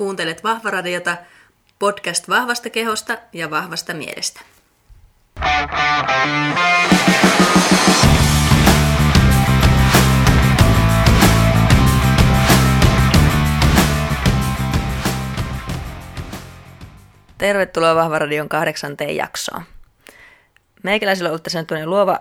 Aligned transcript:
Kuuntelet 0.00 0.44
Vahvaradiota, 0.44 1.16
podcast 1.78 2.28
vahvasta 2.28 2.70
kehosta 2.70 3.18
ja 3.32 3.50
vahvasta 3.50 3.94
mielestä. 3.94 4.40
Tervetuloa 17.38 17.94
Vahvaradion 17.94 18.48
kahdeksanteen 18.48 19.16
jaksoon. 19.16 19.62
Meikäläisillä 20.82 21.28
on 21.28 21.30
ollut 21.30 21.42
tässä 21.42 21.64
luova 21.86 22.20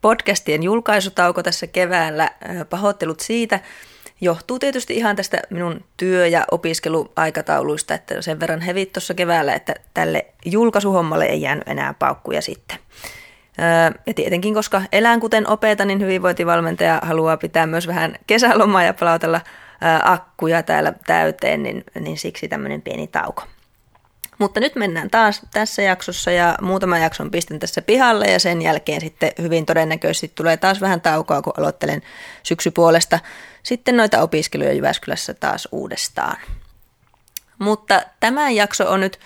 podcastien 0.00 0.62
julkaisutauko 0.62 1.42
tässä 1.42 1.66
keväällä. 1.66 2.30
Pahoittelut 2.70 3.20
siitä. 3.20 3.60
Johtuu 4.20 4.58
tietysti 4.58 4.96
ihan 4.96 5.16
tästä 5.16 5.38
minun 5.50 5.84
työ- 5.96 6.26
ja 6.26 6.44
opiskeluaikatauluista, 6.50 7.94
että 7.94 8.22
sen 8.22 8.40
verran 8.40 8.60
hevit 8.60 8.92
tuossa 8.92 9.14
keväällä, 9.14 9.54
että 9.54 9.74
tälle 9.94 10.26
julkaisuhommalle 10.44 11.24
ei 11.24 11.42
jäänyt 11.42 11.68
enää 11.68 11.94
paukkuja 11.94 12.42
sitten. 12.42 12.78
Ja 14.06 14.14
tietenkin, 14.14 14.54
koska 14.54 14.82
elän 14.92 15.20
kuten 15.20 15.48
opeta, 15.48 15.84
niin 15.84 16.00
hyvinvointivalmentaja 16.00 17.00
haluaa 17.02 17.36
pitää 17.36 17.66
myös 17.66 17.86
vähän 17.86 18.14
kesälomaa 18.26 18.82
ja 18.82 18.94
palautella 18.94 19.40
akkuja 20.04 20.62
täällä 20.62 20.92
täyteen, 21.06 21.62
niin, 21.62 21.84
niin 22.00 22.18
siksi 22.18 22.48
tämmöinen 22.48 22.82
pieni 22.82 23.06
tauko. 23.06 23.42
Mutta 24.38 24.60
nyt 24.60 24.76
mennään 24.76 25.10
taas 25.10 25.42
tässä 25.52 25.82
jaksossa 25.82 26.30
ja 26.30 26.56
muutama 26.60 26.98
jakson 26.98 27.30
pistän 27.30 27.58
tässä 27.58 27.82
pihalle 27.82 28.26
ja 28.26 28.40
sen 28.40 28.62
jälkeen 28.62 29.00
sitten 29.00 29.32
hyvin 29.42 29.66
todennäköisesti 29.66 30.32
tulee 30.34 30.56
taas 30.56 30.80
vähän 30.80 31.00
taukoa, 31.00 31.42
kun 31.42 31.52
aloittelen 31.58 32.02
syksypuolesta 32.42 33.18
sitten 33.62 33.96
noita 33.96 34.22
opiskeluja 34.22 34.72
Jyväskylässä 34.72 35.34
taas 35.34 35.68
uudestaan. 35.72 36.36
Mutta 37.58 38.02
tämä 38.20 38.50
jakso 38.50 38.90
on 38.90 39.00
nyt 39.00 39.20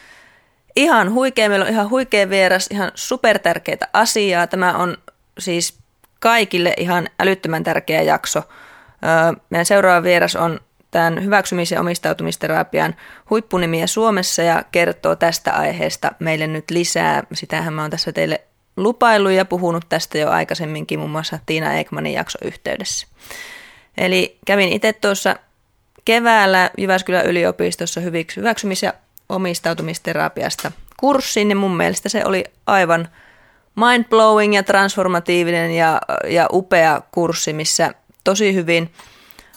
ihan 0.77 1.13
huikea, 1.13 1.49
meillä 1.49 1.65
on 1.65 1.73
ihan 1.73 1.91
huikea 1.91 2.31
vieras, 2.31 2.67
ihan 2.71 2.93
supertärkeitä 2.95 3.89
asiaa. 3.93 4.47
Tämä 4.47 4.77
on 4.77 4.97
siis 5.39 5.79
kaikille 6.21 6.75
ihan 6.77 7.09
älyttömän 7.21 7.65
tärkeä 7.65 8.03
jakso. 8.03 8.43
Meidän 9.51 9.67
seuraava 9.67 10.03
vieras 10.03 10.37
on 10.37 10.61
tämän 10.93 11.25
hyväksymis- 11.25 11.73
ja 11.73 11.81
omistautumisterapian 11.81 12.95
huippunimiä 13.31 13.87
Suomessa 13.87 14.43
ja 14.43 14.65
kertoo 14.73 15.17
tästä 15.17 15.53
aiheesta 15.53 16.13
meille 16.19 16.47
nyt 16.47 16.71
lisää. 16.71 17.23
Sitähän 17.33 17.75
mä 17.75 17.83
oon 17.83 17.91
tässä 17.91 18.13
teille 18.13 18.41
lupaillut 18.77 19.33
ja 19.33 19.45
puhunut 19.45 19.85
tästä 19.89 20.19
jo 20.19 20.31
aikaisemminkin 20.31 20.99
muun 20.99 21.11
muassa 21.11 21.39
Tiina 21.47 21.75
Ekmanin 21.75 22.13
jakso 22.13 22.39
yhteydessä. 22.45 23.07
Eli 23.99 24.39
kävin 24.47 24.73
itse 24.73 24.93
tuossa 24.93 25.37
keväällä 26.05 26.71
Jyväskylän 26.79 27.27
yliopistossa 27.27 28.01
hyväksymis- 28.37 28.83
ja 28.83 28.93
omistautumisterapiasta 29.29 30.73
kurssin 30.97 31.51
ja 31.51 31.57
mun 31.57 31.77
mielestä 31.77 32.09
se 32.09 32.25
oli 32.25 32.45
aivan 32.67 33.09
mind-blowing 33.77 34.55
ja 34.55 34.63
transformatiivinen 34.63 35.71
ja, 35.71 36.01
ja 36.29 36.47
upea 36.53 37.03
kurssi, 37.11 37.53
missä 37.53 37.95
tosi 38.25 38.55
hyvin 38.55 38.93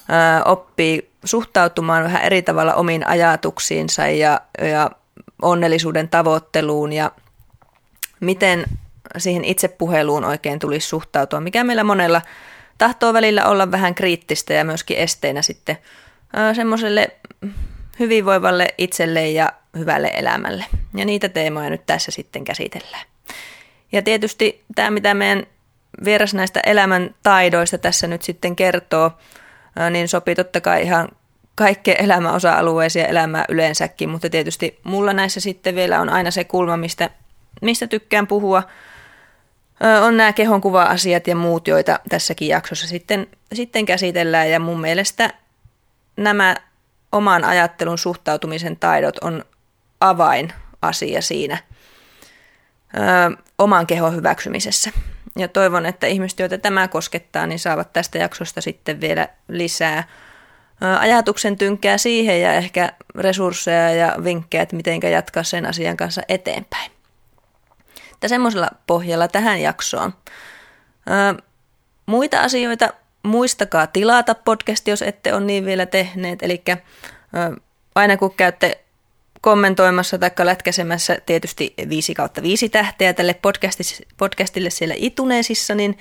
ö, 0.10 0.44
oppii 0.46 1.15
suhtautumaan 1.26 2.04
vähän 2.04 2.22
eri 2.22 2.42
tavalla 2.42 2.74
omiin 2.74 3.08
ajatuksiinsa 3.08 4.08
ja, 4.08 4.42
ja 4.62 4.92
onnellisuuden 5.42 6.10
tavoitteluun 6.10 6.94
ja 6.94 7.12
miten 8.20 8.66
siihen 9.18 9.46
itsepuheluun 9.46 10.26
oikein 10.26 10.60
tulisi 10.60 10.88
suhtautua, 10.88 11.40
mikä 11.40 11.64
meillä 11.64 11.84
monella 11.84 12.22
tahtoo 12.78 13.14
välillä 13.14 13.46
olla 13.46 13.72
vähän 13.72 13.96
kriittistä 13.96 14.54
ja 14.54 14.64
myöskin 14.64 14.98
esteenä 14.98 15.42
sitten 15.42 15.78
semmoiselle 16.54 17.10
hyvinvoivalle 18.00 18.68
itselle 18.78 19.30
ja 19.30 19.54
hyvälle 19.78 20.12
elämälle. 20.14 20.66
Ja 20.96 21.06
niitä 21.06 21.30
teemoja 21.30 21.70
nyt 21.70 21.86
tässä 21.86 22.12
sitten 22.12 22.44
käsitellään. 22.44 23.06
Ja 23.92 24.02
tietysti 24.02 24.64
tämä, 24.76 24.92
mitä 24.92 25.14
meidän 25.14 25.44
vieras 26.06 26.34
näistä 26.34 26.60
elämän 26.66 27.16
taidoista 27.24 27.78
tässä 27.78 28.08
nyt 28.08 28.22
sitten 28.22 28.56
kertoo, 28.56 29.12
niin 29.92 30.08
sopii 30.08 30.36
totta 30.36 30.62
kai 30.62 30.82
ihan 30.84 31.10
kaikkeen 31.56 32.06
elämän 32.06 32.34
osa-alueeseen 32.34 33.04
ja 33.04 33.10
elämään 33.10 33.46
yleensäkin, 33.50 34.10
mutta 34.10 34.30
tietysti 34.30 34.80
mulla 34.84 35.14
näissä 35.14 35.40
sitten 35.40 35.76
vielä 35.76 36.02
on 36.02 36.10
aina 36.10 36.32
se 36.32 36.44
kulma, 36.44 36.78
mistä, 36.78 37.10
mistä 37.62 37.88
tykkään 37.88 38.28
puhua, 38.28 38.64
on 40.02 40.18
nämä 40.18 40.34
kehonkuva-asiat 40.34 41.28
ja 41.28 41.36
muut, 41.36 41.68
joita 41.68 42.00
tässäkin 42.10 42.48
jaksossa 42.48 42.88
sitten, 42.88 43.28
sitten 43.54 43.86
käsitellään. 43.86 44.52
Ja 44.52 44.60
mun 44.60 44.82
mielestä 44.82 45.34
nämä 46.18 46.56
oman 47.12 47.44
ajattelun 47.44 47.98
suhtautumisen 47.98 48.78
taidot 48.78 49.18
on 49.18 49.46
avainasia 50.00 51.22
siinä 51.22 51.58
ö, 52.94 53.38
oman 53.58 53.88
kehon 53.88 54.16
hyväksymisessä. 54.16 54.92
Ja 55.38 55.48
toivon, 55.48 55.86
että 55.86 56.08
ihmiset, 56.08 56.40
joita 56.40 56.58
tämä 56.58 56.88
koskettaa, 56.88 57.48
niin 57.48 57.60
saavat 57.60 57.94
tästä 57.94 58.18
jaksosta 58.18 58.62
sitten 58.62 59.02
vielä 59.02 59.28
lisää 59.48 60.04
ajatuksen 61.00 61.58
tynkää 61.58 61.98
siihen 61.98 62.42
ja 62.42 62.54
ehkä 62.54 62.94
resursseja 63.16 63.92
ja 63.92 64.16
vinkkejä, 64.24 64.62
että 64.62 64.76
miten 64.76 65.00
jatkaa 65.12 65.44
sen 65.44 65.66
asian 65.66 65.98
kanssa 65.98 66.22
eteenpäin. 66.30 66.92
Että 68.14 68.28
semmoisella 68.28 68.70
pohjalla 68.88 69.28
tähän 69.28 69.62
jaksoon. 69.62 70.14
muita 72.06 72.40
asioita 72.40 72.94
muistakaa 73.24 73.88
tilata 73.88 74.36
podcast, 74.36 74.88
jos 74.88 75.02
ette 75.02 75.34
ole 75.34 75.46
niin 75.46 75.66
vielä 75.66 75.86
tehneet. 75.86 76.44
Eli 76.44 76.64
aina 77.96 78.18
kun 78.18 78.34
käytte 78.34 78.82
kommentoimassa 79.42 80.18
tai 80.18 80.32
lätkäsemässä 80.44 81.18
tietysti 81.26 81.74
5 81.90 82.14
kautta 82.14 82.42
5 82.42 82.70
tähteä 82.70 83.14
tälle 83.14 83.36
podcastille 84.18 84.70
siellä 84.70 84.96
ituneesissa, 84.98 85.76
niin 85.76 85.98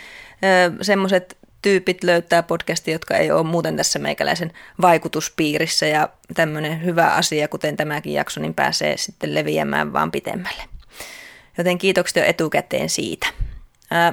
semmoiset 0.82 1.38
tyypit 1.64 2.04
löytää 2.04 2.42
podcastia, 2.42 2.94
jotka 2.94 3.16
ei 3.16 3.30
ole 3.30 3.42
muuten 3.42 3.76
tässä 3.76 3.98
meikäläisen 3.98 4.52
vaikutuspiirissä 4.80 5.86
ja 5.86 6.08
tämmöinen 6.34 6.84
hyvä 6.84 7.06
asia, 7.06 7.48
kuten 7.48 7.76
tämäkin 7.76 8.12
jakso, 8.12 8.40
niin 8.40 8.54
pääsee 8.54 8.96
sitten 8.96 9.34
leviämään 9.34 9.92
vaan 9.92 10.10
pitemmälle. 10.10 10.62
Joten 11.58 11.78
kiitokset 11.78 12.16
jo 12.16 12.24
etukäteen 12.24 12.88
siitä. 12.88 13.26
Ää, 13.90 14.12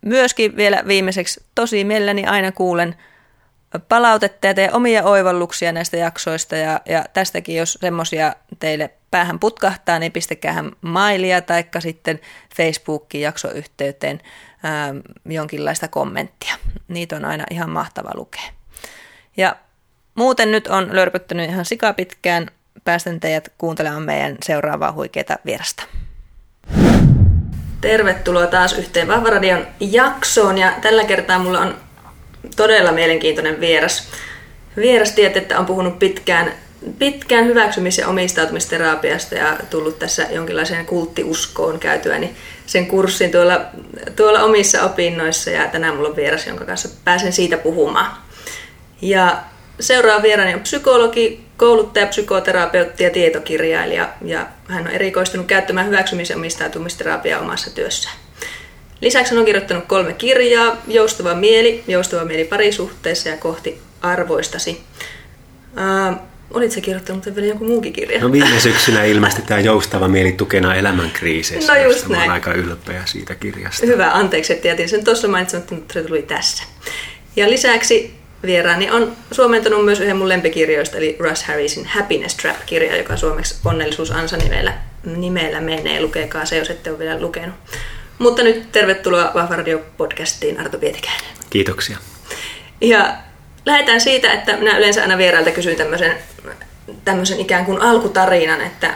myöskin 0.00 0.56
vielä 0.56 0.82
viimeiseksi 0.86 1.44
tosi 1.54 1.84
mielelläni 1.84 2.26
aina 2.26 2.52
kuulen 2.52 2.94
palautetta 3.88 4.46
ja 4.46 4.54
teen 4.54 4.74
omia 4.74 5.04
oivalluksia 5.04 5.72
näistä 5.72 5.96
jaksoista 5.96 6.56
ja, 6.56 6.80
ja 6.86 7.04
tästäkin, 7.12 7.56
jos 7.56 7.78
semmoisia 7.80 8.34
teille 8.58 8.90
päähän 9.10 9.38
putkahtaa, 9.38 9.98
niin 9.98 10.12
pistäkäähän 10.12 10.72
mailia 10.80 11.40
tai 11.40 11.64
sitten 11.78 12.20
Facebookin 12.56 13.20
jaksoyhteyteen 13.20 14.20
ää, 14.66 14.94
jonkinlaista 15.24 15.88
kommenttia. 15.88 16.54
Niitä 16.88 17.16
on 17.16 17.24
aina 17.24 17.44
ihan 17.50 17.70
mahtava 17.70 18.10
lukea. 18.14 18.42
Ja 19.36 19.56
muuten 20.14 20.50
nyt 20.50 20.66
on 20.66 20.88
lörpöttänyt 20.92 21.50
ihan 21.50 21.64
sikapitkään. 21.64 22.46
Päästän 22.84 23.20
teidät 23.20 23.52
kuuntelemaan 23.58 24.02
meidän 24.02 24.36
seuraavaa 24.44 24.92
huikeaa 24.92 25.38
vierasta. 25.44 25.82
Tervetuloa 27.80 28.46
taas 28.46 28.72
yhteen 28.72 29.08
Vahvaradion 29.08 29.66
jaksoon 29.80 30.58
ja 30.58 30.72
tällä 30.82 31.04
kertaa 31.04 31.38
mulla 31.38 31.60
on 31.60 31.76
todella 32.56 32.92
mielenkiintoinen 32.92 33.60
vieras. 33.60 34.08
Vieras 34.76 35.12
tiedät, 35.12 35.36
että 35.36 35.58
on 35.58 35.66
puhunut 35.66 35.98
pitkään, 35.98 36.52
pitkään 36.98 37.46
hyväksymis- 37.46 37.98
ja 37.98 38.08
omistautumisterapiasta 38.08 39.34
ja 39.34 39.56
tullut 39.70 39.98
tässä 39.98 40.26
jonkinlaiseen 40.30 40.86
kulttiuskoon 40.86 41.78
käytyäni 41.78 42.36
sen 42.66 42.86
kurssin 42.86 43.30
tuolla, 43.30 43.60
tuolla 44.16 44.42
omissa 44.42 44.82
opinnoissa 44.82 45.50
ja 45.50 45.68
tänään 45.68 45.96
mulla 45.96 46.08
on 46.08 46.16
vieras, 46.16 46.46
jonka 46.46 46.64
kanssa 46.64 46.88
pääsen 47.04 47.32
siitä 47.32 47.56
puhumaan. 47.56 48.16
Ja 49.02 49.36
seuraava 49.80 50.22
vieraani 50.22 50.54
on 50.54 50.60
psykologi, 50.60 51.44
kouluttaja, 51.56 52.06
psykoterapeutti 52.06 53.04
ja 53.04 53.10
tietokirjailija 53.10 54.08
ja 54.24 54.46
hän 54.68 54.86
on 54.86 54.92
erikoistunut 54.92 55.46
käyttämään 55.46 55.86
hyväksymis- 55.86 56.30
ja 56.30 56.36
omistautumisterapiaa 56.36 57.40
omassa 57.40 57.74
työssään. 57.74 58.16
Lisäksi 59.00 59.30
hän 59.30 59.38
on 59.38 59.44
kirjoittanut 59.44 59.84
kolme 59.84 60.12
kirjaa, 60.12 60.76
Joustava 60.88 61.34
mieli, 61.34 61.84
Joustava 61.88 62.24
mieli 62.24 62.44
parisuhteessa 62.44 63.28
ja 63.28 63.36
Kohti 63.36 63.80
arvoistasi. 64.02 64.84
Olit 66.50 66.72
se 66.72 66.80
kirjoittanut 66.80 67.26
vielä 67.34 67.46
jonkun 67.46 67.68
muukin 67.68 67.92
kirja? 67.92 68.20
No 68.20 68.32
viime 68.32 68.60
syksynä 68.60 69.04
ilmestyi 69.04 69.44
tämä 69.44 69.60
Joustava 69.60 70.08
mieli 70.08 70.32
tukena 70.32 70.74
elämänkriiseissä. 70.74 71.74
No 71.74 71.82
just 71.82 72.08
näin. 72.08 72.20
Olen 72.20 72.30
aika 72.30 72.52
ylpeä 72.52 73.02
siitä 73.04 73.34
kirjasta. 73.34 73.86
Hyvä, 73.86 74.10
anteeksi, 74.12 74.52
että 74.52 74.68
jätin 74.68 74.88
sen 74.88 75.04
tuossa 75.04 75.28
mainitsematta, 75.28 75.74
mutta 75.74 75.94
se 75.94 76.02
tuli 76.02 76.22
tässä. 76.22 76.64
Ja 77.36 77.50
lisäksi 77.50 78.14
vieraani 78.42 78.90
on 78.90 79.12
suomentanut 79.32 79.84
myös 79.84 80.00
yhden 80.00 80.16
mun 80.16 80.28
lempikirjoista, 80.28 80.96
eli 80.96 81.16
Russ 81.18 81.42
Harrisin 81.42 81.86
Happiness 81.86 82.36
Trap-kirja, 82.36 82.96
joka 82.96 83.16
suomeksi 83.16 83.54
onnellisuus 83.64 84.10
ansa 84.10 84.36
nimellä, 84.36 84.72
nimellä 85.04 85.60
menee. 85.60 86.00
Lukekaa 86.00 86.44
se, 86.44 86.56
jos 86.56 86.70
ette 86.70 86.90
ole 86.90 86.98
vielä 86.98 87.20
lukenut. 87.20 87.54
Mutta 88.18 88.42
nyt 88.42 88.72
tervetuloa 88.72 89.30
Vahva 89.34 89.56
Radio-podcastiin 89.56 90.60
Arto 90.60 90.78
Pietikäinen. 90.78 91.24
Kiitoksia. 91.50 91.98
Ja 92.80 93.14
lähdetään 93.66 94.00
siitä, 94.00 94.32
että 94.32 94.56
minä 94.56 94.78
yleensä 94.78 95.02
aina 95.02 95.18
vierailta 95.18 95.50
kysyn 95.50 95.76
tämmöisen 95.76 96.16
tämmöisen 97.04 97.40
ikään 97.40 97.64
kuin 97.64 97.82
alkutarinan, 97.82 98.60
että 98.60 98.94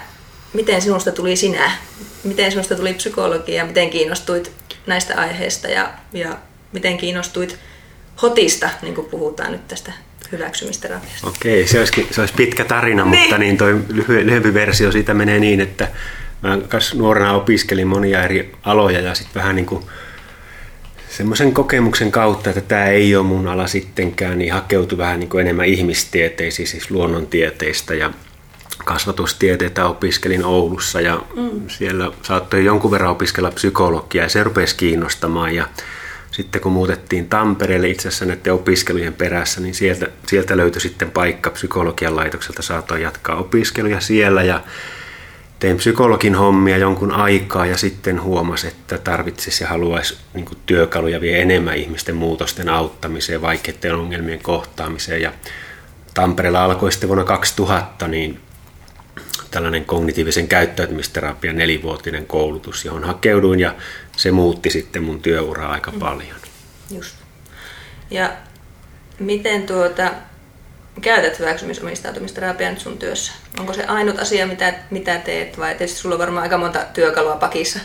miten 0.53 0.83
sinusta 0.83 1.13
tuli 1.13 1.37
sinä, 1.37 1.73
miten 2.25 2.51
sinusta 2.51 2.75
tuli 2.75 2.95
psykologia, 2.95 3.65
miten 3.65 3.91
kiinnostuit 3.91 4.53
näistä 4.87 5.17
aiheista 5.17 5.69
ja, 5.69 5.91
ja 6.13 6.39
miten 6.73 6.99
kiinnostuit 6.99 7.59
hotista, 8.23 8.71
niin 8.83 8.95
kuin 8.95 9.07
puhutaan 9.07 9.53
nyt 9.53 9.69
tästä 9.69 9.93
hyväksymisterapiasta. 10.33 11.27
Okei, 11.27 11.67
se, 11.67 11.79
olisikin, 11.79 12.07
se 12.11 12.21
olisi 12.21 12.35
pitkä 12.35 12.65
tarina, 12.65 13.05
niin. 13.05 13.21
mutta 13.21 13.39
niin 13.39 13.57
toi 13.57 13.81
lyhy, 13.89 14.27
lyhyempi 14.27 14.55
versio 14.55 14.93
siitä 14.93 15.15
menee 15.15 15.39
niin, 15.39 15.61
että 15.61 15.89
mä 16.43 16.59
nuorena 16.95 17.35
opiskelin 17.35 17.87
monia 17.87 18.25
eri 18.25 18.53
aloja 18.63 19.01
ja 19.01 19.15
sitten 19.15 19.43
vähän 19.43 19.57
niin 19.57 19.67
kuin 19.67 19.85
semmoisen 21.11 21.53
kokemuksen 21.53 22.13
kautta, 22.13 22.51
että 22.51 22.61
tämä 22.61 22.87
ei 22.87 23.17
ole 23.17 23.27
mun 23.27 23.49
ala 23.49 23.67
sittenkään, 23.67 24.39
niin 24.39 24.53
hakeutui 24.53 24.99
vähän 24.99 25.21
niin 25.21 25.31
kuin 25.31 25.41
enemmän 25.41 25.67
ihmistieteisiin, 25.67 26.69
siis 26.69 26.91
luonnontieteistä 26.91 27.95
ja 27.95 28.11
kasvatustieteitä 28.85 29.87
opiskelin 29.87 30.45
Oulussa 30.45 31.01
ja 31.01 31.23
mm. 31.37 31.69
siellä 31.69 32.13
saattoi 32.23 32.65
jonkun 32.65 32.91
verran 32.91 33.11
opiskella 33.11 33.51
psykologiaa 33.51 34.25
ja 34.25 34.29
se 34.29 34.45
rupesi 34.45 34.77
kiinnostamaan 34.77 35.55
ja 35.55 35.69
sitten 36.31 36.61
kun 36.61 36.73
muutettiin 36.73 37.29
Tampereelle 37.29 37.89
itse 37.89 38.09
asiassa 38.09 38.25
näiden 38.25 38.53
opiskelujen 38.53 39.15
perässä, 39.15 39.61
niin 39.61 39.75
sieltä, 39.75 40.09
sieltä 40.27 40.57
löytyi 40.57 40.81
sitten 40.81 41.11
paikka 41.11 41.51
psykologian 41.51 42.17
laitokselta, 42.17 42.63
saatoin 42.63 43.03
jatkaa 43.03 43.37
opiskeluja 43.37 44.01
siellä 44.01 44.43
ja 44.43 44.63
tein 45.61 45.77
psykologin 45.77 46.35
hommia 46.35 46.77
jonkun 46.77 47.13
aikaa 47.13 47.67
ja 47.67 47.77
sitten 47.77 48.23
huomasin, 48.23 48.71
että 48.71 48.99
tarvitsisi 48.99 49.65
ja 49.65 49.69
haluaisi 49.69 50.19
niin 50.35 50.49
työkaluja 50.67 51.21
vielä 51.21 51.39
enemmän 51.39 51.77
ihmisten 51.77 52.17
muutosten 52.17 52.69
auttamiseen, 52.69 53.43
vaikeiden 53.43 53.95
ongelmien 53.95 54.43
kohtaamiseen. 54.43 55.23
Ja 55.23 55.33
Tampereella 56.15 56.65
alkoi 56.65 56.93
sitten 56.93 57.09
vuonna 57.09 57.25
2000 57.25 58.09
niin 58.09 58.41
tällainen 59.51 59.85
kognitiivisen 59.85 60.49
käyttäytymisterapian 60.49 61.57
nelivuotinen 61.57 62.27
koulutus, 62.27 62.85
johon 62.85 63.05
hakeuduin 63.05 63.61
ja 63.61 63.75
se 64.17 64.31
muutti 64.31 64.71
sitten 64.71 65.03
mun 65.03 65.23
työuraa 65.23 65.73
aika 65.73 65.91
mm. 65.91 65.99
paljon. 65.99 66.37
Just. 66.91 67.17
Ja 68.11 68.33
miten 69.19 69.63
tuota, 69.63 70.11
käytät 71.01 71.39
hyväksymisomistautumisterapiaa 71.39 72.71
nyt 72.71 72.81
sun 72.81 72.99
työssä? 72.99 73.33
Onko 73.61 73.73
se 73.73 73.85
ainut 73.85 74.19
asia, 74.19 74.47
mitä, 74.47 74.75
mitä 74.91 75.19
teet, 75.19 75.59
vai 75.59 75.75
tietysti 75.75 76.01
sulla 76.01 76.15
on 76.15 76.19
varmaan 76.19 76.43
aika 76.43 76.59
monta 76.59 76.79
työkalua 76.95 77.37
pakissa? 77.37 77.79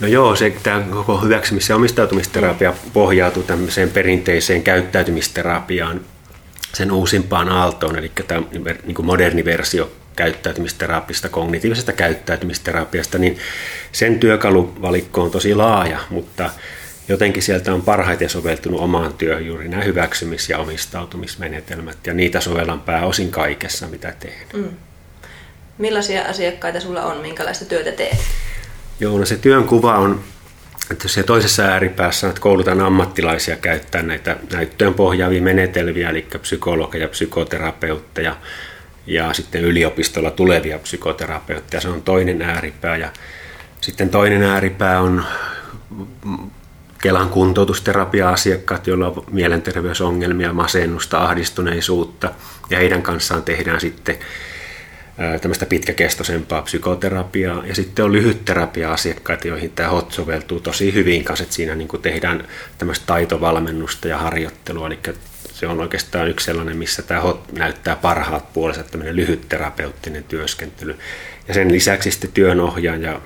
No 0.00 0.06
joo, 0.06 0.36
se, 0.36 0.52
tämä 0.62 0.84
koko 0.90 1.20
hyväksymis- 1.20 1.68
ja 1.68 1.76
omistautumisterapia 1.76 2.70
mm. 2.70 2.90
pohjautuu 2.92 3.42
tämmöiseen 3.42 3.90
perinteiseen 3.90 4.62
käyttäytymisterapiaan, 4.62 6.00
sen 6.74 6.92
uusimpaan 6.92 7.48
aaltoon, 7.48 7.98
eli 7.98 8.12
tämä 8.28 8.42
niin 8.84 8.94
kuin 8.94 9.06
moderni 9.06 9.44
versio 9.44 9.92
käyttäytymisterapiasta, 10.16 11.28
kognitiivisesta 11.28 11.92
käyttäytymisterapiasta, 11.92 13.18
niin 13.18 13.38
sen 13.92 14.20
työkaluvalikko 14.20 15.22
on 15.22 15.30
tosi 15.30 15.54
laaja, 15.54 15.98
mutta 16.10 16.50
jotenkin 17.08 17.42
sieltä 17.42 17.74
on 17.74 17.82
parhaiten 17.82 18.30
soveltunut 18.30 18.80
omaan 18.80 19.14
työhön 19.14 19.46
juuri 19.46 19.68
nämä 19.68 19.82
hyväksymis- 19.82 20.50
ja 20.50 20.58
omistautumismenetelmät, 20.58 22.06
ja 22.06 22.14
niitä 22.14 22.40
sovellan 22.40 22.80
pääosin 22.80 23.30
kaikessa, 23.30 23.86
mitä 23.86 24.14
teen. 24.20 24.46
Mm. 24.52 24.68
Millaisia 25.78 26.22
asiakkaita 26.22 26.80
sulla 26.80 27.02
on, 27.02 27.16
minkälaista 27.16 27.64
työtä 27.64 27.92
teet? 27.92 28.18
Joo, 29.00 29.18
no 29.18 29.26
se 29.26 29.36
työn 29.36 29.64
kuva 29.64 29.98
on, 29.98 30.20
että 30.90 31.04
jos 31.04 31.20
toisessa 31.26 31.62
ääripäässä 31.62 32.28
että 32.28 32.40
koulutan 32.40 32.80
ammattilaisia 32.80 33.56
käyttää 33.56 34.02
näitä 34.02 34.36
näyttöön 34.52 34.94
pohjaavia 34.94 35.42
menetelmiä, 35.42 36.10
eli 36.10 36.26
psykologeja, 36.40 37.08
psykoterapeutteja, 37.08 38.36
ja 39.06 39.32
sitten 39.32 39.64
yliopistolla 39.64 40.30
tulevia 40.30 40.78
psykoterapeutteja. 40.78 41.80
Se 41.80 41.88
on 41.88 42.02
toinen 42.02 42.42
ääripää. 42.42 42.96
Ja 42.96 43.08
sitten 43.80 44.08
toinen 44.08 44.42
ääripää 44.42 45.00
on 45.00 45.24
Kelan 47.04 47.28
kuntoutusterapia-asiakkaat, 47.28 48.86
joilla 48.86 49.06
on 49.06 49.24
mielenterveysongelmia, 49.30 50.52
masennusta, 50.52 51.18
ahdistuneisuutta. 51.24 52.30
Ja 52.70 52.78
heidän 52.78 53.02
kanssaan 53.02 53.42
tehdään 53.42 53.80
sitten 53.80 54.16
tämmöistä 55.40 55.66
pitkäkestoisempaa 55.66 56.62
psykoterapiaa. 56.62 57.66
Ja 57.66 57.74
sitten 57.74 58.04
on 58.04 58.12
lyhytterapia-asiakkaita, 58.12 59.48
joihin 59.48 59.70
tämä 59.70 59.88
HOT 59.88 60.12
soveltuu 60.12 60.60
tosi 60.60 60.94
hyvin 60.94 61.24
kanssa, 61.24 61.42
että 61.42 61.54
siinä 61.54 61.74
niin 61.74 61.88
tehdään 62.02 62.48
tämmöistä 62.78 63.06
taitovalmennusta 63.06 64.08
ja 64.08 64.18
harjoittelua. 64.18 64.86
Eli 64.86 64.98
se 65.52 65.66
on 65.66 65.80
oikeastaan 65.80 66.28
yksi 66.28 66.46
sellainen, 66.46 66.76
missä 66.76 67.02
tämä 67.02 67.20
HOT 67.20 67.52
näyttää 67.52 67.96
parhaat 67.96 68.52
puolensa, 68.52 68.82
tämmöinen 68.82 69.16
lyhyt 69.16 69.48
terapeuttinen 69.48 70.24
työskentely. 70.24 70.98
Ja 71.48 71.54
sen 71.54 71.72
lisäksi 71.72 72.10
sitten 72.10 72.32
työnohjaan 72.32 73.02
ja 73.02 73.20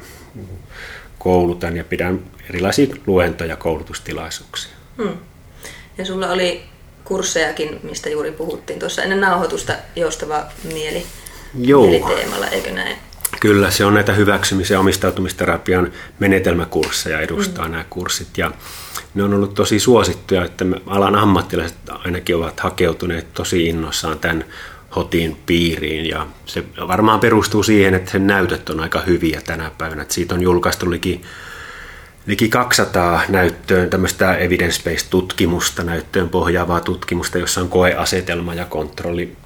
koulutan 1.18 1.76
ja 1.76 1.84
pidän 1.84 2.20
erilaisia 2.50 2.94
luentoja 3.06 3.50
ja 3.50 3.56
koulutustilaisuuksia. 3.56 4.72
Hmm. 5.02 5.16
Ja 5.98 6.04
sulla 6.04 6.30
oli 6.30 6.62
kurssejakin, 7.04 7.80
mistä 7.82 8.08
juuri 8.08 8.32
puhuttiin 8.32 8.78
tuossa 8.78 9.02
ennen 9.02 9.20
nauhoitusta, 9.20 9.72
joustava 9.96 10.44
mieli, 10.72 11.06
Joo. 11.60 11.86
mieliteemalla, 11.86 12.46
eikö 12.46 12.72
näin? 12.72 12.96
Kyllä, 13.40 13.70
se 13.70 13.84
on 13.84 13.94
näitä 13.94 14.12
hyväksymisen 14.12 14.74
ja 14.74 14.80
omistautumisterapian 14.80 15.92
menetelmäkursseja 16.18 17.20
edustaa 17.20 17.64
mm. 17.64 17.70
nämä 17.70 17.84
kurssit. 17.90 18.38
Ja 18.38 18.50
ne 19.14 19.22
on 19.22 19.34
ollut 19.34 19.54
tosi 19.54 19.80
suosittuja, 19.80 20.44
että 20.44 20.64
alan 20.86 21.14
ammattilaiset 21.14 21.78
ainakin 21.88 22.36
ovat 22.36 22.60
hakeutuneet 22.60 23.34
tosi 23.34 23.66
innossaan 23.66 24.18
tämän 24.18 24.44
hotin 24.96 25.36
piiriin 25.46 26.08
ja 26.08 26.26
se 26.46 26.64
varmaan 26.88 27.20
perustuu 27.20 27.62
siihen, 27.62 27.94
että 27.94 28.10
sen 28.10 28.26
näytöt 28.26 28.70
on 28.70 28.80
aika 28.80 29.00
hyviä 29.00 29.40
tänä 29.46 29.70
päivänä. 29.78 30.02
Että 30.02 30.14
siitä 30.14 30.34
on 30.34 30.42
julkaistu 30.42 30.90
liki, 30.90 31.22
liki 32.26 32.48
200 32.48 33.22
näyttöön 33.28 33.90
tämmöistä 33.90 34.36
evidence-based 34.36 35.06
tutkimusta, 35.10 35.84
näyttöön 35.84 36.28
pohjaavaa 36.28 36.80
tutkimusta, 36.80 37.38
jossa 37.38 37.60
on 37.60 37.68
koeasetelma 37.68 38.54
ja 38.54 38.64
kontrolli, 38.64 39.36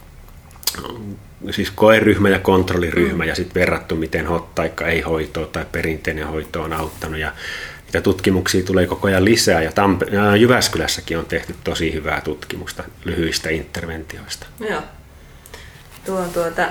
siis 1.51 1.71
koeryhmä 1.71 2.29
ja 2.29 2.39
kontrolliryhmä 2.39 3.25
mm. 3.25 3.29
ja 3.29 3.35
sitten 3.35 3.61
verrattu, 3.61 3.97
miten 3.97 4.27
hot 4.27 4.55
tai 4.55 4.73
ei 4.87 5.01
hoitoa 5.01 5.47
tai 5.47 5.67
perinteinen 5.73 6.27
hoito 6.27 6.63
on 6.63 6.73
auttanut. 6.73 7.19
Ja 7.19 7.33
ja 7.93 8.03
tutkimuksia 8.03 8.65
tulee 8.65 8.87
koko 8.87 9.09
ajan 9.09 9.25
lisää 9.25 9.63
ja 9.63 9.73
Jyväskylässäkin 10.37 11.19
on 11.19 11.27
tehty 11.27 11.55
tosi 11.65 11.93
hyvää 11.93 12.21
tutkimusta 12.21 12.85
lyhyistä 13.05 13.51
interventioista. 13.51 14.47
Joo. 14.61 14.83
Tuo 16.07 16.19
on 16.19 16.31
tuota, 16.31 16.69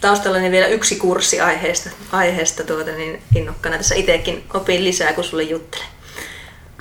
taustallani 0.00 0.50
vielä 0.50 0.66
yksi 0.66 0.96
kurssi 0.96 1.40
aiheesta, 1.40 1.90
aiheesta 2.12 2.64
tuota, 2.64 2.90
niin 2.90 3.22
innokkana 3.34 3.76
tässä 3.76 3.94
itsekin 3.94 4.44
opin 4.54 4.84
lisää, 4.84 5.12
kun 5.12 5.24
sulle 5.24 5.42
juttelen. 5.42 5.86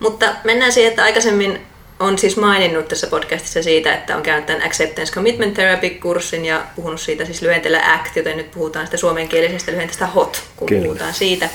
Mutta 0.02 0.36
mennään 0.44 0.72
siihen, 0.72 0.90
että 0.90 1.04
aikaisemmin 1.04 1.62
on 2.00 2.18
siis 2.18 2.38
maininnut 2.38 2.88
tässä 2.88 3.08
podcastissa 3.08 3.64
siitä, 3.64 3.94
että 3.94 4.16
on 4.16 4.24
käynyt 4.24 4.46
tämän 4.46 4.62
Acceptance 4.62 5.14
Commitment 5.14 5.54
Therapy-kurssin 5.54 6.46
ja 6.46 6.66
puhunut 6.76 7.02
siitä 7.02 7.26
siis 7.26 7.42
lyhenteellä 7.42 7.94
ACT, 7.94 8.16
joten 8.16 8.38
nyt 8.38 8.52
puhutaan 8.52 8.86
sitä 8.88 8.98
suomenkielisestä 8.98 9.72
lyhenteestä 9.72 10.08
HOT, 10.08 10.44
kun 10.56 10.68
Kyllä. 10.68 10.84
puhutaan 10.84 11.14
siitä. 11.14 11.50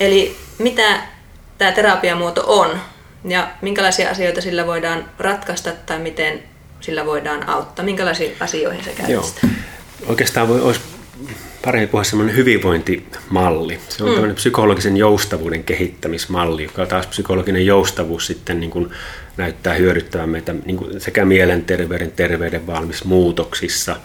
Eli 0.00 0.36
mitä 0.58 1.00
tämä 1.58 1.72
terapiamuoto 1.72 2.44
on 2.46 2.80
ja 3.24 3.50
minkälaisia 3.62 4.10
asioita 4.10 4.40
sillä 4.40 4.66
voidaan 4.66 5.10
ratkaista 5.18 5.72
tai 5.86 5.98
miten 5.98 6.42
sillä 6.84 7.06
voidaan 7.06 7.48
auttaa? 7.48 7.84
Minkälaisiin 7.84 8.36
asioihin 8.40 8.84
se 8.84 8.90
käytetään? 8.90 9.56
Oikeastaan 10.06 10.48
voi, 10.48 10.60
olisi 10.60 10.80
paremmin 11.64 11.88
puhua 11.88 12.04
semmoinen 12.04 12.36
hyvinvointimalli. 12.36 13.80
Se 13.88 14.02
on 14.04 14.08
mm. 14.08 14.14
tämmöinen 14.14 14.36
psykologisen 14.36 14.96
joustavuuden 14.96 15.64
kehittämismalli, 15.64 16.62
joka 16.62 16.86
taas 16.86 17.06
psykologinen 17.06 17.66
joustavuus 17.66 18.26
sitten 18.26 18.60
niin 18.60 18.70
kuin 18.70 18.90
näyttää 19.36 19.74
hyödyttävän 19.74 20.28
meitä 20.28 20.54
niin 20.64 20.76
kuin 20.76 21.00
sekä 21.00 21.24
mielenterveyden, 21.24 22.12
terveyden 22.12 22.66
valmis 22.66 23.04
muutoksissa, 23.04 23.96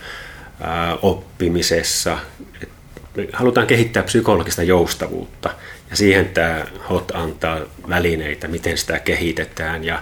ää, 0.62 0.98
oppimisessa. 1.02 2.18
Et 2.62 2.70
me 3.16 3.28
halutaan 3.34 3.68
kehittää 3.68 4.04
psykologista 4.04 4.64
joustavuutta 4.64 5.50
ja 5.90 5.96
siihen 5.96 6.30
tämä 6.30 6.66
HOT 6.90 7.12
antaa 7.14 7.60
välineitä, 7.90 8.48
miten 8.48 8.78
sitä 8.78 9.00
kehitetään. 9.00 9.84
Ja 9.84 10.02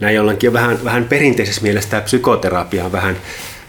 näin 0.00 0.14
jollakin 0.14 0.52
vähän, 0.52 0.84
vähän 0.84 1.04
perinteisessä 1.04 1.62
mielessä 1.62 1.90
tämä 1.90 2.02
psykoterapia 2.02 2.84
on 2.84 2.92
vähän 2.92 3.16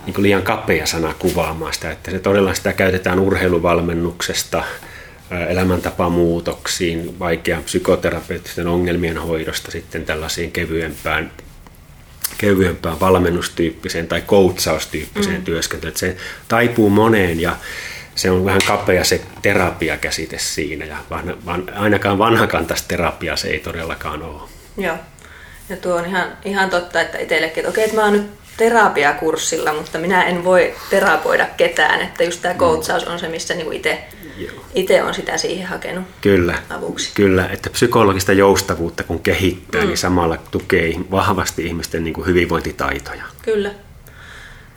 niin 0.05 0.13
kuin 0.13 0.23
liian 0.23 0.41
kapea 0.41 0.85
sana 0.85 1.13
kuvaamaan 1.19 1.73
sitä, 1.73 1.91
että 1.91 2.11
se 2.11 2.19
todella 2.19 2.53
sitä 2.53 2.73
käytetään 2.73 3.19
urheiluvalmennuksesta, 3.19 4.63
elämäntapamuutoksiin, 5.49 7.19
vaikean 7.19 7.63
psykoterapeuttisten 7.63 8.67
ongelmien 8.67 9.17
hoidosta 9.17 9.71
sitten 9.71 10.05
tällaisiin 10.05 10.51
kevyempään 10.51 11.31
kevyempään 12.37 12.99
valmennustyyppiseen 12.99 14.07
tai 14.07 14.21
coachaustyyppiseen 14.21 15.37
mm. 15.37 15.43
työskentelyyn. 15.43 15.97
Se 15.97 16.17
taipuu 16.47 16.89
moneen 16.89 17.39
ja 17.39 17.55
se 18.15 18.31
on 18.31 18.45
vähän 18.45 18.61
kapea 18.67 19.03
se 19.03 19.21
terapiakäsite 19.41 20.37
siinä 20.39 20.85
ja 20.85 20.97
ainakaan 21.75 22.17
vanhakantaista 22.17 22.87
terapia 22.87 23.35
se 23.35 23.47
ei 23.47 23.59
todellakaan 23.59 24.23
ole. 24.23 24.41
Joo. 24.77 24.97
Ja 25.69 25.77
tuo 25.77 25.95
on 25.95 26.05
ihan, 26.05 26.27
ihan 26.45 26.69
totta, 26.69 27.01
että 27.01 27.17
itsellekin, 27.17 27.57
että 27.57 27.69
okei, 27.69 27.83
että 27.83 27.95
mä 27.95 28.03
oon 28.03 28.13
nyt 28.13 28.27
terapiakurssilla, 28.57 29.73
mutta 29.73 29.97
minä 29.97 30.23
en 30.23 30.43
voi 30.43 30.73
terapoida 30.89 31.47
ketään, 31.57 32.01
että 32.01 32.23
just 32.23 32.41
tämä 32.41 32.53
coachaus 32.53 33.03
on 33.03 33.19
se, 33.19 33.27
missä 33.27 33.53
niinku 33.53 33.71
itse 34.75 35.03
on 35.03 35.13
sitä 35.13 35.37
siihen 35.37 35.67
hakenut 35.67 36.05
kyllä, 36.21 36.57
avuksi. 36.69 37.11
Kyllä, 37.15 37.47
että 37.47 37.69
psykologista 37.69 38.33
joustavuutta 38.33 39.03
kun 39.03 39.19
kehittää, 39.19 39.81
mm. 39.81 39.87
niin 39.87 39.97
samalla 39.97 40.37
tukee 40.51 40.93
vahvasti 41.11 41.65
ihmisten 41.65 42.03
niin 42.03 42.13
kuin 42.13 42.27
hyvinvointitaitoja. 42.27 43.23
Kyllä. 43.41 43.71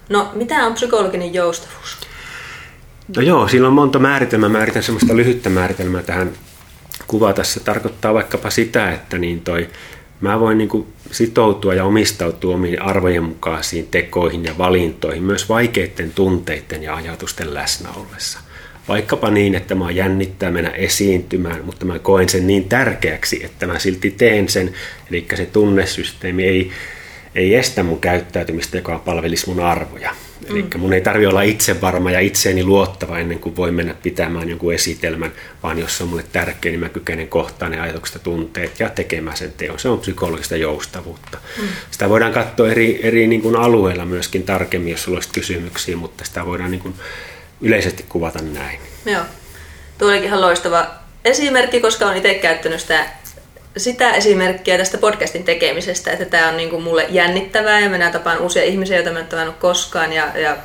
No, 0.08 0.30
mitä 0.34 0.66
on 0.66 0.74
psykologinen 0.74 1.34
joustavuus? 1.34 1.96
No 3.16 3.22
joo, 3.22 3.48
sillä 3.48 3.68
on 3.68 3.74
monta 3.74 3.98
määritelmää. 3.98 4.48
Määritän 4.48 4.82
semmoista 4.82 5.16
lyhyttä 5.16 5.50
määritelmää 5.50 6.02
tähän 6.02 6.32
kuvata. 7.06 7.44
Se 7.44 7.60
tarkoittaa 7.60 8.14
vaikkapa 8.14 8.50
sitä, 8.50 8.92
että 8.92 9.18
niin 9.18 9.40
toi, 9.40 9.68
mä 10.20 10.40
voin 10.40 10.58
niin 10.58 10.68
kuin 10.68 10.86
sitoutua 11.10 11.74
ja 11.74 11.84
omistautua 11.84 12.54
omiin 12.54 12.82
arvojen 12.82 13.22
mukaisiin 13.22 13.88
tekoihin 13.90 14.44
ja 14.44 14.58
valintoihin 14.58 15.22
myös 15.22 15.48
vaikeiden 15.48 16.12
tunteiden 16.12 16.82
ja 16.82 16.94
ajatusten 16.94 17.54
läsnä 17.54 17.88
ollessa. 17.96 18.38
Vaikkapa 18.88 19.30
niin, 19.30 19.54
että 19.54 19.74
mä 19.74 19.90
jännittää 19.90 20.50
mennä 20.50 20.70
esiintymään, 20.70 21.64
mutta 21.64 21.84
mä 21.84 21.98
koen 21.98 22.28
sen 22.28 22.46
niin 22.46 22.68
tärkeäksi, 22.68 23.44
että 23.44 23.66
mä 23.66 23.78
silti 23.78 24.10
teen 24.10 24.48
sen. 24.48 24.74
Eli 25.10 25.26
se 25.34 25.46
tunnesysteemi 25.46 26.44
ei, 26.44 26.70
ei 27.34 27.54
estä 27.54 27.82
mun 27.82 28.00
käyttäytymistä, 28.00 28.76
joka 28.76 28.98
palvelisi 28.98 29.48
mun 29.48 29.60
arvoja. 29.60 30.14
Eli 30.48 30.66
mun 30.76 30.92
ei 30.92 31.00
tarvi 31.00 31.26
olla 31.26 31.42
itsevarma 31.42 32.10
ja 32.10 32.20
itseeni 32.20 32.64
luottava 32.64 33.18
ennen 33.18 33.38
kuin 33.38 33.56
voi 33.56 33.70
mennä 33.70 33.94
pitämään 34.02 34.48
jonkun 34.48 34.74
esitelmän, 34.74 35.32
vaan 35.62 35.78
jos 35.78 35.96
se 35.96 36.02
on 36.02 36.08
mulle 36.08 36.24
tärkeä, 36.32 36.72
niin 36.72 36.80
mä 36.80 36.88
kykenen 36.88 37.28
kohtaan 37.28 37.72
ne 37.72 37.80
ajatukset 37.80 38.14
ja 38.14 38.20
tunteet 38.20 38.80
ja 38.80 38.88
tekemään 38.88 39.36
sen 39.36 39.52
teon. 39.56 39.78
Se 39.78 39.88
on 39.88 40.00
psykologista 40.00 40.56
joustavuutta. 40.56 41.38
Mm. 41.60 41.68
Sitä 41.90 42.08
voidaan 42.08 42.32
katsoa 42.32 42.70
eri, 42.70 43.00
eri 43.02 43.26
niin 43.26 43.42
kuin 43.42 43.56
alueilla 43.56 44.04
myöskin 44.04 44.42
tarkemmin, 44.42 44.90
jos 44.90 45.02
sulla 45.02 45.16
olisi 45.16 45.28
kysymyksiä, 45.32 45.96
mutta 45.96 46.24
sitä 46.24 46.46
voidaan 46.46 46.70
niin 46.70 46.82
kuin 46.82 46.94
yleisesti 47.60 48.04
kuvata 48.08 48.42
näin. 48.42 48.78
Joo. 49.06 49.22
Tuo 49.98 50.08
olikin 50.08 50.26
ihan 50.26 50.40
loistava 50.40 50.86
esimerkki, 51.24 51.80
koska 51.80 52.04
olen 52.04 52.16
itse 52.16 52.34
käyttänyt 52.34 52.80
sitä 52.80 53.06
sitä 53.76 54.12
esimerkkiä 54.12 54.78
tästä 54.78 54.98
podcastin 54.98 55.44
tekemisestä, 55.44 56.12
että 56.12 56.24
tämä 56.24 56.48
on 56.48 56.56
niin 56.56 56.70
kuin 56.70 56.82
mulle 56.82 57.06
jännittävää 57.08 57.80
ja 57.80 57.88
minä 57.88 58.10
tapaan 58.10 58.38
uusia 58.38 58.62
ihmisiä, 58.62 58.96
joita 58.96 59.10
mä 59.10 59.18
en 59.18 59.26
tavannut 59.26 59.56
koskaan 59.56 60.12
ja, 60.12 60.32
ja 60.38 60.56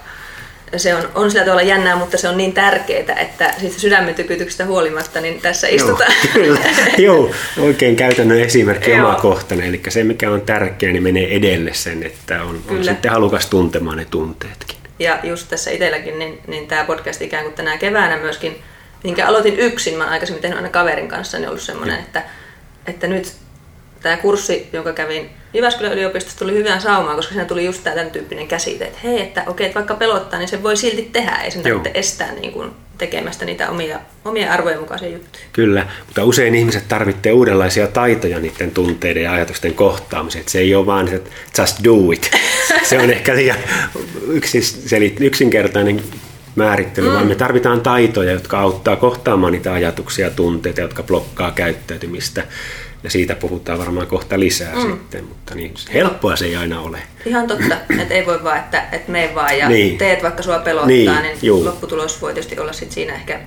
se 0.77 0.95
on, 0.95 1.09
on 1.15 1.31
sillä 1.31 1.45
tavalla 1.45 1.61
jännää, 1.61 1.95
mutta 1.95 2.17
se 2.17 2.29
on 2.29 2.37
niin 2.37 2.53
tärkeää, 2.53 3.19
että 3.19 3.53
siitä 3.59 3.79
sydämen 3.79 4.15
tykytyksestä 4.15 4.65
huolimatta, 4.65 5.21
niin 5.21 5.41
tässä 5.41 5.67
istutaan. 5.67 6.13
Joo, 6.23 6.33
kyllä. 6.43 6.59
Joo, 6.97 7.31
oikein 7.59 7.95
käytännön 7.95 8.39
esimerkki 8.39 8.93
omakohtainen. 8.93 9.67
Eli 9.67 9.81
se, 9.89 10.03
mikä 10.03 10.31
on 10.31 10.41
tärkeää, 10.41 10.91
niin 10.91 11.03
menee 11.03 11.35
edelle 11.35 11.73
sen, 11.73 12.03
että 12.03 12.43
on, 12.43 12.61
on 12.69 12.83
sitten 12.83 13.11
halukas 13.11 13.45
tuntemaan 13.45 13.97
ne 13.97 14.05
tunteetkin. 14.05 14.77
Ja 14.99 15.19
just 15.23 15.49
tässä 15.49 15.71
itselläkin, 15.71 16.19
niin, 16.19 16.39
niin 16.47 16.67
tämä 16.67 16.83
podcast 16.83 17.21
ikään 17.21 17.43
kuin 17.43 17.55
tänä 17.55 17.77
keväänä 17.77 18.17
myöskin, 18.17 18.61
minkä 19.03 19.27
aloitin 19.27 19.59
yksin, 19.59 19.97
mä 19.97 20.03
olen 20.03 20.13
aikaisemmin 20.13 20.41
tehnyt 20.41 20.57
aina 20.57 20.69
kaverin 20.69 21.07
kanssa, 21.07 21.37
niin 21.37 21.49
ollut 21.49 21.61
semmoinen, 21.61 21.99
että 21.99 22.23
että 22.87 23.07
nyt 23.07 23.33
tämä 24.01 24.17
kurssi, 24.17 24.69
jonka 24.73 24.93
kävin 24.93 25.29
Jyväskylän 25.53 25.93
yliopistossa, 25.93 26.39
tuli 26.39 26.53
hyvään 26.53 26.81
saumaan, 26.81 27.15
koska 27.15 27.33
siinä 27.33 27.45
tuli 27.45 27.65
just 27.65 27.83
tämän 27.83 28.11
tyyppinen 28.11 28.47
käsite, 28.47 28.85
että 28.85 28.99
hei, 29.03 29.21
että 29.21 29.43
okei, 29.47 29.65
että 29.65 29.75
vaikka 29.75 29.95
pelottaa, 29.95 30.39
niin 30.39 30.49
se 30.49 30.63
voi 30.63 30.77
silti 30.77 31.09
tehdä, 31.13 31.31
ei 31.31 31.51
sen 31.51 31.63
tarvitse 31.63 31.91
estää 31.93 32.31
niin 32.31 32.51
kuin 32.51 32.71
tekemästä 32.97 33.45
niitä 33.45 33.69
omia, 33.69 33.99
omia 34.25 34.53
arvojen 34.53 34.79
mukaisia 34.79 35.09
juttuja. 35.09 35.45
Kyllä, 35.53 35.87
mutta 36.05 36.23
usein 36.23 36.55
ihmiset 36.55 36.87
tarvitsee 36.87 37.31
uudenlaisia 37.31 37.87
taitoja 37.87 38.39
niiden 38.39 38.71
tunteiden 38.71 39.23
ja 39.23 39.33
ajatusten 39.33 39.73
kohtaamiseen. 39.73 40.45
Se 40.47 40.59
ei 40.59 40.75
ole 40.75 40.85
vaan, 40.85 41.07
että 41.07 41.29
just 41.57 41.83
do 41.83 42.11
it. 42.11 42.31
Se 42.89 42.99
on 42.99 43.11
ehkä 43.11 43.35
liian 43.35 43.57
yksinkertainen 45.19 46.03
määrittely, 46.55 47.07
mm. 47.07 47.13
vaan 47.13 47.27
me 47.27 47.35
tarvitaan 47.35 47.81
taitoja, 47.81 48.31
jotka 48.31 48.59
auttaa 48.59 48.95
kohtaamaan 48.95 49.53
niitä 49.53 49.73
ajatuksia 49.73 50.27
ja 50.27 50.31
tunteita, 50.31 50.81
jotka 50.81 51.03
blokkaa 51.03 51.51
käyttäytymistä. 51.51 52.43
Ja 53.03 53.11
siitä 53.11 53.35
puhutaan 53.35 53.79
varmaan 53.79 54.07
kohta 54.07 54.39
lisää 54.39 54.75
mm. 54.75 54.81
sitten, 54.81 55.23
mutta 55.23 55.55
niin 55.55 55.73
helppoa 55.93 56.35
se 56.35 56.45
ei 56.45 56.55
aina 56.55 56.81
ole. 56.81 56.97
Ihan 57.25 57.47
totta, 57.47 57.77
että 58.01 58.13
ei 58.13 58.25
voi 58.25 58.43
vaan, 58.43 58.57
että, 58.57 58.83
että 58.91 59.11
mene 59.11 59.35
vaan 59.35 59.57
ja 59.57 59.69
niin. 59.69 59.97
teet 59.97 60.23
vaikka 60.23 60.43
sua 60.43 60.59
pelottaa, 60.59 60.87
niin, 60.87 61.21
niin 61.21 61.37
juu. 61.41 61.65
lopputulos 61.65 62.21
voi 62.21 62.33
tietysti 62.33 62.59
olla 62.59 62.73
sit 62.73 62.91
siinä 62.91 63.13
ehkä 63.13 63.39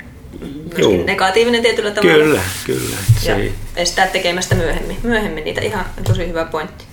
myöskin 0.76 1.06
negatiivinen 1.06 1.62
tietyllä 1.62 1.90
tavalla. 1.90 2.24
Kyllä, 2.24 2.40
kyllä. 2.66 2.96
Se 3.20 3.30
ja 3.30 3.36
ei. 3.36 3.52
estää 3.76 4.06
tekemästä 4.06 4.54
myöhemmin, 4.54 4.96
myöhemmin 5.02 5.44
niitä 5.44 5.60
ihan 5.60 5.84
tosi 6.04 6.28
hyvä 6.28 6.44
pointti. 6.44 6.84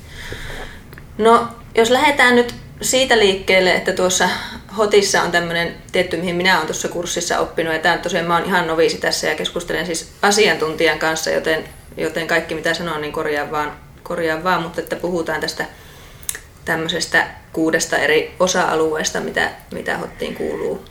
No, 1.17 1.47
jos 1.75 1.89
lähdetään 1.89 2.35
nyt 2.35 2.55
siitä 2.81 3.17
liikkeelle, 3.17 3.75
että 3.75 3.91
tuossa 3.93 4.29
Hotissa 4.77 5.21
on 5.21 5.31
tämmöinen 5.31 5.75
tietty, 5.91 6.17
mihin 6.17 6.35
minä 6.35 6.55
olen 6.55 6.67
tuossa 6.67 6.87
kurssissa 6.87 7.39
oppinut, 7.39 7.73
ja 7.73 7.79
tämä 7.79 7.97
tosiaan 7.97 8.25
mä 8.27 8.35
oon 8.37 8.45
ihan 8.45 8.67
noviisi 8.67 8.97
tässä 8.97 9.27
ja 9.27 9.35
keskustelen 9.35 9.85
siis 9.85 10.11
asiantuntijan 10.21 10.99
kanssa, 10.99 11.29
joten, 11.29 11.63
joten 11.97 12.27
kaikki 12.27 12.55
mitä 12.55 12.73
sanon, 12.73 13.01
niin 13.01 13.13
korjaan 13.13 13.51
vaan, 13.51 13.73
korjaan 14.03 14.43
vaan, 14.43 14.61
mutta 14.61 14.81
että 14.81 14.95
puhutaan 14.95 15.41
tästä 15.41 15.65
tämmöisestä 16.65 17.27
kuudesta 17.53 17.97
eri 17.97 18.35
osa-alueesta, 18.39 19.19
mitä, 19.19 19.51
mitä 19.71 19.97
Hottiin 19.97 20.35
kuuluu, 20.35 20.85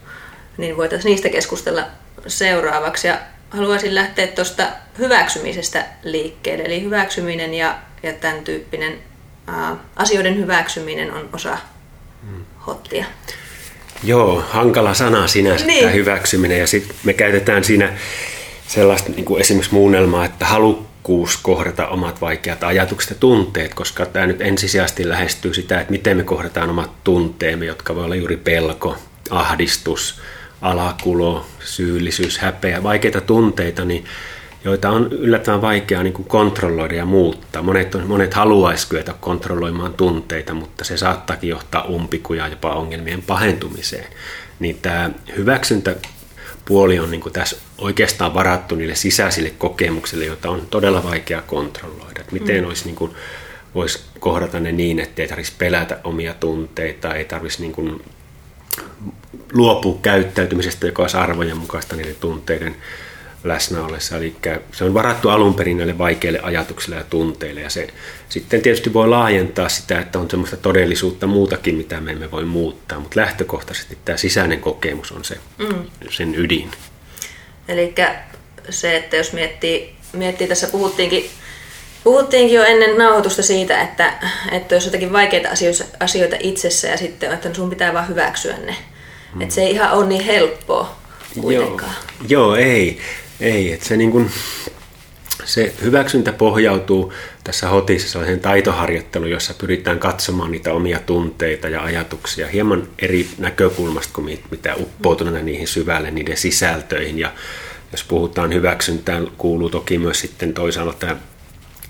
niin 0.56 0.76
voitaisiin 0.76 1.10
niistä 1.10 1.28
keskustella 1.28 1.86
seuraavaksi. 2.26 3.08
Ja 3.08 3.18
haluaisin 3.50 3.94
lähteä 3.94 4.26
tuosta 4.26 4.66
hyväksymisestä 4.98 5.84
liikkeelle, 6.02 6.64
eli 6.64 6.82
hyväksyminen 6.82 7.54
ja, 7.54 7.78
ja 8.02 8.12
tämän 8.12 8.44
tyyppinen 8.44 8.98
asioiden 9.96 10.36
hyväksyminen 10.36 11.12
on 11.12 11.28
osa. 11.32 11.58
Hottia. 12.66 13.04
Joo, 14.04 14.44
hankala 14.50 14.94
sana 14.94 15.26
sinänsä 15.26 15.66
niin. 15.66 15.80
tämä 15.80 15.92
hyväksyminen 15.92 16.58
ja 16.58 16.66
sitten 16.66 16.96
me 17.04 17.12
käytetään 17.12 17.64
siinä 17.64 17.92
sellaista 18.66 19.12
niin 19.12 19.24
kuin 19.24 19.40
esimerkiksi 19.40 19.74
muunnelmaa, 19.74 20.24
että 20.24 20.46
halukkuus 20.46 21.36
kohdata 21.36 21.88
omat 21.88 22.20
vaikeat 22.20 22.64
ajatukset 22.64 23.10
ja 23.10 23.16
tunteet, 23.16 23.74
koska 23.74 24.06
tämä 24.06 24.26
nyt 24.26 24.40
ensisijaisesti 24.40 25.08
lähestyy 25.08 25.54
sitä, 25.54 25.80
että 25.80 25.90
miten 25.90 26.16
me 26.16 26.24
kohdataan 26.24 26.70
omat 26.70 27.04
tunteemme, 27.04 27.66
jotka 27.66 27.94
voi 27.94 28.04
olla 28.04 28.14
juuri 28.14 28.36
pelko, 28.36 28.96
ahdistus, 29.30 30.20
alakulo, 30.62 31.46
syyllisyys, 31.60 32.38
häpeä, 32.38 32.82
vaikeita 32.82 33.20
tunteita, 33.20 33.84
niin 33.84 34.04
joita 34.64 34.90
on 34.90 35.12
yllättävän 35.12 35.62
vaikeaa 35.62 36.02
niin 36.02 36.12
kuin 36.12 36.28
kontrolloida 36.28 36.94
ja 36.94 37.04
muuttaa. 37.04 37.62
Monet, 37.62 37.94
on, 37.94 38.06
monet 38.06 38.34
haluaisi 38.34 38.88
kyetä 38.88 39.14
kontrolloimaan 39.20 39.94
tunteita, 39.94 40.54
mutta 40.54 40.84
se 40.84 40.96
saattaakin 40.96 41.50
johtaa 41.50 41.84
umpikuja 41.84 42.48
jopa 42.48 42.74
ongelmien 42.74 43.22
pahentumiseen. 43.22 44.06
Niin 44.58 44.78
tämä 44.82 45.10
hyväksyntäpuoli 45.36 46.98
on 46.98 47.10
niin 47.10 47.20
kuin 47.20 47.32
tässä 47.32 47.56
oikeastaan 47.78 48.34
varattu 48.34 48.74
niille 48.74 48.94
sisäisille 48.94 49.50
kokemuksille, 49.50 50.24
joita 50.24 50.50
on 50.50 50.66
todella 50.70 51.04
vaikea 51.04 51.42
kontrolloida. 51.42 52.20
Että 52.20 52.32
miten 52.32 52.60
mm. 52.60 52.68
olisi 52.68 52.84
niin 52.84 52.96
kuin, 52.96 53.14
voisi 53.74 54.00
kohdata 54.20 54.60
ne 54.60 54.72
niin, 54.72 55.00
että 55.00 55.22
ei 55.22 55.28
tarvitsisi 55.28 55.58
pelätä 55.58 56.00
omia 56.04 56.34
tunteita, 56.34 57.14
ei 57.14 57.24
tarvitsisi 57.24 57.62
niin 57.62 57.72
kuin 57.72 58.04
luopua 59.52 59.98
käyttäytymisestä, 60.02 60.86
joka 60.86 61.02
olisi 61.02 61.16
arvojen 61.16 61.56
mukaista 61.56 61.96
niiden 61.96 62.16
tunteiden 62.20 62.76
läsnä 63.44 63.84
ollessa. 63.84 64.16
Eli 64.16 64.36
se 64.72 64.84
on 64.84 64.94
varattu 64.94 65.28
alun 65.28 65.54
perin 65.54 65.76
näille 65.76 65.98
vaikeille 65.98 66.40
ajatuksille 66.42 66.96
ja 66.96 67.04
tunteille. 67.04 67.60
Ja 67.60 67.70
se 67.70 67.86
sitten 68.28 68.62
tietysti 68.62 68.92
voi 68.92 69.08
laajentaa 69.08 69.68
sitä, 69.68 70.00
että 70.00 70.18
on 70.18 70.30
semmoista 70.30 70.56
todellisuutta 70.56 71.26
muutakin, 71.26 71.74
mitä 71.74 72.00
me 72.00 72.12
emme 72.12 72.30
voi 72.30 72.44
muuttaa. 72.44 73.00
Mutta 73.00 73.20
lähtökohtaisesti 73.20 73.98
tämä 74.04 74.16
sisäinen 74.16 74.60
kokemus 74.60 75.12
on 75.12 75.24
se, 75.24 75.36
mm. 75.58 75.84
sen 76.10 76.34
ydin. 76.34 76.70
Eli 77.68 77.94
se, 78.70 78.96
että 78.96 79.16
jos 79.16 79.32
miettii, 79.32 79.94
miettii 80.12 80.48
tässä 80.48 80.66
puhuttiinkin 80.66 81.30
Puhuttiinkin 82.04 82.56
jo 82.56 82.64
ennen 82.64 82.98
nauhoitusta 82.98 83.42
siitä, 83.42 83.82
että, 83.82 84.12
että 84.52 84.74
jos 84.74 84.84
jotakin 84.84 85.12
vaikeita 85.12 85.48
asioita 86.00 86.36
itsessä 86.40 86.88
ja 86.88 86.96
sitten, 86.96 87.32
että 87.32 87.54
sun 87.54 87.70
pitää 87.70 87.94
vaan 87.94 88.08
hyväksyä 88.08 88.56
ne. 88.56 88.76
Mm. 89.34 89.40
Että 89.40 89.54
se 89.54 89.62
ei 89.62 89.70
ihan 89.70 89.92
ole 89.92 90.06
niin 90.06 90.24
helppoa 90.24 90.96
kuitenkaan. 91.40 91.94
Joo, 92.28 92.46
Joo 92.46 92.56
ei. 92.56 93.00
Ei, 93.40 93.72
että 93.72 93.86
se, 93.86 93.96
niin 93.96 94.10
kuin, 94.10 94.30
se 95.44 95.74
hyväksyntä 95.82 96.32
pohjautuu 96.32 97.12
tässä 97.44 97.68
hotissa 97.68 98.08
sellaiseen 98.08 98.40
taitoharjoitteluun, 98.40 99.30
jossa 99.30 99.54
pyritään 99.54 99.98
katsomaan 99.98 100.50
niitä 100.50 100.72
omia 100.72 100.98
tunteita 100.98 101.68
ja 101.68 101.82
ajatuksia 101.82 102.46
hieman 102.46 102.88
eri 102.98 103.28
näkökulmasta 103.38 104.12
kuin 104.14 104.38
mitä 104.50 104.74
uppoutuneena 104.74 105.40
niihin 105.40 105.68
syvälle, 105.68 106.10
niiden 106.10 106.36
sisältöihin. 106.36 107.18
Ja 107.18 107.32
jos 107.92 108.04
puhutaan 108.04 108.54
hyväksyntään, 108.54 109.28
kuuluu 109.38 109.70
toki 109.70 109.98
myös 109.98 110.20
sitten 110.20 110.54
toisaalta 110.54 110.98
tämä 110.98 111.16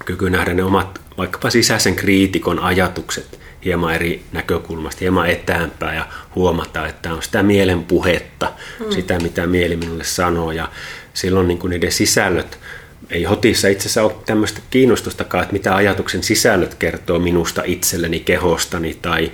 kyky 0.05 0.31
nähdä 0.31 0.55
ne 0.55 0.65
omat 0.65 1.01
vaikkapa 1.19 1.51
sisäisen 1.51 1.97
kriitikon 1.97 2.59
ajatukset 2.59 3.39
hieman 3.65 3.95
eri 3.95 4.23
näkökulmasta, 4.33 4.99
hieman 5.01 5.31
etäämpää 5.31 5.95
ja 5.95 6.07
huomata, 6.35 6.87
että 6.87 7.13
on 7.15 7.23
sitä 7.23 7.43
mielen 7.43 7.85
puhetta, 7.85 8.53
mm. 8.81 8.93
sitä 8.93 9.19
mitä 9.19 9.47
mieli 9.47 9.77
minulle 9.77 10.05
sanoo 10.05 10.53
ja 10.53 10.69
silloin 11.15 11.49
niin 11.49 11.59
kuin 11.59 11.71
niiden 11.71 11.93
sisällöt, 11.93 12.59
ei 13.11 13.25
hotissa 13.25 13.69
itse 13.69 13.83
asiassa 13.83 14.03
ole 14.03 14.15
tämmöistä 14.27 14.61
kiinnostustakaan, 14.71 15.43
että 15.43 15.53
mitä 15.53 15.77
ajatuksen 15.77 16.23
sisällöt 16.23 16.75
kertoo 16.75 17.19
minusta 17.19 17.63
itselleni, 17.65 18.21
kehostani 18.21 18.99
tai 19.03 19.33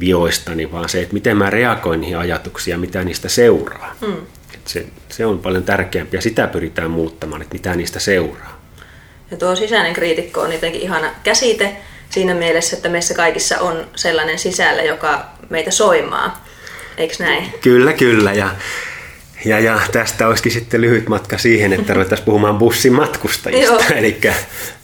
vioistani, 0.00 0.72
vaan 0.72 0.88
se, 0.88 1.00
että 1.00 1.14
miten 1.14 1.36
mä 1.36 1.50
reagoin 1.50 2.00
niihin 2.00 2.18
ajatuksiin 2.18 2.72
ja 2.72 2.78
mitä 2.78 3.04
niistä 3.04 3.28
seuraa. 3.28 3.96
Mm. 4.00 4.16
Se, 4.64 4.86
se 5.08 5.26
on 5.26 5.38
paljon 5.38 5.64
tärkeämpi 5.64 6.16
ja 6.16 6.22
sitä 6.22 6.46
pyritään 6.46 6.90
muuttamaan, 6.90 7.42
että 7.42 7.54
mitä 7.54 7.74
niistä 7.74 7.98
seuraa. 7.98 8.60
Ja 9.30 9.36
tuo 9.36 9.56
sisäinen 9.56 9.92
kriitikko 9.92 10.40
on 10.40 10.52
jotenkin 10.52 10.80
ihana 10.80 11.10
käsite 11.22 11.76
siinä 12.10 12.34
mielessä, 12.34 12.76
että 12.76 12.88
meissä 12.88 13.14
kaikissa 13.14 13.58
on 13.58 13.86
sellainen 13.96 14.38
sisällä, 14.38 14.82
joka 14.82 15.26
meitä 15.48 15.70
soimaa. 15.70 16.44
Eikö 16.96 17.14
näin? 17.18 17.54
Kyllä, 17.60 17.92
kyllä. 17.92 18.32
Ja 18.32 18.50
ja, 19.44 19.60
ja 19.60 19.80
tästä 19.92 20.28
olisikin 20.28 20.52
sitten 20.52 20.80
lyhyt 20.80 21.08
matka 21.08 21.38
siihen, 21.38 21.72
että 21.72 21.94
ruvettaisiin 21.94 22.26
puhumaan 22.26 22.58
bussin 22.58 22.92
matkustajista. 22.92 23.84
eli, 23.94 24.20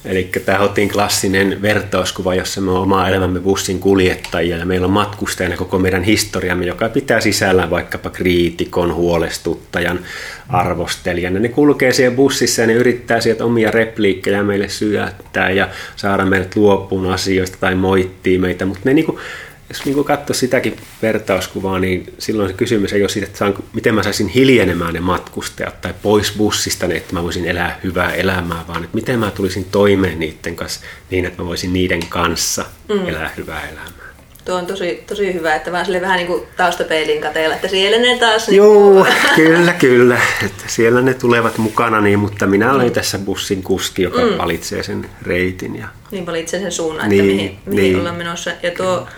eli 0.04 0.30
tämä 0.44 0.58
Hotin 0.58 0.88
klassinen 0.88 1.62
vertauskuva, 1.62 2.34
jossa 2.34 2.60
me 2.60 2.70
on 2.70 2.82
oma 2.82 3.08
elämämme 3.08 3.40
bussin 3.40 3.78
kuljettajia 3.78 4.56
ja 4.56 4.66
meillä 4.66 4.84
on 4.84 4.92
matkustajana 4.92 5.56
koko 5.56 5.78
meidän 5.78 6.02
historiamme, 6.02 6.66
joka 6.66 6.88
pitää 6.88 7.20
sisällään 7.20 7.70
vaikkapa 7.70 8.10
kriitikon, 8.10 8.94
huolestuttajan, 8.94 10.00
arvostelijan. 10.48 11.34
Ja 11.34 11.40
ne 11.40 11.48
kulkee 11.48 11.92
siellä 11.92 12.16
bussissa 12.16 12.62
ja 12.62 12.66
ne 12.66 12.72
yrittää 12.72 13.20
sieltä 13.20 13.44
omia 13.44 13.70
repliikkejä 13.70 14.42
meille 14.42 14.68
syöttää 14.68 15.50
ja 15.50 15.68
saada 15.96 16.26
meidät 16.26 16.56
luopuun 16.56 17.12
asioista 17.12 17.56
tai 17.60 17.74
moittii 17.74 18.38
meitä, 18.38 18.66
mutta 18.66 18.82
ne 18.84 18.94
niinku 18.94 19.20
jos 19.68 19.84
niin 19.84 20.04
katsoo 20.04 20.34
sitäkin 20.34 20.76
vertauskuvaa, 21.02 21.78
niin 21.78 22.14
silloin 22.18 22.48
se 22.48 22.54
kysymys 22.54 22.92
ei 22.92 23.02
ole 23.02 23.08
siitä, 23.08 23.26
että 23.26 23.38
saan, 23.38 23.54
miten 23.72 23.94
mä 23.94 24.02
saisin 24.02 24.28
hiljenemään 24.28 24.94
ne 24.94 25.00
matkustajat 25.00 25.80
tai 25.80 25.94
pois 26.02 26.32
bussista, 26.36 26.86
niin 26.86 26.96
että 26.96 27.14
mä 27.14 27.22
voisin 27.22 27.46
elää 27.46 27.80
hyvää 27.84 28.14
elämää, 28.14 28.64
vaan 28.68 28.84
että 28.84 28.94
miten 28.94 29.18
mä 29.18 29.30
tulisin 29.30 29.64
toimeen 29.64 30.18
niiden 30.18 30.56
kanssa 30.56 30.80
niin, 31.10 31.24
että 31.24 31.42
mä 31.42 31.48
voisin 31.48 31.72
niiden 31.72 32.06
kanssa 32.08 32.64
mm. 32.88 33.08
elää 33.08 33.30
hyvää 33.36 33.68
elämää. 33.68 34.06
Tuo 34.44 34.54
on 34.54 34.66
tosi, 34.66 35.04
tosi 35.06 35.34
hyvä, 35.34 35.54
että 35.54 35.72
vaan 35.72 35.84
sille 35.84 36.00
vähän 36.00 36.16
niin 36.16 36.26
kuin 36.26 36.42
taustapeilin 36.56 37.22
kateella, 37.22 37.54
että 37.54 37.68
siellä 37.68 37.98
ne 37.98 38.18
taas... 38.18 38.48
Niin 38.48 38.56
Joo, 38.56 39.06
kyllä, 39.36 39.72
kyllä. 39.72 40.20
Että 40.44 40.64
siellä 40.66 41.02
ne 41.02 41.14
tulevat 41.14 41.58
mukana, 41.58 42.00
niin, 42.00 42.18
mutta 42.18 42.46
minä 42.46 42.72
olen 42.72 42.86
mm. 42.86 42.92
tässä 42.92 43.18
bussin 43.18 43.62
kuski, 43.62 44.02
joka 44.02 44.20
mm. 44.20 44.38
valitsee 44.38 44.82
sen 44.82 45.08
reitin. 45.22 45.76
Ja... 45.76 45.88
Niin 46.10 46.26
valitsee 46.26 46.60
sen 46.60 46.72
suunnan, 46.72 47.08
niin, 47.08 47.20
että 47.20 47.36
mihin, 47.36 47.58
mihin 47.66 47.82
niin. 47.82 47.98
ollaan 47.98 48.16
menossa. 48.16 48.50
Ja 48.62 48.70
tuo, 48.70 49.08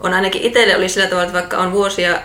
on 0.00 0.14
ainakin 0.14 0.42
itselle 0.42 0.76
oli 0.76 0.88
sillä 0.88 1.06
tavalla, 1.06 1.24
että 1.24 1.38
vaikka 1.38 1.58
on 1.58 1.72
vuosia 1.72 2.22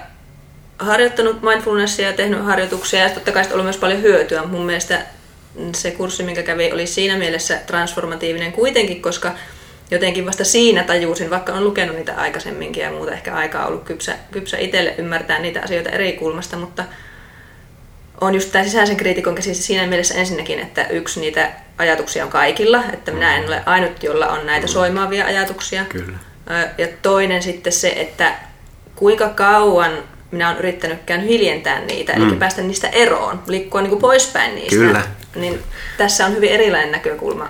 harjoittanut 0.80 1.42
mindfulnessia 1.42 2.08
ja 2.08 2.13
tehnyt 2.13 2.46
harjoituksia 2.46 3.00
ja 3.00 3.10
totta 3.10 3.32
kai 3.32 3.46
ollut 3.51 3.65
myös 3.65 3.77
paljon 3.77 4.01
hyötyä. 4.01 4.44
Mun 4.44 4.65
mielestä 4.65 5.01
se 5.75 5.92
kurssi, 5.92 6.24
minkä 6.24 6.44
kävi, 6.44 6.72
oli 6.72 6.88
siinä 6.88 7.18
mielessä 7.18 7.60
transformatiivinen 7.68 8.51
kuitenkin, 8.51 9.01
koska 9.01 9.32
jotenkin 9.92 10.25
vasta 10.25 10.44
siinä 10.44 10.84
tajusin, 10.84 11.30
vaikka 11.30 11.53
on 11.53 11.63
lukenut 11.63 11.96
niitä 11.96 12.15
aikaisemminkin 12.15 12.84
ja 12.84 12.92
muuta 12.92 13.12
ehkä 13.12 13.36
aikaa 13.36 13.68
ollut 13.68 13.84
kypsä, 13.84 14.15
kypsä 14.32 14.58
itselle 14.58 14.96
ymmärtää 14.98 15.39
niitä 15.39 15.62
asioita 15.62 15.89
eri 15.89 16.13
kulmasta, 16.13 16.58
mutta 16.58 16.84
on 18.22 18.34
just 18.34 18.51
tämä 18.51 18.63
sisäisen 18.63 18.98
kriitikon 18.98 19.36
käsissä 19.36 19.63
siinä 19.63 19.88
mielessä 19.88 20.15
ensinnäkin, 20.15 20.60
että 20.60 20.88
yksi 20.88 21.20
niitä 21.20 21.51
ajatuksia 21.77 22.24
on 22.24 22.32
kaikilla, 22.32 22.84
että 22.94 23.12
minä 23.12 23.36
en 23.36 23.48
ole 23.48 23.63
ainut, 23.65 24.03
jolla 24.03 24.27
on 24.27 24.46
näitä 24.46 24.68
soimaavia 24.68 25.25
ajatuksia. 25.25 25.86
Kyllä 25.86 26.18
ja 26.77 26.88
toinen 27.01 27.43
sitten 27.43 27.73
se, 27.73 27.89
että 27.89 28.35
kuinka 28.95 29.29
kauan 29.29 29.91
minä 30.33 30.47
olen 30.47 30.59
yrittänyt 30.59 31.00
käyn 31.05 31.21
hiljentää 31.21 31.79
niitä, 31.79 32.13
mm. 32.13 32.27
eli 32.27 32.35
päästä 32.35 32.62
niistä 32.62 32.89
eroon, 32.89 33.43
liikkua 33.47 33.81
niin 33.81 33.89
kuin 33.89 34.01
poispäin 34.01 34.55
niistä. 34.55 34.75
Kyllä. 34.75 35.03
Niin 35.35 35.59
tässä 35.97 36.25
on 36.25 36.35
hyvin 36.35 36.50
erilainen 36.50 36.91
näkökulma 36.91 37.50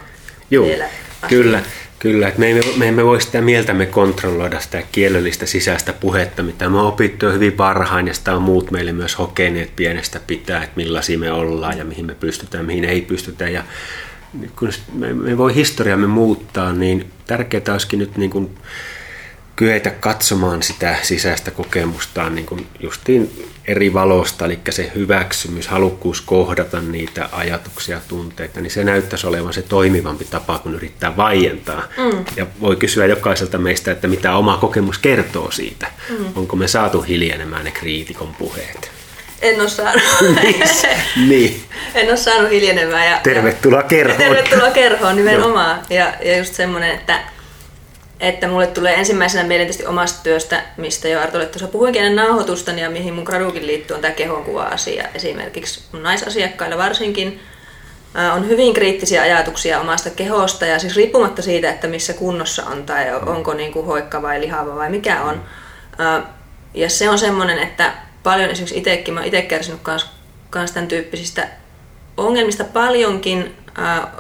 Joo, 0.51 0.65
vielä. 0.65 0.85
Kyllä, 1.27 1.62
kyllä. 2.00 2.27
Et 2.27 2.38
me, 2.38 2.51
emme, 2.51 2.62
me 2.77 2.88
emme 2.88 3.05
voi 3.05 3.21
sitä 3.21 3.41
mieltämme 3.41 3.85
kontrolloida 3.85 4.59
sitä 4.59 4.83
kielellistä 4.91 5.45
sisäistä 5.45 5.93
puhetta, 5.93 6.43
mitä 6.43 6.69
me 6.69 6.79
on 6.79 6.88
opittu 6.88 7.25
hyvin 7.25 7.57
varhain, 7.57 8.07
ja 8.07 8.13
sitä 8.13 8.35
on 8.35 8.41
muut 8.41 8.71
meille 8.71 8.91
myös 8.91 9.17
hokeneet 9.17 9.75
pienestä 9.75 10.19
pitää, 10.27 10.63
että 10.63 10.75
millaisia 10.75 11.17
me 11.17 11.31
ollaan 11.31 11.77
ja 11.77 11.85
mihin 11.85 12.05
me 12.05 12.15
pystytään, 12.15 12.65
mihin 12.65 12.85
ei 12.85 13.01
pystytä. 13.01 13.50
Ja 13.50 13.63
kun 14.55 14.72
me, 14.93 15.13
me 15.13 15.37
voi 15.37 15.55
historiamme 15.55 16.07
muuttaa, 16.07 16.74
niin 16.74 17.11
tärkeää 17.27 17.63
olisikin 17.72 18.00
nyt 18.00 18.17
niin 18.17 18.29
kuin 18.29 18.57
kyetä 19.55 19.89
katsomaan 19.89 20.63
sitä 20.63 20.96
sisäistä 21.01 21.51
kokemustaan 21.51 22.35
niin 22.35 22.46
kuin 22.46 22.67
justiin 22.79 23.46
eri 23.67 23.93
valosta, 23.93 24.46
eli 24.46 24.59
se 24.69 24.91
hyväksymys, 24.96 25.67
halukkuus 25.67 26.22
kohdata 26.22 26.81
niitä 26.81 27.29
ajatuksia, 27.31 28.01
tunteita, 28.07 28.61
niin 28.61 28.72
se 28.72 28.83
näyttäisi 28.83 29.27
olevan 29.27 29.53
se 29.53 29.61
toimivampi 29.61 30.25
tapa, 30.25 30.59
kun 30.59 30.75
yrittää 30.75 31.17
vaientaa. 31.17 31.83
Mm. 31.98 32.25
Ja 32.35 32.48
voi 32.61 32.75
kysyä 32.75 33.05
jokaiselta 33.05 33.57
meistä, 33.57 33.91
että 33.91 34.07
mitä 34.07 34.35
oma 34.35 34.57
kokemus 34.57 34.98
kertoo 34.98 35.51
siitä. 35.51 35.87
Mm. 36.09 36.25
Onko 36.35 36.55
me 36.55 36.67
saatu 36.67 37.01
hiljenemään 37.01 37.65
ne 37.65 37.72
kriitikon 37.72 38.35
puheet? 38.35 38.93
En 39.44 39.62
ole 39.62 39.70
saanut. 39.70 40.01
niin. 41.27 41.64
En 41.96 42.10
ole 42.10 42.18
saanut 42.18 42.51
hiljenemään. 42.51 43.12
Ja, 43.12 43.20
tervetuloa 43.24 43.84
kerhoon. 43.84 44.18
Tervetuloa 44.18 44.72
kerhoon 44.72 45.16
nimenomaan. 45.16 45.82
ja, 45.90 46.14
ja 46.25 46.38
just 46.38 46.53
semmoinen, 46.53 46.92
että, 46.92 47.20
että 48.20 48.48
mulle 48.48 48.68
tulee 48.68 48.94
ensimmäisenä 48.94 49.44
mieleen 49.48 49.68
tietysti 49.68 49.86
omasta 49.86 50.24
työstä, 50.24 50.62
mistä 50.77 51.08
jo 51.08 51.22
Artolle 51.22 51.46
tuossa 51.46 51.68
puhuinkin 51.68 52.03
ennen 52.03 52.25
nauhoitusta, 52.25 52.72
ja 52.72 52.90
mihin 52.90 53.14
mun 53.14 53.24
gradukin 53.24 53.68
liittyy, 53.68 53.96
on 53.96 54.01
tämä 54.01 54.14
kehonkuva-asia. 54.14 55.08
Esimerkiksi 55.16 55.84
mun 55.92 56.03
naisasiakkailla 56.03 56.77
varsinkin 56.77 57.40
on 58.36 58.48
hyvin 58.48 58.74
kriittisiä 58.74 59.22
ajatuksia 59.22 59.79
omasta 59.79 60.10
kehosta, 60.10 60.66
ja 60.66 60.79
siis 60.79 60.96
riippumatta 60.96 61.42
siitä, 61.42 61.70
että 61.70 61.88
missä 61.88 62.14
kunnossa 62.14 62.64
on, 62.66 62.86
tai 62.86 63.06
onko 63.25 63.53
niin 63.53 63.74
kuin 63.74 63.86
hoikka 63.86 64.22
vai 64.22 64.42
lihava 64.42 64.75
vai 64.75 64.90
mikä 64.90 65.22
on. 65.22 65.44
Ja 66.74 66.90
se 66.90 67.10
on 67.10 67.20
semmoinen, 67.20 67.60
että 67.60 67.94
paljon 68.24 68.50
esimerkiksi 68.50 68.77
itsekin, 68.77 69.14
mä 69.14 69.20
oon 69.20 69.27
itse 69.27 69.42
kärsinyt 69.42 69.79
kans, 69.83 70.05
kans 70.50 70.72
tämän 70.72 70.88
tyyppisistä 70.88 71.48
ongelmista 72.18 72.64
paljonkin, 72.64 73.55
ää, 73.75 74.12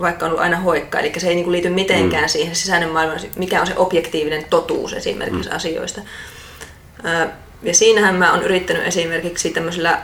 vaikka 0.00 0.26
on 0.26 0.30
ollut 0.30 0.42
aina 0.42 0.56
hoikka, 0.56 0.98
eli 0.98 1.12
se 1.18 1.28
ei 1.28 1.34
niinku 1.34 1.52
liity 1.52 1.68
mitenkään 1.68 2.24
mm. 2.24 2.28
siihen 2.28 2.56
sisäinen 2.56 2.88
maailmaan, 2.88 3.20
mikä 3.36 3.60
on 3.60 3.66
se 3.66 3.72
objektiivinen 3.76 4.44
totuus 4.44 4.92
esimerkiksi 4.92 5.50
mm. 5.50 5.56
asioista. 5.56 6.00
Ää, 7.04 7.36
ja 7.62 7.74
siinähän 7.74 8.14
mä 8.14 8.32
oon 8.32 8.42
yrittänyt 8.42 8.86
esimerkiksi 8.86 9.50
tämmöisellä, 9.50 10.02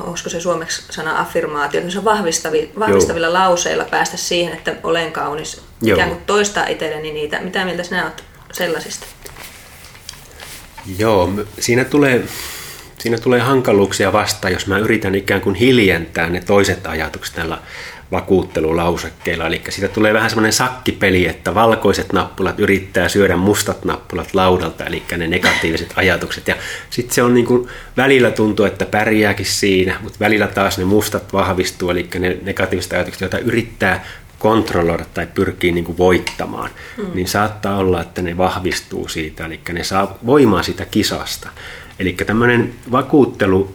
olisiko 0.00 0.30
se 0.30 0.40
suomeksi 0.40 0.82
sana 0.90 1.20
affirmaatio, 1.20 1.80
vahvistavilla, 2.04 2.72
vahvistavilla 2.78 3.32
lauseilla 3.32 3.84
päästä 3.84 4.16
siihen, 4.16 4.52
että 4.52 4.76
olen 4.82 5.12
kaunis, 5.12 5.62
Joo. 5.82 5.96
ikään 5.96 6.08
kuin 6.08 6.22
toistaa 6.26 6.66
itselleni 6.66 7.12
niitä. 7.12 7.40
Mitä 7.40 7.64
mieltä 7.64 7.82
sinä 7.82 8.04
olet 8.04 8.24
sellaisista? 8.52 9.06
Joo, 10.98 11.30
siinä 11.58 11.84
tulee 11.84 12.24
siinä 13.00 13.18
tulee 13.18 13.40
hankaluuksia 13.40 14.12
vastaan, 14.12 14.52
jos 14.52 14.66
mä 14.66 14.78
yritän 14.78 15.14
ikään 15.14 15.40
kuin 15.40 15.54
hiljentää 15.54 16.30
ne 16.30 16.40
toiset 16.40 16.86
ajatukset 16.86 17.36
näillä 17.36 17.58
vakuuttelulausekkeilla. 18.12 19.46
Eli 19.46 19.62
siitä 19.68 19.94
tulee 19.94 20.14
vähän 20.14 20.30
semmoinen 20.30 20.52
sakkipeli, 20.52 21.26
että 21.26 21.54
valkoiset 21.54 22.12
nappulat 22.12 22.60
yrittää 22.60 23.08
syödä 23.08 23.36
mustat 23.36 23.84
nappulat 23.84 24.34
laudalta, 24.34 24.84
eli 24.84 25.02
ne 25.16 25.26
negatiiviset 25.26 25.92
ajatukset. 25.96 26.48
Ja 26.48 26.54
sitten 26.90 27.14
se 27.14 27.22
on 27.22 27.34
niin 27.34 27.46
kuin, 27.46 27.68
välillä 27.96 28.30
tuntuu, 28.30 28.66
että 28.66 28.86
pärjääkin 28.86 29.46
siinä, 29.46 29.96
mutta 30.02 30.18
välillä 30.20 30.46
taas 30.46 30.78
ne 30.78 30.84
mustat 30.84 31.32
vahvistuu, 31.32 31.90
eli 31.90 32.08
ne 32.18 32.36
negatiiviset 32.42 32.92
ajatukset, 32.92 33.20
joita 33.20 33.38
yrittää 33.38 34.04
kontrolloida 34.38 35.04
tai 35.14 35.26
pyrkii 35.34 35.72
niin 35.72 35.84
kuin 35.84 35.98
voittamaan, 35.98 36.70
mm. 36.96 37.10
niin 37.14 37.28
saattaa 37.28 37.76
olla, 37.76 38.00
että 38.00 38.22
ne 38.22 38.36
vahvistuu 38.36 39.08
siitä, 39.08 39.46
eli 39.46 39.60
ne 39.72 39.84
saa 39.84 40.18
voimaa 40.26 40.62
siitä 40.62 40.84
kisasta. 40.84 41.48
Eli 42.00 42.12
tämmöinen 42.12 42.72
vakuuttelu 42.92 43.74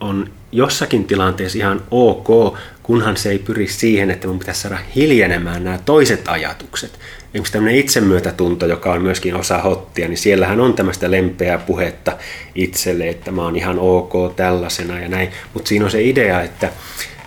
on 0.00 0.30
jossakin 0.52 1.04
tilanteessa 1.04 1.58
ihan 1.58 1.82
ok, 1.90 2.56
kunhan 2.82 3.16
se 3.16 3.30
ei 3.30 3.38
pyri 3.38 3.68
siihen, 3.68 4.10
että 4.10 4.28
mun 4.28 4.38
pitäisi 4.38 4.60
saada 4.60 4.78
hiljenemään 4.96 5.64
nämä 5.64 5.78
toiset 5.84 6.28
ajatukset. 6.28 6.98
Esimerkiksi 7.24 7.52
tämmöinen 7.52 7.80
itsemyötätunto, 7.80 8.66
joka 8.66 8.92
on 8.92 9.02
myöskin 9.02 9.34
osa 9.34 9.58
hottia, 9.58 10.08
niin 10.08 10.18
siellähän 10.18 10.60
on 10.60 10.74
tämmöistä 10.74 11.10
lempeää 11.10 11.58
puhetta 11.58 12.16
itselle, 12.54 13.08
että 13.08 13.30
mä 13.30 13.42
oon 13.42 13.56
ihan 13.56 13.78
ok 13.78 14.36
tällaisena 14.36 15.00
ja 15.00 15.08
näin. 15.08 15.28
Mutta 15.54 15.68
siinä 15.68 15.84
on 15.84 15.90
se 15.90 16.02
idea, 16.02 16.42
että 16.42 16.72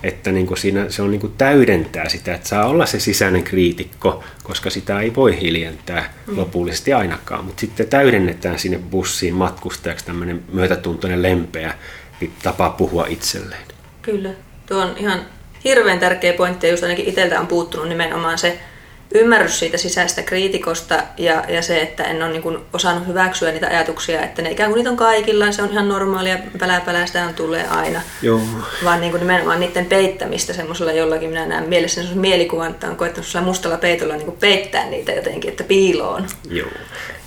että 0.03 0.31
niin 0.31 0.47
kuin 0.47 0.57
siinä 0.57 0.89
se 0.89 1.01
on 1.01 1.11
niin 1.11 1.21
kuin 1.21 1.33
täydentää 1.37 2.09
sitä, 2.09 2.35
että 2.35 2.47
saa 2.47 2.65
olla 2.65 2.85
se 2.85 2.99
sisäinen 2.99 3.43
kriitikko, 3.43 4.23
koska 4.43 4.69
sitä 4.69 4.99
ei 4.99 5.15
voi 5.15 5.41
hiljentää 5.41 6.13
mm. 6.27 6.37
lopullisesti 6.37 6.93
ainakaan. 6.93 7.45
Mutta 7.45 7.61
sitten 7.61 7.87
täydennetään 7.87 8.59
sinne 8.59 8.79
bussiin 8.91 9.33
matkustajaksi 9.33 10.05
tämmöinen 10.05 10.43
myötätuntoinen 10.53 11.21
lempeä 11.21 11.73
tapa 12.43 12.69
puhua 12.69 13.05
itselleen. 13.05 13.61
Kyllä, 14.01 14.29
tuo 14.65 14.81
on 14.81 14.93
ihan 14.97 15.25
hirveän 15.63 15.99
tärkeä 15.99 16.33
pointti 16.33 16.67
ja 16.67 16.71
just 16.71 16.83
ainakin 16.83 17.05
itseltä 17.05 17.39
on 17.39 17.47
puuttunut 17.47 17.89
nimenomaan 17.89 18.37
se, 18.37 18.59
ymmärrys 19.13 19.59
siitä 19.59 19.77
sisäistä 19.77 20.21
kriitikosta 20.21 21.03
ja, 21.17 21.43
ja 21.47 21.61
se, 21.61 21.81
että 21.81 22.03
en 22.03 22.23
ole 22.23 22.31
niin 22.31 22.41
kuin 22.41 22.57
osannut 22.73 23.07
hyväksyä 23.07 23.51
niitä 23.51 23.67
ajatuksia, 23.67 24.21
että 24.21 24.41
ne 24.41 24.51
ikään 24.51 24.69
kuin 24.69 24.77
niitä 24.77 24.89
on 24.89 24.97
kaikilla, 24.97 25.51
se 25.51 25.61
on 25.63 25.71
ihan 25.71 25.89
normaalia, 25.89 26.37
pälää 26.85 27.05
sitä 27.05 27.33
tulee 27.35 27.67
aina. 27.67 28.01
Joo. 28.21 28.41
Vaan 28.83 29.01
niin 29.01 29.11
kuin 29.11 29.19
nimenomaan 29.19 29.59
niiden 29.59 29.85
peittämistä 29.85 30.53
semmoisella 30.53 30.91
jollakin, 30.91 31.29
minä 31.29 31.45
näen 31.45 31.69
mielessä 31.69 31.95
semmoisen 31.95 32.21
mielikuvan, 32.21 32.71
että 32.71 32.87
on 32.87 32.95
koettanut 32.95 33.45
mustalla 33.45 33.77
peitolla 33.77 34.15
niin 34.15 34.25
kuin 34.25 34.37
peittää 34.37 34.85
niitä 34.85 35.11
jotenkin, 35.11 35.49
että 35.49 35.63
piiloon. 35.63 36.27
Joo. 36.49 36.69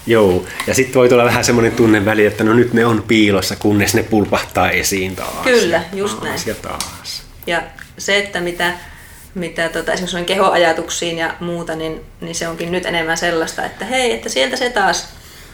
Joo, 0.06 0.44
ja 0.66 0.74
sitten 0.74 0.94
voi 0.94 1.08
tulla 1.08 1.24
vähän 1.24 1.44
semmoinen 1.44 1.72
tunne 1.72 2.04
väli, 2.04 2.26
että 2.26 2.44
no 2.44 2.54
nyt 2.54 2.72
ne 2.72 2.86
on 2.86 3.04
piilossa, 3.08 3.56
kunnes 3.56 3.94
ne 3.94 4.02
pulpahtaa 4.02 4.70
esiin 4.70 5.16
taas. 5.16 5.44
Kyllä, 5.44 5.82
just 5.92 6.20
taas 6.20 6.24
näin. 6.24 6.40
Ja 6.46 6.54
taas. 6.54 7.22
Ja 7.46 7.62
se, 7.98 8.18
että 8.18 8.40
mitä, 8.40 8.72
mitä 9.34 9.68
tota, 9.68 9.92
esimerkiksi 9.92 10.16
on 10.16 10.24
kehoajatuksiin 10.24 11.18
ja 11.18 11.34
muuta, 11.40 11.74
niin, 11.74 12.00
niin 12.20 12.34
se 12.34 12.48
onkin 12.48 12.72
nyt 12.72 12.86
enemmän 12.86 13.16
sellaista, 13.16 13.64
että 13.64 13.84
hei, 13.84 14.12
että 14.12 14.28
sieltä 14.28 14.56
se 14.56 14.70
taas, 14.70 15.08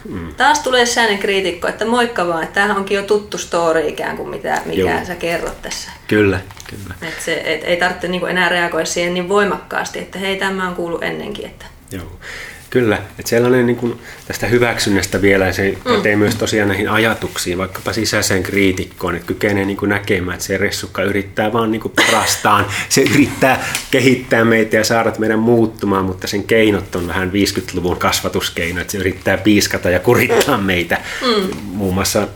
mm. 0.09 0.35
taas 0.35 0.59
tulee 0.59 0.85
sellainen 0.85 1.19
kriitikko, 1.19 1.67
että 1.67 1.85
moikka 1.85 2.27
vaan, 2.27 2.43
että 2.43 2.53
tämähän 2.53 2.77
onkin 2.77 2.95
jo 2.95 3.03
tuttu 3.03 3.37
story 3.37 3.87
ikään 3.87 4.17
kuin 4.17 4.29
mitä, 4.29 4.61
mikä 4.65 4.81
Joo. 4.81 5.05
sä 5.05 5.15
kerrot 5.15 5.61
tässä. 5.61 5.91
Kyllä, 6.07 6.39
kyllä. 6.69 6.95
Et 7.01 7.21
se, 7.21 7.41
et 7.45 7.63
ei 7.63 7.77
tarvitse 7.77 8.07
niinku 8.07 8.25
enää 8.25 8.49
reagoida 8.49 8.85
siihen 8.85 9.13
niin 9.13 9.29
voimakkaasti, 9.29 9.99
että 9.99 10.19
hei, 10.19 10.35
tämä 10.35 10.67
on 10.67 10.75
kuullut 10.75 11.03
ennenkin. 11.03 11.45
Että. 11.45 11.65
Joo. 11.91 12.19
Kyllä, 12.69 12.95
että 12.95 13.29
sellainen 13.29 13.65
niin 13.65 13.75
kuin 13.77 13.99
tästä 14.27 14.47
hyväksynnästä 14.47 15.21
vielä, 15.21 15.51
se 15.51 15.77
mm. 15.85 15.95
pätee 15.95 16.15
mm. 16.15 16.19
myös 16.19 16.35
tosiaan 16.35 16.67
näihin 16.67 16.89
ajatuksiin, 16.89 17.57
vaikkapa 17.57 17.93
sisäiseen 17.93 18.43
kriitikkoon, 18.43 19.15
että 19.15 19.27
kykenee 19.27 19.65
niin 19.65 19.77
kuin 19.77 19.89
näkemään, 19.89 20.35
että 20.35 20.45
se 20.45 20.57
ressukka 20.57 21.03
yrittää 21.03 21.53
vaan 21.53 21.71
niin 21.71 21.81
kuin 21.81 21.93
parastaan, 21.95 22.65
se 22.89 23.01
yrittää 23.01 23.65
kehittää 23.91 24.45
meitä 24.45 24.77
ja 24.77 24.83
saada 24.83 25.13
meidän 25.17 25.39
muuttumaan, 25.39 26.05
mutta 26.05 26.27
sen 26.27 26.43
keinot 26.43 26.95
on 26.95 27.07
vähän 27.07 27.31
50-luvun 27.31 27.97
kasvatuskeino, 27.97 28.81
että 28.81 28.91
se 28.91 28.97
yrittää 28.97 29.37
piiskata 29.37 29.89
ja 29.89 29.99
kurittaa 29.99 30.57
meitä, 30.57 30.97
mm. 31.21 31.57
muun 31.63 31.93
muassa 31.93 32.27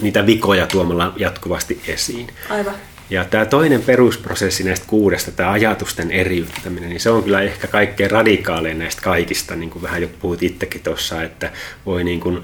niitä 0.00 0.26
vikoja 0.26 0.66
tuomalla 0.66 1.12
jatkuvasti 1.16 1.80
esiin. 1.88 2.26
Aivan. 2.50 2.74
Ja 3.10 3.24
tämä 3.24 3.46
toinen 3.46 3.82
perusprosessi 3.82 4.64
näistä 4.64 4.86
kuudesta, 4.88 5.30
tämä 5.30 5.50
ajatusten 5.50 6.10
eriyttäminen, 6.10 6.88
niin 6.88 7.00
se 7.00 7.10
on 7.10 7.22
kyllä 7.22 7.42
ehkä 7.42 7.66
kaikkein 7.66 8.10
radikaalein 8.10 8.78
näistä 8.78 9.02
kaikista, 9.02 9.56
niin 9.56 9.70
kuin 9.70 9.82
vähän 9.82 10.02
jo 10.02 10.08
puhut 10.20 10.42
itsekin 10.42 10.82
tuossa, 10.82 11.22
että 11.22 11.52
voi 11.86 12.04
niin 12.04 12.20
kuin 12.20 12.42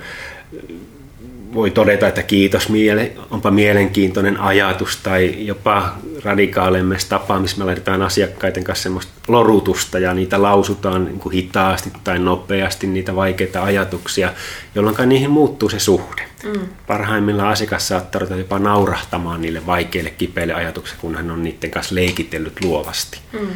voi 1.54 1.70
todeta, 1.70 2.08
että 2.08 2.22
kiitos, 2.22 2.68
miele, 2.68 3.12
onpa 3.30 3.50
mielenkiintoinen 3.50 4.40
ajatus 4.40 4.96
tai 4.96 5.34
jopa 5.46 5.94
radikaalemmassa 6.24 7.08
tapa, 7.08 7.40
missä 7.40 7.58
me 7.58 7.64
laitetaan 7.64 8.02
asiakkaiden 8.02 8.64
kanssa 8.64 8.82
semmoista 8.82 9.12
lorutusta 9.28 9.98
ja 9.98 10.14
niitä 10.14 10.42
lausutaan 10.42 11.04
niin 11.04 11.18
kuin 11.18 11.32
hitaasti 11.32 11.92
tai 12.04 12.18
nopeasti, 12.18 12.86
niitä 12.86 13.16
vaikeita 13.16 13.62
ajatuksia, 13.62 14.32
jolloin 14.74 14.96
niihin 15.06 15.30
muuttuu 15.30 15.68
se 15.68 15.78
suhde. 15.78 16.22
Mm. 16.44 16.60
Parhaimmillaan 16.86 17.52
asiakas 17.52 17.88
saattaa 17.88 18.18
ruveta 18.18 18.36
jopa 18.36 18.58
naurahtamaan 18.58 19.42
niille 19.42 19.66
vaikeille, 19.66 20.10
kipeille 20.10 20.54
ajatuksille, 20.54 21.00
kun 21.00 21.14
hän 21.14 21.30
on 21.30 21.42
niiden 21.42 21.70
kanssa 21.70 21.94
leikitellyt 21.94 22.64
luovasti. 22.64 23.18
Mm. 23.32 23.48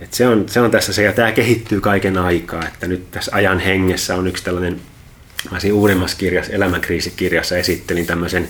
Et 0.00 0.14
se, 0.14 0.28
on, 0.28 0.48
se 0.48 0.60
on 0.60 0.70
tässä 0.70 0.92
se, 0.92 1.02
ja 1.02 1.12
tämä 1.12 1.32
kehittyy 1.32 1.80
kaiken 1.80 2.18
aikaa, 2.18 2.66
että 2.66 2.86
nyt 2.86 3.10
tässä 3.10 3.30
ajan 3.34 3.58
hengessä 3.58 4.16
on 4.16 4.26
yksi 4.26 4.44
tällainen 4.44 4.80
Mä 5.50 5.60
siinä 5.60 5.76
uudemmassa 5.76 6.16
kirjassa, 6.16 6.52
elämänkriisikirjassa 6.52 7.56
esittelin 7.56 8.06
tämmöisen, 8.06 8.48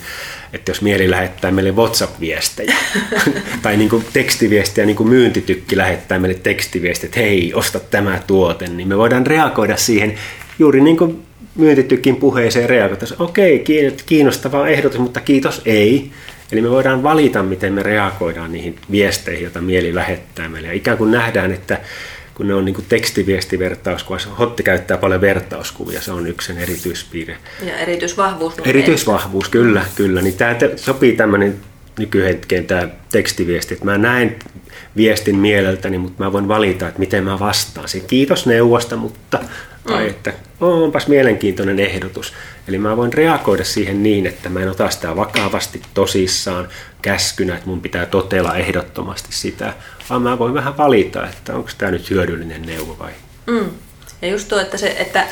että 0.53 0.71
jos 0.71 0.83
mieli 0.83 1.11
lähettää 1.11 1.51
meille 1.51 1.73
WhatsApp-viestejä 1.73 2.77
tai 3.63 3.77
niin 3.77 3.91
kuin 3.91 4.05
tekstiviestiä, 4.13 4.87
niin 4.87 4.97
kuin 4.97 5.09
myyntitykki 5.09 5.77
lähettää 5.77 6.19
meille 6.19 6.39
tekstiviestiä, 6.43 7.07
että 7.07 7.21
hei, 7.21 7.53
osta 7.55 7.81
tämä 7.81 8.23
tuote, 8.27 8.67
niin 8.67 8.89
me 8.89 8.99
voidaan 8.99 9.27
reagoida 9.27 9.77
siihen 9.77 10.15
juuri 10.59 10.81
niin 10.81 10.97
kuin 10.97 11.23
myyntitykin 11.55 12.17
puheeseen 12.17 12.69
reagoida. 12.69 13.07
Okei, 13.19 13.65
kiinnostava 14.07 14.69
ehdotus, 14.69 15.01
mutta 15.01 15.21
kiitos 15.21 15.63
ei. 15.65 16.11
Eli 16.53 16.61
me 16.61 16.71
voidaan 16.71 17.03
valita, 17.03 17.43
miten 17.43 17.73
me 17.73 17.83
reagoidaan 17.83 18.53
niihin 18.53 18.77
viesteihin, 18.91 19.43
joita 19.43 19.61
mieli 19.61 19.95
lähettää 19.95 20.49
meille. 20.49 20.69
Ja 20.69 20.75
ikään 20.75 20.99
kuin 20.99 21.11
nähdään, 21.11 21.53
että 21.53 21.81
kun 22.41 22.49
ne 22.49 22.55
on 22.55 22.65
niin 22.65 22.85
tekstiviestivertauskuvia. 22.89 24.35
Hotti 24.39 24.63
käyttää 24.63 24.99
paljon 24.99 25.21
vertauskuvia, 25.21 26.01
se 26.01 26.13
on 26.13 26.27
yksi 26.27 26.47
sen 26.47 26.59
erityispiirre. 26.59 27.37
Ja 27.63 27.77
erityisvahvuus. 27.79 28.55
Erityisvahvuus, 28.65 29.49
kyllä, 29.49 29.85
kyllä. 29.95 30.23
Niin 30.23 30.35
tämä 30.35 30.57
sopii 30.77 31.17
tämmöinen 31.17 31.57
nykyhetkeen 31.99 32.67
tämä 32.67 32.89
tekstiviesti, 33.13 33.75
että 33.75 33.85
mä 33.85 33.99
näen 33.99 34.37
viestin 34.97 35.37
mieleltäni, 35.37 35.99
mutta 35.99 36.25
mä 36.25 36.33
voin 36.33 36.49
valita, 36.49 36.89
että 36.89 37.01
miten 37.01 37.25
mä 37.25 37.39
vastaan. 37.39 37.89
Siinä 37.89 38.07
kiitos 38.07 38.47
neuvosta, 38.47 38.97
mutta 38.97 39.39
tai 39.87 40.03
mm. 40.03 40.11
että 40.11 40.33
onpas 40.61 41.09
mielenkiintoinen 41.09 41.81
ehdotus. 41.81 42.33
Eli 42.69 42.79
mä 42.79 42.97
voin 42.97 43.13
reagoida 43.13 43.65
siihen 43.65 44.03
niin, 44.03 44.27
että 44.27 44.49
mä 44.49 44.61
en 44.61 44.71
ota 44.71 44.91
sitä 44.91 45.17
vakavasti 45.17 45.83
tosissaan 45.95 46.69
käskynä, 47.03 47.55
että 47.55 47.67
mun 47.67 47.81
pitää 47.81 48.07
totella 48.07 48.57
ehdottomasti 48.57 49.29
sitä, 49.31 49.75
vaan 50.11 50.23
mä 50.23 50.39
voin 50.39 50.55
vähän 50.55 50.77
valita, 50.77 51.27
että 51.27 51.55
onko 51.55 51.71
tämä 51.79 51.93
nyt 51.93 52.11
hyödyllinen 52.11 52.63
neuvo 52.63 52.97
vai. 52.99 53.13
Mm. 53.47 53.71
Ja 54.23 54.29
just 54.29 54.49
tuo, 54.49 54.61
että, 54.61 54.77
se, 54.77 54.97
että 54.99 55.27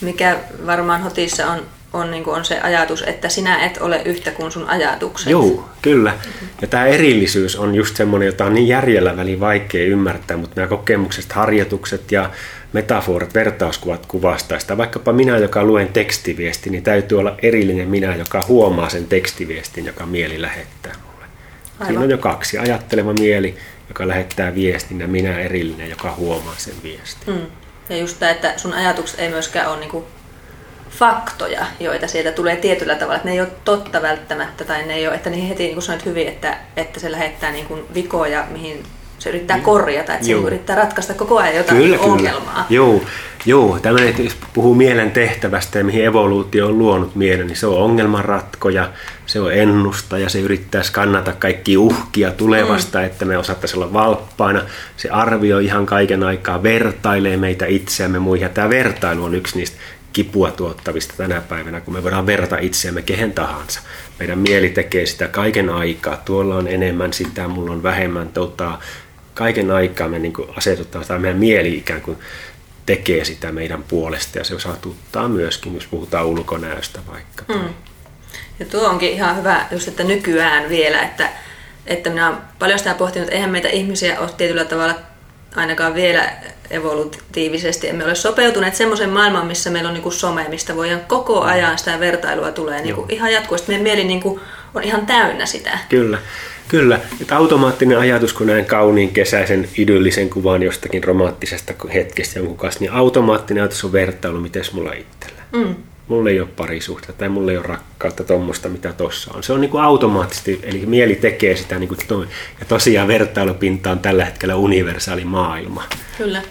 mikä 0.00 0.38
varmaan 0.66 1.02
hotissa 1.02 1.46
on, 1.46 1.60
on, 1.92 2.10
niin 2.10 2.26
on 2.26 2.44
se 2.44 2.60
ajatus, 2.60 3.02
että 3.02 3.28
sinä 3.28 3.64
et 3.66 3.78
ole 3.80 4.02
yhtä 4.04 4.30
kuin 4.30 4.52
sun 4.52 4.68
ajatukset. 4.68 5.30
Joo, 5.30 5.68
kyllä. 5.82 6.12
Ja 6.62 6.68
tämä 6.68 6.86
erillisyys 6.86 7.56
on 7.56 7.74
just 7.74 7.96
semmoinen, 7.96 8.26
jota 8.26 8.44
on 8.44 8.54
niin 8.54 8.68
järjellä 8.68 9.16
väliin 9.16 9.40
vaikea 9.40 9.86
ymmärtää, 9.86 10.36
mutta 10.36 10.56
nämä 10.56 10.68
kokemukset, 10.68 11.32
harjoitukset 11.32 12.12
ja 12.12 12.30
metaforat, 12.72 13.34
vertauskuvat 13.34 14.06
kuvastaa 14.06 14.58
sitä. 14.58 14.76
Vaikkapa 14.76 15.12
minä, 15.12 15.36
joka 15.36 15.64
luen 15.64 15.88
tekstiviesti, 15.88 16.70
niin 16.70 16.82
täytyy 16.82 17.18
olla 17.18 17.34
erillinen 17.42 17.88
minä, 17.88 18.16
joka 18.16 18.44
huomaa 18.48 18.88
sen 18.88 19.06
tekstiviestin, 19.06 19.86
joka 19.86 20.06
mieli 20.06 20.42
lähettää 20.42 20.92
mulle. 21.02 21.24
Aivan. 21.74 21.86
Siinä 21.86 22.00
on 22.00 22.10
jo 22.10 22.18
kaksi. 22.18 22.58
Ajatteleva 22.58 23.12
mieli, 23.12 23.56
joka 23.88 24.08
lähettää 24.08 24.54
viestin, 24.54 25.00
ja 25.00 25.08
minä 25.08 25.40
erillinen, 25.40 25.90
joka 25.90 26.14
huomaa 26.14 26.54
sen 26.56 26.74
viestin. 26.82 27.34
Mm. 27.34 27.46
Ja 27.88 27.96
just 27.96 28.18
tämä, 28.18 28.30
että 28.30 28.54
sun 28.56 28.72
ajatukset 28.72 29.20
ei 29.20 29.28
myöskään 29.28 29.70
ole 29.70 29.80
niinku 29.80 30.06
faktoja, 30.90 31.66
joita 31.80 32.08
sieltä 32.08 32.32
tulee 32.32 32.56
tietyllä 32.56 32.94
tavalla, 32.94 33.16
että 33.16 33.28
ne 33.28 33.34
ei 33.34 33.40
ole 33.40 33.50
totta 33.64 34.02
välttämättä, 34.02 34.64
tai 34.64 34.86
ne 34.86 34.94
ei 34.94 35.06
ole, 35.06 35.14
että 35.14 35.30
niin 35.30 35.48
heti 35.48 35.62
niin 35.62 35.74
kuin 35.74 35.82
sanoit 35.82 36.04
hyvin, 36.04 36.28
että, 36.28 36.58
että 36.76 37.00
se 37.00 37.12
lähettää 37.12 37.52
niin 37.52 37.66
kuin 37.66 37.94
vikoja, 37.94 38.46
mihin 38.50 38.82
se 39.24 39.30
yrittää 39.30 39.60
korjata, 39.60 40.14
että 40.14 40.26
se 40.26 40.32
Joo. 40.32 40.46
yrittää 40.46 40.76
ratkaista 40.76 41.14
koko 41.14 41.38
ajan 41.38 41.56
jotain 41.56 41.82
kyllä, 41.82 41.98
ongelmaa. 41.98 42.52
Kyllä. 42.52 42.66
Joo, 42.70 43.02
Joo, 43.46 43.78
tämmöinen, 43.78 44.10
että 44.10 44.22
jos 44.22 44.36
puhuu 44.52 44.74
mielen 44.74 45.10
tehtävästä 45.10 45.78
ja 45.78 45.84
mihin 45.84 46.04
evoluutio 46.04 46.66
on 46.66 46.78
luonut 46.78 47.14
mielen, 47.14 47.46
niin 47.46 47.56
se 47.56 47.66
on 47.66 47.78
ongelmanratkoja, 47.78 48.90
se 49.26 49.40
on 49.40 49.52
ennustaja, 49.52 50.28
se 50.28 50.40
yrittää 50.40 50.82
skannata 50.82 51.32
kaikki 51.32 51.76
uhkia 51.76 52.30
tulevasta, 52.30 52.98
mm. 52.98 53.04
että 53.04 53.24
me 53.24 53.38
osattaisiin 53.38 53.82
olla 53.82 53.92
valppaina. 53.92 54.62
Se 54.96 55.08
arvioi 55.08 55.64
ihan 55.64 55.86
kaiken 55.86 56.22
aikaa, 56.22 56.62
vertailee 56.62 57.36
meitä 57.36 57.66
itseämme 57.66 58.18
muihin. 58.18 58.42
Ja 58.42 58.48
tämä 58.48 58.68
vertailu 58.70 59.24
on 59.24 59.34
yksi 59.34 59.56
niistä 59.56 59.76
kipua 60.12 60.50
tuottavista 60.50 61.14
tänä 61.16 61.40
päivänä, 61.40 61.80
kun 61.80 61.94
me 61.94 62.02
voidaan 62.02 62.26
verrata 62.26 62.58
itseämme 62.58 63.02
kehen 63.02 63.32
tahansa. 63.32 63.80
Meidän 64.18 64.38
mieli 64.38 64.68
tekee 64.68 65.06
sitä 65.06 65.28
kaiken 65.28 65.70
aikaa. 65.70 66.16
Tuolla 66.24 66.56
on 66.56 66.68
enemmän 66.68 67.12
sitä, 67.12 67.48
mulla 67.48 67.72
on 67.72 67.82
vähemmän 67.82 68.28
tota, 68.28 68.78
kaiken 69.34 69.70
aikaa 69.70 70.08
me 70.08 70.18
niin 70.18 70.32
asetutaan, 70.56 71.04
tai 71.04 71.18
meidän 71.18 71.38
mieli 71.38 71.76
ikään 71.76 72.00
kuin 72.00 72.18
tekee 72.86 73.24
sitä 73.24 73.52
meidän 73.52 73.82
puolesta 73.82 74.38
ja 74.38 74.44
se 74.44 74.60
satuttaa 74.60 75.28
myöskin, 75.28 75.74
jos 75.74 75.86
puhutaan 75.86 76.26
ulkonäöstä 76.26 77.00
vaikka. 77.12 77.44
Mm. 77.48 77.74
Ja 78.58 78.66
tuo 78.66 78.88
onkin 78.88 79.12
ihan 79.12 79.36
hyvä 79.36 79.66
just, 79.70 79.88
että 79.88 80.04
nykyään 80.04 80.68
vielä, 80.68 81.02
että, 81.02 81.28
että 81.86 82.10
minä 82.10 82.28
olen 82.28 82.38
paljon 82.58 82.78
sitä 82.78 82.94
pohtinut, 82.94 83.28
että 83.28 83.34
eihän 83.34 83.50
meitä 83.50 83.68
ihmisiä 83.68 84.20
ole 84.20 84.30
tietyllä 84.36 84.64
tavalla 84.64 84.94
ainakaan 85.56 85.94
vielä 85.94 86.32
evolutiivisesti. 86.70 87.88
Emme 87.88 88.04
ole 88.04 88.14
sopeutuneet 88.14 88.74
semmoisen 88.74 89.10
maailmaan, 89.10 89.46
missä 89.46 89.70
meillä 89.70 89.88
on 89.88 89.94
niin 89.94 90.02
kuin 90.02 90.12
some, 90.12 90.46
mistä 90.48 90.76
voidaan 90.76 91.00
koko 91.00 91.40
ajan 91.40 91.78
sitä 91.78 92.00
vertailua 92.00 92.52
tulee 92.52 92.82
niin 92.82 92.94
kuin 92.94 93.10
ihan 93.10 93.32
jatkuvasti. 93.32 93.68
Meidän 93.68 93.82
mieli 93.82 94.04
niin 94.04 94.22
kuin 94.22 94.40
on 94.74 94.82
ihan 94.82 95.06
täynnä 95.06 95.46
sitä. 95.46 95.78
Kyllä. 95.88 96.18
Kyllä, 96.68 97.00
että 97.20 97.36
automaattinen 97.36 97.98
ajatus, 97.98 98.32
kun 98.32 98.46
näen 98.46 98.64
kauniin 98.64 99.12
kesäisen 99.12 99.68
idyllisen 99.78 100.30
kuvan 100.30 100.62
jostakin 100.62 101.04
romanttisesta 101.04 101.74
hetkestä 101.94 102.38
jonkun 102.38 102.56
kanssa, 102.56 102.80
niin 102.80 102.92
automaattinen 102.92 103.62
ajatus 103.62 103.84
on 103.84 103.92
vertailu, 103.92 104.40
miten 104.40 104.62
mulla 104.72 104.92
itsellä. 104.92 105.42
Mm. 105.52 105.74
Mulla 106.08 106.30
ei 106.30 106.40
ole 106.40 106.48
parisuhdetta 106.56 107.12
tai 107.12 107.28
mulla 107.28 107.50
ei 107.50 107.56
ole 107.56 107.66
rakkautta 107.66 108.24
tuommoista, 108.24 108.68
mitä 108.68 108.92
tuossa 108.92 109.30
on. 109.34 109.42
Se 109.42 109.52
on 109.52 109.60
niin 109.60 109.70
kuin 109.70 109.84
automaattisesti, 109.84 110.60
eli 110.62 110.86
mieli 110.86 111.14
tekee 111.14 111.56
sitä 111.56 111.78
niin 111.78 111.88
kuin 111.88 111.98
toi. 112.08 112.26
Ja 112.60 112.66
tosiaan 112.66 113.08
vertailupinta 113.08 113.90
on 113.90 113.98
tällä 113.98 114.24
hetkellä 114.24 114.56
universaali 114.56 115.24
maailma. 115.24 115.84
Kyllä. 116.18 116.42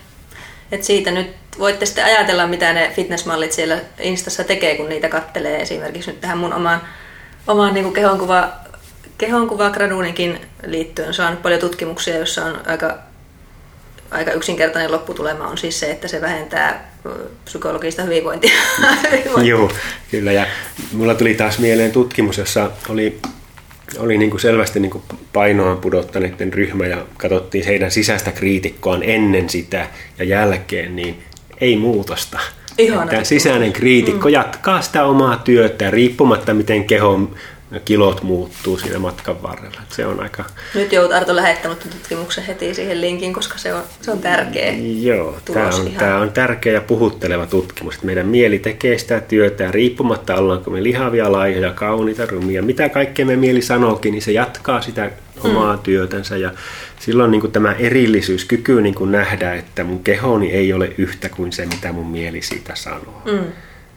Et 0.72 0.84
siitä 0.84 1.12
nyt 1.12 1.28
voitte 1.60 1.86
sitten 1.86 2.06
ajatella, 2.06 2.48
mitä 2.48 2.74
ne 2.74 2.92
fitnessmallit 2.96 3.52
siellä 3.52 3.80
Instassa 4.00 4.44
tekee, 4.44 4.78
kun 4.78 4.90
niitä 4.90 5.10
kattelee 5.10 5.62
esimerkiksi 5.62 6.12
nyt 6.12 6.22
tähän 6.22 6.38
mun 6.38 6.54
omaan, 6.54 6.82
omaan 7.48 7.74
niin 7.74 7.84
kuin 7.84 7.94
kehonkuva 7.94 8.63
kehonkuvagraduunikin 9.26 10.40
liittyen 10.66 11.14
saanut 11.14 11.42
paljon 11.42 11.60
tutkimuksia, 11.60 12.18
joissa 12.18 12.46
on 12.46 12.60
aika, 12.66 12.98
aika 14.12 14.32
yksinkertainen 14.32 14.92
lopputulema 14.92 15.48
on 15.48 15.58
siis 15.58 15.80
se, 15.80 15.92
että 15.92 16.08
se 16.08 16.22
vähentää 16.22 16.94
psykologista 17.46 18.04
hyvinvointia. 18.04 18.56
Joo, 19.50 19.72
kyllä. 20.12 20.32
Ja 20.32 20.46
mulla 20.92 21.16
tuli 21.16 21.34
taas 21.34 21.60
mieleen 21.60 21.92
tutkimus, 21.92 22.38
jossa 22.38 22.72
oli, 22.90 23.20
oli 23.98 24.18
niin 24.18 24.30
kuin 24.30 24.42
selvästi 24.42 24.80
niin 24.80 24.92
kuin 24.92 25.04
painoaan 25.34 25.78
pudottaneiden 25.78 26.54
ryhmä 26.54 26.86
ja 26.86 27.06
katsottiin 27.18 27.66
heidän 27.66 27.92
sisäistä 27.92 28.32
kriitikkoaan 28.32 29.04
ennen 29.04 29.50
sitä 29.50 29.88
ja 30.20 30.26
jälkeen, 30.26 30.96
niin 30.96 31.24
ei 31.62 31.76
muutosta. 31.76 32.40
Ihana 32.78 33.12
Tämä 33.12 33.24
sisäinen 33.24 33.74
kriitikko 33.74 34.28
mm. 34.28 34.34
jatkaa 34.34 34.82
sitä 34.82 35.06
omaa 35.06 35.38
työtä 35.38 35.92
riippumatta 35.92 36.54
miten 36.54 36.86
kehon 37.74 37.86
kilot 37.86 38.24
muuttuu 38.24 38.78
siinä 38.78 39.00
matkan 39.00 39.44
varrella. 39.44 39.82
Se 39.90 40.06
on 40.06 40.20
aika... 40.20 40.46
Nyt 40.76 40.94
joudut 40.94 41.12
Arto 41.12 41.36
lähettämään 41.36 41.80
tutkimuksen 41.80 42.44
heti 42.44 42.74
siihen 42.74 43.02
linkin, 43.02 43.34
koska 43.34 43.58
se 43.58 43.74
on, 43.74 43.84
se 44.02 44.12
on 44.12 44.20
tärkeä 44.20 44.74
Joo, 45.02 45.38
tämä 45.54 45.68
on, 45.68 45.92
tämä 45.98 46.18
on 46.18 46.32
tärkeä 46.32 46.74
ja 46.74 46.82
puhutteleva 46.82 47.46
tutkimus. 47.46 47.94
Että 47.94 48.06
meidän 48.06 48.28
mieli 48.28 48.60
tekee 48.60 48.98
sitä 48.98 49.20
työtä 49.20 49.64
ja 49.64 49.72
riippumatta 49.72 50.36
ollaanko 50.36 50.72
me 50.72 50.84
lihavia, 50.84 51.32
laihoja, 51.32 51.74
kauniita, 51.74 52.26
rumia, 52.26 52.62
mitä 52.62 52.90
kaikkea 52.90 53.26
me 53.26 53.36
mieli 53.36 53.62
sanookin, 53.62 54.12
niin 54.12 54.22
se 54.22 54.32
jatkaa 54.32 54.82
sitä 54.82 55.12
omaa 55.44 55.76
mm. 55.76 55.84
työtänsä 55.84 56.38
ja 56.38 56.52
silloin 57.00 57.32
niin 57.32 57.42
kuin 57.42 57.52
tämä 57.52 57.74
erillisyys, 57.74 58.46
kyky 58.46 58.82
niin 58.82 58.96
kuin 58.96 59.12
nähdä, 59.12 59.54
että 59.54 59.84
mun 59.84 60.04
kehoni 60.04 60.52
ei 60.52 60.74
ole 60.74 60.94
yhtä 60.98 61.30
kuin 61.30 61.52
se, 61.52 61.66
mitä 61.66 61.92
mun 61.92 62.08
mieli 62.08 62.42
siitä 62.42 62.76
sanoo. 62.76 63.22
Mm. 63.26 63.52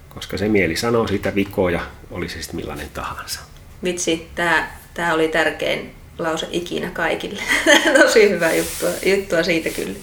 Koska 0.08 0.38
se 0.38 0.48
mieli 0.48 0.76
sanoo 0.76 1.06
siitä 1.06 1.34
vikoja, 1.34 1.80
oli 2.10 2.28
se 2.28 2.42
sitten 2.42 2.56
millainen 2.56 2.88
tahansa. 2.94 3.40
Vitsi, 3.86 4.28
tämä, 4.34 4.68
tämä 4.94 5.14
oli 5.14 5.28
tärkein 5.28 5.94
lause 6.18 6.46
ikinä 6.50 6.90
kaikille. 6.90 7.42
Tosi 8.02 8.30
hyvä 8.30 8.52
juttua, 8.52 8.88
juttua 9.06 9.42
siitä 9.42 9.70
kyllä. 9.70 9.98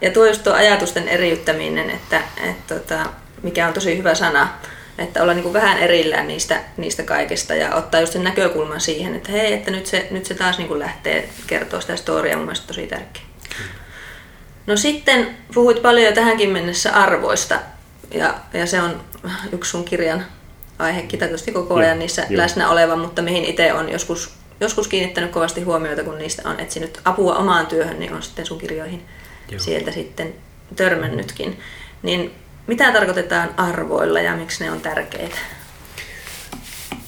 Ja 0.00 0.10
tuo 0.10 0.26
just 0.26 0.42
tuo 0.42 0.52
ajatusten 0.52 1.08
eriyttäminen, 1.08 1.90
että, 1.90 2.22
että, 2.50 2.76
että 2.76 3.06
mikä 3.42 3.68
on 3.68 3.74
tosi 3.74 3.98
hyvä 3.98 4.14
sana, 4.14 4.48
että 4.98 5.22
olla 5.22 5.34
niin 5.34 5.52
vähän 5.52 5.78
erillään 5.78 6.28
niistä, 6.28 6.60
niistä 6.76 7.02
kaikesta 7.02 7.54
ja 7.54 7.74
ottaa 7.74 8.00
just 8.00 8.12
sen 8.12 8.24
näkökulman 8.24 8.80
siihen, 8.80 9.14
että 9.14 9.32
hei, 9.32 9.52
että 9.52 9.70
nyt 9.70 9.86
se, 9.86 10.08
nyt 10.10 10.26
se 10.26 10.34
taas 10.34 10.58
niin 10.58 10.78
lähtee 10.78 11.28
kertoa 11.46 11.80
sitä 11.80 11.96
storiaa, 11.96 12.36
mun 12.36 12.46
mielestä 12.46 12.66
tosi 12.66 12.86
tärkeä. 12.86 13.22
No 14.66 14.76
sitten 14.76 15.36
puhuit 15.54 15.82
paljon 15.82 16.06
jo 16.06 16.12
tähänkin 16.12 16.50
mennessä 16.50 16.92
arvoista 16.92 17.58
ja, 18.10 18.34
ja 18.52 18.66
se 18.66 18.82
on 18.82 19.00
yksi 19.52 19.70
sun 19.70 19.84
kirjan 19.84 20.24
aihekin 20.78 21.18
tietysti 21.18 21.52
koko 21.52 21.74
ajan 21.74 21.98
niissä 21.98 22.26
jo. 22.30 22.38
läsnä 22.38 22.70
oleva, 22.70 22.96
mutta 22.96 23.22
mihin 23.22 23.44
itse 23.44 23.72
on 23.72 23.92
joskus, 23.92 24.30
joskus 24.60 24.88
kiinnittänyt 24.88 25.30
kovasti 25.30 25.60
huomiota, 25.60 26.04
kun 26.04 26.18
niistä 26.18 26.48
on 26.48 26.60
etsinyt 26.60 27.00
apua 27.04 27.34
omaan 27.34 27.66
työhön, 27.66 28.00
niin 28.00 28.12
on 28.12 28.22
sitten 28.22 28.46
sun 28.46 28.58
kirjoihin 28.58 29.04
Joo. 29.50 29.60
sieltä 29.60 29.92
sitten 29.92 30.34
törmännytkin. 30.76 31.60
Niin 32.02 32.34
mitä 32.66 32.92
tarkoitetaan 32.92 33.54
arvoilla 33.56 34.20
ja 34.20 34.36
miksi 34.36 34.64
ne 34.64 34.70
on 34.70 34.80
tärkeitä? 34.80 35.38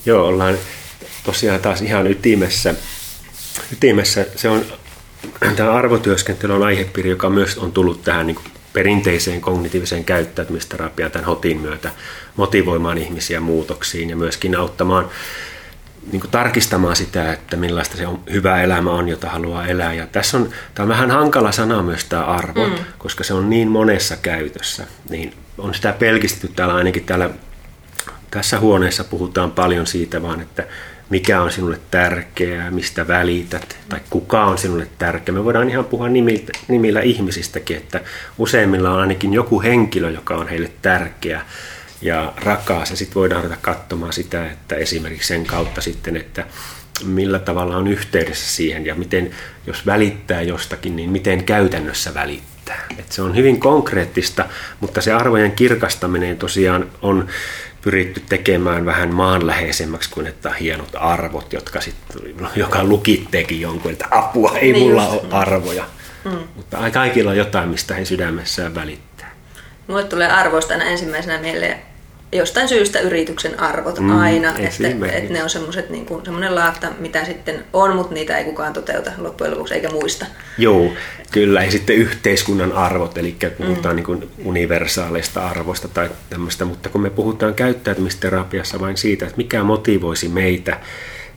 Joo, 0.06 0.26
ollaan 0.26 0.58
tosiaan 1.24 1.60
taas 1.60 1.82
ihan 1.82 2.06
ytimessä. 2.06 2.74
ytimessä. 3.72 4.26
Se 4.36 4.48
on, 4.48 4.64
tämä 5.56 5.72
arvotyöskentely 5.72 6.54
on 6.54 6.62
aihepiiri, 6.62 7.10
joka 7.10 7.30
myös 7.30 7.58
on 7.58 7.72
tullut 7.72 8.02
tähän 8.02 8.26
niin 8.26 8.38
perinteiseen 8.76 9.40
kognitiiviseen 9.40 10.04
käyttäytymisterapiaan 10.04 11.12
tämän 11.12 11.24
HOTin 11.24 11.60
myötä 11.60 11.90
motivoimaan 12.36 12.98
ihmisiä 12.98 13.40
muutoksiin 13.40 14.10
ja 14.10 14.16
myöskin 14.16 14.56
auttamaan 14.56 15.08
niin 16.12 16.20
kuin 16.20 16.30
tarkistamaan 16.30 16.96
sitä, 16.96 17.32
että 17.32 17.56
millaista 17.56 17.96
se 17.96 18.06
on, 18.06 18.22
hyvä 18.32 18.62
elämä 18.62 18.90
on, 18.90 19.08
jota 19.08 19.28
haluaa 19.28 19.66
elää. 19.66 19.92
Ja 19.92 20.06
tässä 20.06 20.36
on, 20.36 20.48
tämä 20.74 20.84
on 20.84 20.88
vähän 20.88 21.10
hankala 21.10 21.52
sana 21.52 21.82
myös 21.82 22.04
tämä 22.04 22.24
arvo, 22.24 22.68
mm. 22.68 22.74
koska 22.98 23.24
se 23.24 23.34
on 23.34 23.50
niin 23.50 23.68
monessa 23.68 24.16
käytössä. 24.16 24.86
Niin 25.10 25.34
on 25.58 25.74
sitä 25.74 25.92
pelkistetty 25.92 26.48
täällä 26.56 26.74
ainakin 26.74 27.04
täällä 27.04 27.30
tässä 28.30 28.60
huoneessa 28.60 29.04
puhutaan 29.04 29.50
paljon 29.50 29.86
siitä 29.86 30.22
vaan, 30.22 30.40
että 30.40 30.66
mikä 31.10 31.42
on 31.42 31.52
sinulle 31.52 31.78
tärkeää, 31.90 32.70
mistä 32.70 33.08
välität 33.08 33.76
tai 33.88 34.00
kuka 34.10 34.44
on 34.44 34.58
sinulle 34.58 34.86
tärkeä. 34.98 35.34
Me 35.34 35.44
voidaan 35.44 35.70
ihan 35.70 35.84
puhua 35.84 36.08
nimillä, 36.08 36.50
nimillä 36.68 37.00
ihmisistäkin, 37.00 37.76
että 37.76 38.00
useimmilla 38.38 38.90
on 38.90 39.00
ainakin 39.00 39.32
joku 39.32 39.62
henkilö, 39.62 40.10
joka 40.10 40.36
on 40.36 40.48
heille 40.48 40.70
tärkeä 40.82 41.40
ja 42.02 42.32
rakas. 42.44 42.90
Ja 42.90 42.96
sitten 42.96 43.14
voidaan 43.14 43.42
ruveta 43.42 43.60
katsomaan 43.62 44.12
sitä, 44.12 44.50
että 44.50 44.74
esimerkiksi 44.76 45.28
sen 45.28 45.46
kautta 45.46 45.80
sitten, 45.80 46.16
että 46.16 46.46
millä 47.04 47.38
tavalla 47.38 47.76
on 47.76 47.88
yhteydessä 47.88 48.56
siihen 48.56 48.86
ja 48.86 48.94
miten, 48.94 49.30
jos 49.66 49.86
välittää 49.86 50.42
jostakin, 50.42 50.96
niin 50.96 51.10
miten 51.10 51.44
käytännössä 51.44 52.14
välittää. 52.14 52.86
Et 52.98 53.12
se 53.12 53.22
on 53.22 53.36
hyvin 53.36 53.60
konkreettista, 53.60 54.44
mutta 54.80 55.00
se 55.00 55.12
arvojen 55.12 55.52
kirkastaminen 55.52 56.36
tosiaan 56.36 56.86
on 57.02 57.28
pyritty 57.82 58.22
tekemään 58.28 58.86
vähän 58.86 59.14
maanläheisemmäksi 59.14 60.10
kuin 60.10 60.26
että 60.26 60.52
hienot 60.52 60.90
arvot, 60.94 61.52
jotka 61.52 61.80
sitten, 61.80 62.20
joka 62.56 62.84
lukitteekin 62.84 63.60
jonkun, 63.60 63.92
että 63.92 64.06
apua, 64.10 64.58
ei 64.58 64.72
niin 64.72 64.86
mulla 64.86 65.02
just. 65.02 65.24
ole 65.24 65.32
arvoja. 65.32 65.84
Mm. 66.24 66.38
Mutta 66.54 66.90
kaikilla 66.90 67.30
on 67.30 67.36
jotain, 67.36 67.68
mistä 67.68 67.94
he 67.94 68.04
sydämessään 68.04 68.74
välittää. 68.74 69.34
Mulle 69.86 70.04
tulee 70.04 70.28
arvoista 70.32 70.74
aina 70.74 70.84
ensimmäisenä 70.84 71.38
mieleen 71.38 71.82
jostain 72.32 72.68
syystä 72.68 73.00
yrityksen 73.00 73.60
arvot 73.60 74.00
mm, 74.00 74.18
aina, 74.18 74.58
että, 74.58 75.08
että 75.12 75.32
ne 75.32 75.42
on 75.42 75.50
semmoiset 75.50 75.90
niin 75.90 76.06
kuin, 76.06 76.24
semmoinen 76.24 76.54
laatta, 76.54 76.88
mitä 76.98 77.24
sitten 77.24 77.64
on, 77.72 77.96
mutta 77.96 78.14
niitä 78.14 78.38
ei 78.38 78.44
kukaan 78.44 78.72
toteuta 78.72 79.10
loppujen 79.18 79.52
lopuksi 79.52 79.74
eikä 79.74 79.88
muista. 79.88 80.26
Joo, 80.58 80.92
kyllä. 81.30 81.64
Ja 81.64 81.70
sitten 81.70 81.96
yhteiskunnan 81.96 82.72
arvot, 82.72 83.18
eli 83.18 83.36
puhutaan 83.58 83.94
mm. 83.94 83.96
niin 83.96 84.06
kuin 84.06 84.30
universaaleista 84.44 85.46
arvoista 85.46 85.88
tai 85.88 86.10
tämmöistä, 86.30 86.64
mutta 86.64 86.88
kun 86.88 87.00
me 87.00 87.10
puhutaan 87.10 87.54
käyttäytymisterapiassa 87.54 88.80
vain 88.80 88.96
siitä, 88.96 89.26
että 89.26 89.36
mikä 89.36 89.64
motivoisi 89.64 90.28
meitä, 90.28 90.80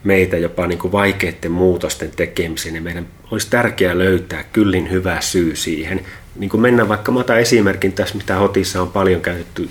meitä 0.03 0.37
jopa 0.37 0.67
niin 0.67 0.79
kuin 0.79 0.91
vaikeiden 0.91 1.51
muutosten 1.51 2.11
tekemiseen, 2.15 2.73
niin 2.73 2.83
meidän 2.83 3.07
olisi 3.31 3.47
tärkeää 3.49 3.97
löytää 3.97 4.43
kyllin 4.53 4.91
hyvä 4.91 5.21
syy 5.21 5.55
siihen. 5.55 6.05
Niin 6.35 6.49
kuin 6.49 6.61
mennään 6.61 6.89
vaikka, 6.89 7.11
mä 7.11 7.19
otan 7.19 7.39
esimerkin 7.39 7.93
tässä, 7.93 8.17
mitä 8.17 8.35
Hotissa 8.35 8.81
on 8.81 8.91
paljon 8.91 9.21
käytetty, 9.21 9.69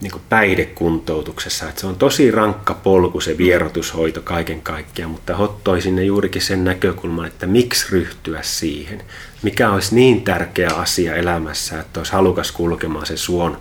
niin 0.00 0.10
kuin 0.12 0.22
päihdekuntoutuksessa. 0.28 1.68
Että 1.68 1.80
se 1.80 1.86
on 1.86 1.96
tosi 1.96 2.30
rankka 2.30 2.74
polku 2.74 3.20
se 3.20 3.38
vierotushoito 3.38 4.20
kaiken 4.22 4.62
kaikkiaan, 4.62 5.10
mutta 5.10 5.36
hottoi 5.36 5.82
sinne 5.82 6.04
juurikin 6.04 6.42
sen 6.42 6.64
näkökulman, 6.64 7.26
että 7.26 7.46
miksi 7.46 7.86
ryhtyä 7.90 8.42
siihen. 8.42 9.02
Mikä 9.42 9.70
olisi 9.70 9.94
niin 9.94 10.22
tärkeä 10.22 10.70
asia 10.70 11.14
elämässä, 11.14 11.80
että 11.80 12.00
olisi 12.00 12.12
halukas 12.12 12.52
kulkemaan 12.52 13.06
se 13.06 13.16
suon, 13.16 13.60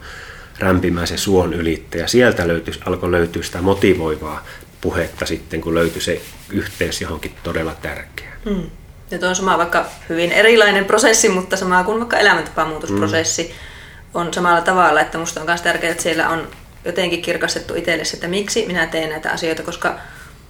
rämpimään 0.60 1.08
se 1.08 1.18
suon 1.18 1.54
ylittäjä. 1.54 2.04
Ja 2.04 2.08
sieltä 2.08 2.48
löytyisi, 2.48 2.80
alkoi 2.86 3.12
löytyä 3.12 3.44
sitä 3.44 3.62
motivoivaa 3.62 4.46
puhetta 4.82 5.26
sitten, 5.26 5.62
kun 5.62 5.76
löytyi 5.76 6.02
se 6.02 6.22
yhteys 6.50 7.02
johonkin 7.02 7.32
todella 7.44 7.76
tärkeään. 7.82 8.38
Hmm. 8.50 8.70
Ja 9.12 9.20
tuo 9.20 9.30
on 9.30 9.36
sama 9.36 9.58
vaikka 9.58 9.86
hyvin 10.10 10.32
erilainen 10.32 10.86
prosessi, 10.86 11.30
mutta 11.30 11.58
sama 11.58 11.84
kuin 11.84 12.00
vaikka 12.00 12.18
elämäntapamuutosprosessi. 12.18 13.44
Hmm 13.44 13.77
on 14.18 14.34
samalla 14.34 14.62
tavalla, 14.62 15.02
että 15.02 15.18
musta 15.18 15.40
on 15.40 15.46
myös 15.46 15.62
tärkeää, 15.62 15.92
että 15.92 16.04
siellä 16.04 16.30
on 16.30 16.48
jotenkin 16.86 17.22
kirkastettu 17.22 17.76
itselle, 17.76 18.04
että 18.14 18.28
miksi 18.28 18.66
minä 18.68 18.86
teen 18.86 19.10
näitä 19.10 19.32
asioita, 19.32 19.64
koska 19.64 20.00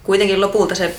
kuitenkin 0.04 0.42
lopulta 0.42 0.76
se 0.76 0.96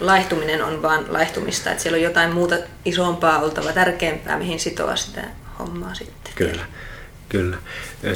laihtuminen 0.00 0.64
on 0.64 0.82
vain 0.82 1.04
laihtumista, 1.08 1.70
että 1.70 1.82
siellä 1.82 1.96
on 1.96 2.02
jotain 2.02 2.30
muuta 2.32 2.56
isompaa 2.84 3.38
oltava, 3.38 3.72
tärkeämpää, 3.72 4.38
mihin 4.38 4.60
sitoa 4.60 4.96
sitä 4.96 5.20
hommaa 5.58 5.94
sitten. 5.94 6.32
Kyllä. 6.34 6.64
Kyllä. 7.28 7.56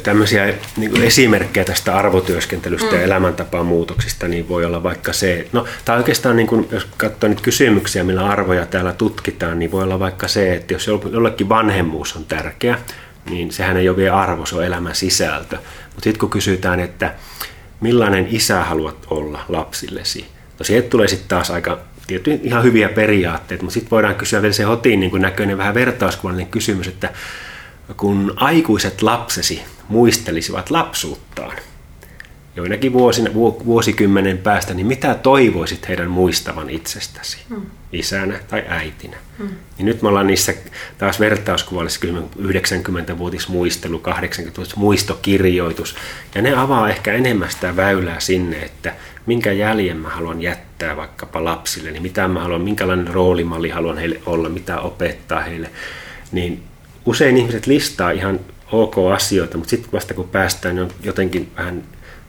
Tämmöisiä 0.03 0.53
niin 0.77 1.03
esimerkkejä 1.03 1.65
tästä 1.65 1.97
arvotyöskentelystä 1.97 2.91
mm. 2.91 2.95
ja 2.95 3.01
elämäntapamuutoksista 3.01 4.27
niin 4.27 4.49
voi 4.49 4.65
olla 4.65 4.83
vaikka 4.83 5.13
se, 5.13 5.47
no 5.51 5.65
tämä 5.85 5.97
oikeastaan 5.97 6.35
niin 6.35 6.47
kuin, 6.47 6.67
jos 6.71 6.87
katsoo 6.97 7.29
nyt 7.29 7.41
kysymyksiä, 7.41 8.03
millä 8.03 8.25
arvoja 8.25 8.65
täällä 8.65 8.93
tutkitaan, 8.93 9.59
niin 9.59 9.71
voi 9.71 9.83
olla 9.83 9.99
vaikka 9.99 10.27
se, 10.27 10.53
että 10.53 10.73
jos 10.73 10.87
jollekin 10.87 11.49
vanhemmuus 11.49 12.15
on 12.15 12.25
tärkeä, 12.25 12.79
niin 13.29 13.51
sehän 13.51 13.77
ei 13.77 13.89
ole 13.89 13.97
vielä 13.97 14.19
arvo, 14.19 14.45
se 14.45 14.55
on 14.55 14.65
elämän 14.65 14.95
sisältö. 14.95 15.55
Mutta 15.55 16.03
sitten 16.03 16.19
kun 16.19 16.29
kysytään, 16.29 16.79
että 16.79 17.13
millainen 17.81 18.27
isä 18.29 18.63
haluat 18.63 19.07
olla 19.09 19.45
lapsillesi, 19.49 20.25
no 20.59 20.63
sieltä 20.65 20.89
tulee 20.89 21.07
sitten 21.07 21.29
taas 21.29 21.51
aika 21.51 21.79
tietty 22.07 22.39
ihan 22.43 22.63
hyviä 22.63 22.89
periaatteita, 22.89 23.63
mutta 23.63 23.73
sitten 23.73 23.91
voidaan 23.91 24.15
kysyä 24.15 24.41
vielä 24.41 24.53
se 24.53 24.63
hotiin 24.63 24.99
niin 24.99 25.21
näköinen 25.21 25.57
vähän 25.57 25.73
vertauskuvallinen 25.73 26.47
kysymys, 26.51 26.87
että 26.87 27.09
kun 27.97 28.33
aikuiset 28.35 29.01
lapsesi 29.01 29.61
muistelisivat 29.87 30.69
lapsuuttaan, 30.69 31.57
joinakin 32.55 32.93
vuosina, 32.93 33.33
vuosikymmenen 33.65 34.37
päästä, 34.37 34.73
niin 34.73 34.87
mitä 34.87 35.15
toivoisit 35.15 35.87
heidän 35.87 36.11
muistavan 36.11 36.69
itsestäsi, 36.69 37.37
mm. 37.49 37.61
isänä 37.93 38.39
tai 38.47 38.63
äitinä? 38.67 39.17
Mm. 39.39 39.49
Niin 39.77 39.85
nyt 39.85 40.01
me 40.01 40.07
ollaan 40.07 40.27
niissä 40.27 40.53
taas 40.97 41.19
vertauskuvallisissa 41.19 42.07
90-vuotismuistelu, 42.41 44.01
80-vuotis 44.07 44.75
muistokirjoitus, 44.75 45.95
ja 46.35 46.41
ne 46.41 46.53
avaa 46.55 46.89
ehkä 46.89 47.13
enemmän 47.13 47.51
sitä 47.51 47.75
väylää 47.75 48.19
sinne, 48.19 48.57
että 48.57 48.93
minkä 49.25 49.51
jäljen 49.51 49.97
mä 49.97 50.09
haluan 50.09 50.41
jättää 50.41 50.95
vaikkapa 50.95 51.43
lapsille, 51.43 51.91
niin 51.91 52.03
mitä 52.03 52.27
mä 52.27 52.39
haluan, 52.39 52.61
minkälainen 52.61 53.07
roolimalli 53.07 53.69
haluan 53.69 53.97
heille 53.97 54.19
olla, 54.25 54.49
mitä 54.49 54.79
opettaa 54.79 55.39
heille, 55.41 55.69
niin 56.31 56.63
usein 57.05 57.37
ihmiset 57.37 57.67
listaa 57.67 58.11
ihan 58.11 58.39
ok 58.71 58.95
asioita, 59.13 59.57
mutta 59.57 59.69
sitten 59.69 59.91
vasta 59.91 60.13
kun 60.13 60.29
päästään 60.29 60.75
niin 60.75 60.91
jotenkin 61.03 61.51
vähän 61.57 61.83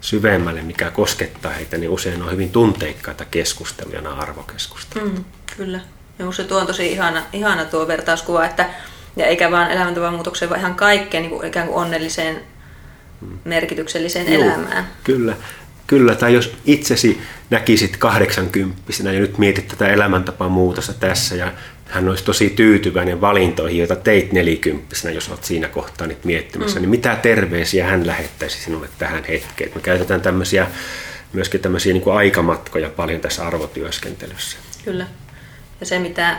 syvemmälle, 0.04 0.62
mikä 0.62 0.90
koskettaa 0.90 1.52
heitä, 1.52 1.78
niin 1.78 1.90
usein 1.90 2.22
on 2.22 2.32
hyvin 2.32 2.50
tunteikkaita 2.50 3.24
keskusteluja, 3.24 4.00
nämä 4.00 4.14
arvokeskustelut. 4.14 5.14
Mm, 5.14 5.24
kyllä. 5.56 5.80
Ja 6.18 6.32
se 6.32 6.44
tuo 6.44 6.60
on 6.60 6.66
tosi 6.66 6.92
ihana, 6.92 7.22
ihana 7.32 7.64
tuo 7.64 7.88
vertauskuva, 7.88 8.44
että 8.44 8.70
Ja 9.16 9.26
eikä 9.26 9.50
vaan 9.50 9.70
elämäntavan 9.70 10.14
muutokseen, 10.14 10.48
vaan 10.48 10.60
ihan 10.60 10.74
kaikkeen 10.74 11.22
niin 11.22 11.30
kuin 11.30 11.46
ikään 11.46 11.66
kuin 11.66 11.76
onnelliseen, 11.76 12.40
merkitykselliseen 13.44 14.32
Juu, 14.32 14.42
elämään. 14.42 14.88
Kyllä. 15.04 15.36
Kyllä, 15.86 16.14
tai 16.14 16.34
jos 16.34 16.52
itsesi 16.64 17.22
näkisit 17.50 17.96
80 17.96 18.82
ja 19.12 19.20
nyt 19.20 19.38
mietit 19.38 19.68
tätä 19.68 19.88
elämäntapaa 19.88 20.48
muutosta 20.48 20.94
tässä 20.94 21.34
ja 21.34 21.52
hän 21.94 22.08
olisi 22.08 22.24
tosi 22.24 22.50
tyytyväinen 22.50 23.20
valintoihin, 23.20 23.78
joita 23.78 23.96
teit 23.96 24.32
nelikymppisenä, 24.32 25.14
jos 25.14 25.28
olet 25.28 25.44
siinä 25.44 25.68
kohtaa 25.68 26.06
nyt 26.06 26.24
miettimässä, 26.24 26.76
mm. 26.76 26.82
niin 26.82 26.90
mitä 26.90 27.16
terveisiä 27.16 27.86
hän 27.86 28.06
lähettäisi 28.06 28.62
sinulle 28.62 28.88
tähän 28.98 29.24
hetkeen? 29.24 29.70
Me 29.74 29.80
käytetään 29.80 30.20
tämmöisiä, 30.20 30.66
myöskin 31.32 31.60
tämmöisiä 31.60 31.92
niin 31.92 32.02
kuin 32.02 32.16
aikamatkoja 32.16 32.90
paljon 32.90 33.20
tässä 33.20 33.46
arvotyöskentelyssä. 33.46 34.56
Kyllä. 34.84 35.06
Ja 35.80 35.86
se, 35.86 35.98
mitä, 35.98 36.38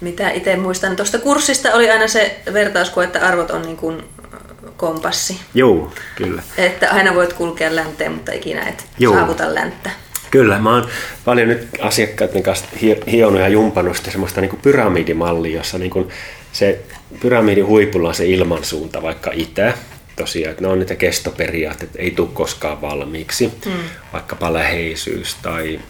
mitä 0.00 0.30
itse 0.30 0.56
muistan 0.56 0.96
tuosta 0.96 1.18
kurssista, 1.18 1.74
oli 1.74 1.90
aina 1.90 2.08
se 2.08 2.40
vertauskoe, 2.52 3.04
että 3.04 3.26
arvot 3.26 3.50
on 3.50 3.62
niin 3.62 3.76
kuin 3.76 4.02
kompassi. 4.76 5.40
Joo, 5.54 5.92
kyllä. 6.16 6.42
Että 6.56 6.90
aina 6.90 7.14
voit 7.14 7.32
kulkea 7.32 7.76
länteen, 7.76 8.12
mutta 8.12 8.32
ikinä 8.32 8.68
et 8.68 8.86
Joo. 8.98 9.14
saavuta 9.14 9.54
länttä. 9.54 9.90
Kyllä, 10.30 10.58
mä 10.58 10.74
oon 10.74 10.88
paljon 11.24 11.48
nyt 11.48 11.68
asiakkaiden 11.80 12.42
kanssa 12.42 12.66
hionut 13.10 13.40
ja 13.40 13.48
jumpannut 13.48 13.96
sitä 13.96 14.10
semmoista 14.10 14.40
niin 14.40 14.58
pyramidimallia, 14.62 15.56
jossa 15.56 15.78
niin 15.78 15.90
kuin 15.90 16.08
se 16.52 16.80
pyramidin 17.20 17.66
huipulla 17.66 18.08
on 18.08 18.14
se 18.14 18.26
ilmansuunta, 18.26 19.02
vaikka 19.02 19.30
itä, 19.34 19.74
tosiaan, 20.16 20.50
että 20.50 20.62
ne 20.62 20.68
on 20.68 20.78
niitä 20.78 20.96
kestoperiaatteet, 20.96 21.90
ei 21.96 22.10
tule 22.10 22.28
koskaan 22.32 22.80
valmiiksi, 22.80 23.52
mm. 23.66 23.72
vaikkapa 24.12 24.52
läheisyys 24.52 25.36
tai, 25.42 25.80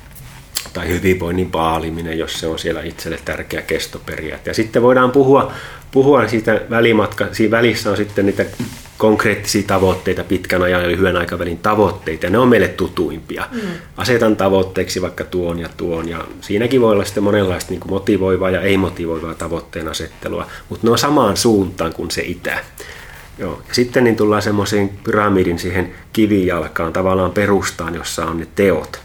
tai 0.73 0.89
hyvinvoinnin 0.89 1.51
paaliminen, 1.51 2.19
jos 2.19 2.41
se 2.41 2.47
on 2.47 2.59
siellä 2.59 2.83
itselle 2.83 3.19
tärkeä 3.25 3.63
kestoperiaate. 3.63 4.51
Ja 4.51 4.55
sitten 4.55 4.83
voidaan 4.83 5.11
puhua, 5.11 5.53
puhua 5.91 6.29
siitä 6.29 6.61
välimatka, 6.71 7.27
siinä 7.33 7.51
välissä 7.51 7.91
on 7.91 7.97
sitten 7.97 8.27
niitä 8.27 8.45
konkreettisia 9.01 9.63
tavoitteita, 9.67 10.25
pitkän 10.25 10.63
ajan 10.63 10.83
ja 10.83 10.89
lyhyen 10.89 11.17
aikavälin 11.17 11.59
tavoitteita, 11.59 12.27
ja 12.27 12.31
ne 12.31 12.39
on 12.39 12.49
meille 12.49 12.69
tutuimpia. 12.69 13.45
Mm. 13.53 13.61
Asetan 13.97 14.37
tavoitteeksi 14.37 15.03
vaikka 15.03 15.25
tuon 15.25 15.59
ja 15.59 15.69
tuon, 15.77 16.09
ja 16.09 16.25
siinäkin 16.41 16.81
voi 16.81 16.93
olla 16.93 17.05
sitten 17.05 17.23
monenlaista 17.23 17.71
niin 17.71 17.81
kuin 17.81 17.93
motivoivaa 17.93 18.51
ja 18.51 18.61
ei-motivoivaa 18.61 19.35
tavoitteen 19.35 19.89
asettelua, 19.89 20.47
mutta 20.69 20.87
ne 20.87 20.91
on 20.91 20.99
samaan 20.99 21.37
suuntaan 21.37 21.93
kuin 21.93 22.11
se 22.11 22.23
itä. 22.23 22.59
Joo. 23.39 23.63
Ja 23.69 23.75
sitten 23.75 24.05
niin 24.05 24.17
tullaan 24.17 24.43
semmoiseen 24.43 24.91
pyramidin 25.05 25.59
siihen 25.59 25.93
kivijalkaan, 26.13 26.93
tavallaan 26.93 27.33
perustaan, 27.33 27.95
jossa 27.95 28.25
on 28.25 28.39
ne 28.39 28.47
teot. 28.55 29.01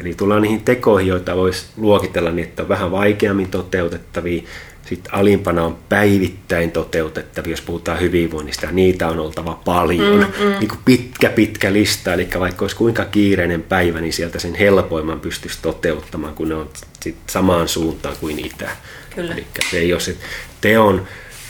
Eli 0.00 0.14
tullaan 0.14 0.42
niihin 0.42 0.64
tekoihin, 0.64 1.08
joita 1.08 1.36
voisi 1.36 1.66
luokitella 1.76 2.30
niin, 2.30 2.48
että 2.48 2.62
on 2.62 2.68
vähän 2.68 2.90
vaikeammin 2.90 3.50
toteutettavia, 3.50 4.42
sitten 4.88 5.14
alimpana 5.14 5.64
on 5.64 5.78
päivittäin 5.88 6.70
toteutettavia, 6.70 7.52
jos 7.52 7.60
puhutaan 7.60 8.00
hyvinvoinnista, 8.00 8.66
ja 8.66 8.72
niitä 8.72 9.08
on 9.08 9.18
oltava 9.18 9.60
paljon. 9.64 10.18
Mm, 10.18 10.44
mm. 10.44 10.58
Niin 10.58 10.68
kuin 10.68 10.80
pitkä, 10.84 11.30
pitkä 11.30 11.72
lista, 11.72 12.12
eli 12.12 12.28
vaikka 12.38 12.64
olisi 12.64 12.76
kuinka 12.76 13.04
kiireinen 13.04 13.62
päivä, 13.62 14.00
niin 14.00 14.12
sieltä 14.12 14.38
sen 14.38 14.54
helpoimman 14.54 15.20
pystyisi 15.20 15.58
toteuttamaan, 15.62 16.34
kun 16.34 16.48
ne 16.48 16.54
on 16.54 16.70
sit 17.00 17.16
samaan 17.26 17.68
suuntaan 17.68 18.16
kuin 18.20 18.38
itä. 18.38 18.70
Kyllä. 19.14 19.34
Eli 19.34 19.46
se 19.70 19.78
ei 19.78 19.92
ole 19.92 20.00
se 20.00 20.16
teon 20.60 21.06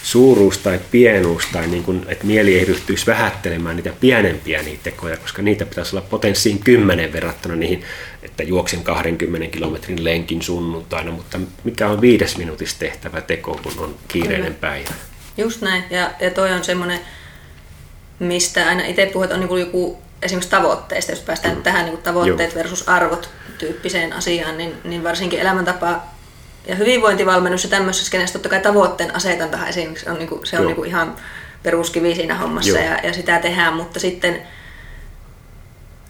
suuruus 0.09 0.59
tai 0.59 0.81
pienuus, 0.90 1.47
tai 1.53 1.66
niin 1.66 1.85
kuin, 1.85 2.07
että 2.09 2.27
mieli 2.27 2.59
ei 2.59 2.64
ryhtyisi 2.64 3.07
vähättelemään 3.07 3.77
niitä 3.77 3.92
pienempiä 4.01 4.62
niitä 4.62 4.83
tekoja, 4.83 5.16
koska 5.16 5.42
niitä 5.42 5.66
pitäisi 5.66 5.97
olla 5.97 6.07
potenssiin 6.11 6.59
kymmenen 6.59 7.12
verrattuna 7.12 7.57
niihin, 7.57 7.85
että 8.23 8.42
juoksen 8.42 8.85
20 8.85 9.47
kilometrin 9.47 10.05
lenkin 10.05 10.42
sunnuntaina, 10.42 11.11
mutta 11.11 11.40
mikä 11.64 11.88
on 11.88 12.01
viides 12.01 12.38
minuutissa 12.38 12.79
tehtävä 12.79 13.21
teko, 13.21 13.61
kun 13.62 13.73
on 13.79 13.94
kiireinen 14.09 14.55
Kyllä. 14.55 14.61
päivä. 14.61 14.90
Just 15.38 15.61
näin, 15.62 15.85
ja, 15.90 16.11
ja 16.21 16.31
toi 16.31 16.53
on 16.53 16.64
semmoinen, 16.64 17.01
mistä 18.18 18.66
aina 18.68 18.85
itse 18.85 19.07
puhut, 19.07 19.33
on 19.33 19.40
niin 19.40 19.61
joku 19.61 19.99
esimerkiksi 20.23 20.51
tavoitteista, 20.51 21.12
jos 21.12 21.21
päästään 21.21 21.57
mm. 21.57 21.62
tähän 21.62 21.85
niin 21.85 21.99
tavoitteet 21.99 22.51
Joo. 22.51 22.62
versus 22.62 22.88
arvot 22.88 23.31
tyyppiseen 23.59 24.12
asiaan, 24.12 24.59
niin, 24.59 24.75
niin 24.85 25.05
varsinkin 25.05 25.40
elämäntapa 25.40 26.17
ja 26.68 26.74
hyvinvointivalmennus 26.74 27.64
ja 27.64 27.70
tämmöisessä 27.70 28.07
skeneessä 28.07 28.33
totta 28.33 28.48
kai 28.48 28.61
tavoitteen 28.61 29.16
asetantahan 29.16 29.68
esimerkiksi 29.68 30.11
on, 30.11 30.18
niinku, 30.18 30.40
se 30.44 30.59
on 30.59 30.66
niinku 30.66 30.85
ihan 30.85 31.16
peruskivi 31.62 32.14
siinä 32.14 32.35
hommassa 32.35 32.78
ja, 32.78 32.98
ja, 33.02 33.12
sitä 33.12 33.38
tehdään, 33.38 33.74
mutta 33.74 34.00
sitten, 34.00 34.42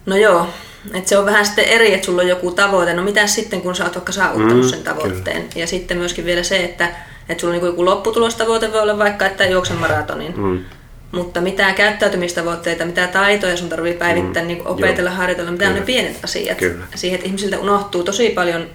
no 0.06 0.16
joo, 0.16 0.48
että 0.94 1.08
se 1.08 1.18
on 1.18 1.26
vähän 1.26 1.46
sitten 1.46 1.64
eri, 1.64 1.94
että 1.94 2.06
sulla 2.06 2.22
on 2.22 2.28
joku 2.28 2.50
tavoite. 2.50 2.94
No 2.94 3.02
mitä 3.02 3.26
sitten, 3.26 3.60
kun 3.60 3.74
sä 3.74 3.84
oot 3.84 3.94
vaikka 3.94 4.12
saavuttanut 4.12 4.64
mm, 4.64 4.70
sen 4.70 4.82
tavoitteen? 4.82 5.42
Kyllä. 5.42 5.52
Ja 5.56 5.66
sitten 5.66 5.98
myöskin 5.98 6.24
vielä 6.24 6.42
se, 6.42 6.64
että, 6.64 6.88
että 7.28 7.40
sulla 7.40 7.50
on 7.50 7.54
niinku 7.54 7.66
joku 7.66 7.84
lopputulostavoite 7.84 8.72
voi 8.72 8.80
olla 8.80 8.98
vaikka, 8.98 9.26
että 9.26 9.46
juoksen 9.46 9.76
maratonin. 9.76 10.34
Mm. 10.36 10.64
Mutta 11.12 11.40
mitä 11.40 11.72
käyttäytymistavoitteita, 11.72 12.84
mitä 12.84 13.06
taitoja 13.06 13.56
sun 13.56 13.68
tarvii 13.68 13.94
päivittää, 13.94 14.42
mm. 14.42 14.46
niin 14.46 14.66
opetella, 14.66 15.10
Joo. 15.10 15.16
harjoitella, 15.16 15.50
mitä 15.50 15.64
Kyllä. 15.64 15.74
on 15.74 15.80
ne 15.80 15.86
pienet 15.86 16.24
asiat. 16.24 16.58
Kyllä. 16.58 16.84
Siihen, 16.94 17.14
että 17.14 17.26
ihmisiltä 17.26 17.58
unohtuu 17.58 18.02
tosi 18.02 18.30
paljon 18.30 18.66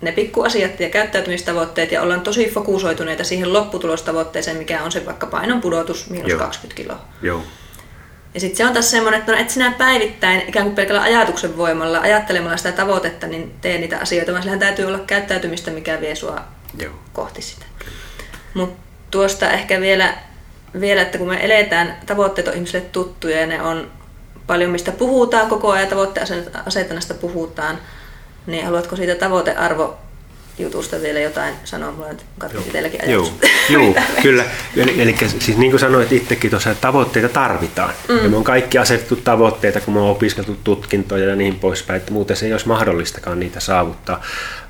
ne 0.00 0.12
pikkuasiat 0.12 0.80
ja 0.80 0.90
käyttäytymistavoitteet 0.90 1.92
ja 1.92 2.02
ollaan 2.02 2.20
tosi 2.20 2.50
fokusoituneita 2.50 3.24
siihen 3.24 3.52
lopputulostavoitteeseen, 3.52 4.56
mikä 4.56 4.82
on 4.82 4.92
se 4.92 5.06
vaikka 5.06 5.26
painon 5.26 5.60
pudotus 5.60 6.10
miinus 6.10 6.30
Joo. 6.30 6.38
20 6.38 6.82
kiloa. 6.82 7.00
Joo. 7.22 7.42
Ja 8.34 8.40
sitten 8.40 8.56
se 8.56 8.66
on 8.66 8.72
taas 8.72 8.90
semmoinen, 8.90 9.20
että 9.20 9.32
no 9.32 9.38
et 9.38 9.50
sinä 9.50 9.74
päivittäin 9.78 10.42
ikään 10.48 10.64
kuin 10.64 10.74
pelkällä 10.74 11.02
ajatuksen 11.02 11.56
voimalla, 11.56 12.00
ajattelemalla 12.00 12.56
sitä 12.56 12.72
tavoitetta, 12.72 13.26
niin 13.26 13.54
tee 13.60 13.78
niitä 13.78 13.98
asioita, 13.98 14.32
vaan 14.32 14.42
sillähän 14.42 14.60
täytyy 14.60 14.84
olla 14.84 14.98
käyttäytymistä, 14.98 15.70
mikä 15.70 16.00
vie 16.00 16.14
sua 16.14 16.40
Joo. 16.78 16.92
kohti 17.12 17.42
sitä. 17.42 17.66
Mutta 18.54 18.82
tuosta 19.10 19.50
ehkä 19.50 19.80
vielä, 19.80 20.14
vielä, 20.80 21.02
että 21.02 21.18
kun 21.18 21.28
me 21.28 21.44
eletään, 21.44 21.96
tavoitteet 22.06 22.48
on 22.48 22.54
ihmisille 22.54 22.86
tuttuja 22.92 23.40
ja 23.40 23.46
ne 23.46 23.62
on 23.62 23.90
paljon 24.46 24.70
mistä 24.70 24.92
puhutaan 24.92 25.48
koko 25.48 25.70
ajan, 25.70 25.88
tavoitteen 25.88 26.26
asetannasta 26.66 27.14
puhutaan, 27.14 27.78
niin 28.48 28.64
haluatko 28.64 28.96
siitä 28.96 29.14
tavoitearvo 29.14 29.98
jutusta 30.58 31.00
vielä 31.02 31.18
jotain 31.18 31.54
sanoa? 31.64 31.92
Mulla 31.92 32.08
nyt 32.08 32.24
teilläkin 32.72 33.00
ajatus. 33.04 33.32
Joo, 33.68 33.82
Joo 33.84 33.94
kyllä. 34.22 34.44
Eli, 34.76 35.02
eli 35.02 35.16
siis 35.38 35.58
niin 35.58 35.70
kuin 35.70 35.80
sanoit 35.80 36.12
itsekin 36.12 36.50
tuossa, 36.50 36.70
että 36.70 36.80
tavoitteita 36.80 37.28
tarvitaan. 37.28 37.90
Mm. 38.08 38.16
Ja 38.16 38.28
me 38.28 38.36
on 38.36 38.44
kaikki 38.44 38.78
asetettu 38.78 39.16
tavoitteita, 39.16 39.80
kun 39.80 39.94
me 39.94 40.00
on 40.00 40.10
opiskeltu 40.10 40.56
tutkintoja 40.64 41.28
ja 41.28 41.36
niin 41.36 41.54
poispäin, 41.54 42.00
että 42.00 42.12
muuten 42.12 42.36
se 42.36 42.46
ei 42.46 42.52
olisi 42.52 42.68
mahdollistakaan 42.68 43.40
niitä 43.40 43.60
saavuttaa. 43.60 44.22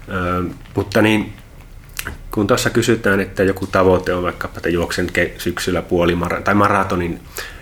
Ö, 0.08 0.54
mutta 0.74 1.02
niin, 1.02 1.32
kun 2.30 2.46
tuossa 2.46 2.70
kysytään, 2.70 3.20
että 3.20 3.42
joku 3.42 3.66
tavoite 3.66 4.14
on 4.14 4.22
vaikka, 4.22 4.50
että 4.56 4.68
juoksen 4.68 5.10
syksyllä 5.38 5.82
puoli 5.82 6.14
mara- 6.14 6.40
tai 6.40 6.54
maratonin 6.54 7.20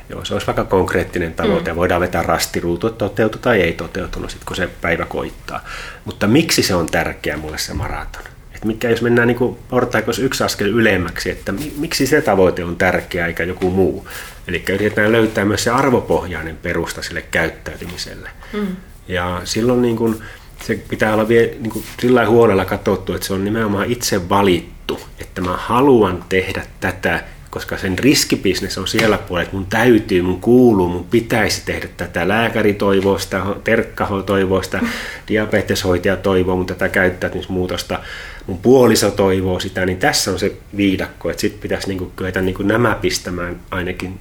Joo, 0.09 0.25
se 0.25 0.35
olisi 0.35 0.47
vaikka 0.47 0.65
konkreettinen 0.65 1.35
tavoite 1.35 1.73
mm. 1.73 1.77
voidaan 1.77 2.01
vetää 2.01 2.23
rastiruutu, 2.23 2.87
että 2.87 2.99
toteutu 2.99 3.39
tai 3.39 3.61
ei 3.61 3.73
toteutunut 3.73 4.31
sitten, 4.31 4.47
kun 4.47 4.57
se 4.57 4.69
päivä 4.81 5.05
koittaa. 5.05 5.65
Mutta 6.05 6.27
miksi 6.27 6.63
se 6.63 6.75
on 6.75 6.87
tärkeä 6.87 7.37
mulle 7.37 7.59
se 7.59 7.75
maraton? 7.75 8.23
Et 8.55 8.65
mikä, 8.65 8.91
jos 8.91 9.03
mennään 9.03 9.29
niin 9.29 9.57
portaikos 9.69 10.19
yksi 10.19 10.45
askel 10.45 10.69
ylemmäksi, 10.69 11.31
että 11.31 11.55
miksi 11.79 12.07
se 12.07 12.23
tavoite 12.23 12.65
on 12.65 12.77
tärkeä 12.77 13.27
eikä 13.27 13.43
joku 13.43 13.71
muu. 13.71 14.09
Eli 14.49 14.65
yritetään 14.69 15.13
löytää 15.13 15.45
myös 15.45 15.65
se 15.65 15.71
arvopohjainen 15.71 16.57
perusta 16.57 17.03
sille 17.03 17.23
käyttäytymiselle. 17.23 18.31
Mm. 18.53 18.77
Ja 19.09 19.41
silloin 19.45 19.83
niin 19.83 19.97
kuin, 19.97 20.23
se 20.63 20.81
pitää 20.89 21.15
olla 21.15 21.29
vielä 21.29 21.53
niin 21.61 21.71
kuin, 21.71 21.85
sillä 22.01 22.27
huolella 22.27 22.65
katsottu, 22.65 23.15
että 23.15 23.27
se 23.27 23.33
on 23.33 23.45
nimenomaan 23.45 23.91
itse 23.91 24.29
valittu, 24.29 25.01
että 25.19 25.41
mä 25.41 25.57
haluan 25.57 26.25
tehdä 26.29 26.67
tätä 26.81 27.25
koska 27.57 27.77
sen 27.77 27.99
riskibisnes 27.99 28.79
on 28.79 28.89
siellä 28.89 29.19
puolella, 29.19 29.43
että 29.43 29.57
mun 29.57 29.67
täytyy, 29.67 30.23
mun 30.23 30.41
kuuluu, 30.41 30.89
mun 30.89 31.05
pitäisi 31.05 31.63
tehdä 31.65 31.89
tätä. 31.97 32.29
Lääkäri 32.29 32.75
toivoo 32.75 33.19
sitä, 33.19 33.43
terkkaho 33.65 34.23
toivoo 34.23 34.63
sitä, 34.63 34.81
diabeteshoitaja 35.29 36.17
toivoo 36.17 36.57
mun 36.57 36.67
tätä 36.67 36.89
käyttäytymismuutosta, 36.89 37.99
mun 38.47 38.59
puoliso 38.59 39.11
toivoo 39.11 39.61
sitä, 39.61 39.87
niin 39.87 39.99
tässä 39.99 40.31
on 40.31 40.39
se 40.39 40.57
viidakko, 40.77 41.31
että 41.31 41.41
sitten 41.41 41.61
pitäisi 41.61 41.89
niinku 41.89 42.13
kyetä 42.17 42.41
niinku 42.41 42.63
nämä 42.63 42.95
pistämään 43.01 43.61
ainakin 43.71 44.19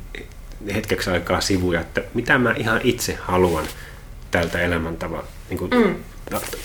hetkeksi 0.75 1.09
aikaa 1.09 1.41
sivuja, 1.41 1.81
että 1.81 2.01
mitä 2.13 2.37
mä 2.37 2.53
ihan 2.57 2.81
itse 2.83 3.17
haluan 3.21 3.65
tältä 4.31 4.61
elämäntavalta, 4.61 5.27
niinku, 5.49 5.67
mm. 5.67 5.95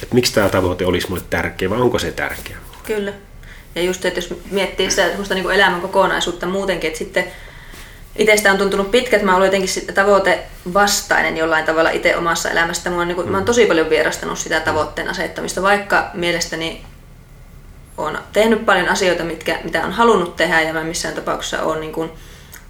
että 0.02 0.14
miksi 0.14 0.34
tämä 0.34 0.48
tavoite 0.48 0.86
olisi 0.86 1.08
mulle 1.08 1.22
tärkeä 1.30 1.70
vai 1.70 1.80
onko 1.80 1.98
se 1.98 2.12
tärkeä? 2.12 2.56
Kyllä. 2.86 3.12
Ja 3.74 3.82
just, 3.82 4.04
että 4.04 4.18
jos 4.18 4.34
miettii 4.50 4.90
sitä 4.90 5.34
niin 5.34 5.50
elämän 5.50 5.80
kokonaisuutta 5.80 6.46
muutenkin, 6.46 6.88
että 6.88 6.98
sitten 6.98 7.24
itsestä 8.16 8.52
on 8.52 8.58
tuntunut 8.58 8.90
pitkä, 8.90 9.16
että 9.16 9.26
mä 9.26 9.36
olen 9.36 9.46
jotenkin 9.46 9.94
tavoite 9.94 10.38
vastainen 10.74 11.36
jollain 11.36 11.64
tavalla 11.64 11.90
itse 11.90 12.16
omassa 12.16 12.50
elämässä. 12.50 12.90
Mä 12.90 12.96
oon, 12.96 13.08
niin 13.08 13.16
kuin, 13.16 13.28
mä 13.28 13.36
oon 13.36 13.46
tosi 13.46 13.66
paljon 13.66 13.90
vierastanut 13.90 14.38
sitä 14.38 14.60
tavoitteen 14.60 15.08
asettamista, 15.08 15.62
vaikka 15.62 16.10
mielestäni 16.14 16.84
on 17.98 18.18
tehnyt 18.32 18.66
paljon 18.66 18.88
asioita, 18.88 19.24
mitkä, 19.24 19.58
mitä 19.64 19.84
on 19.84 19.92
halunnut 19.92 20.36
tehdä 20.36 20.60
ja 20.60 20.72
mä 20.72 20.84
missään 20.84 21.14
tapauksessa 21.14 21.62
on 21.62 21.80
niin 21.80 21.92
kuin 21.92 22.10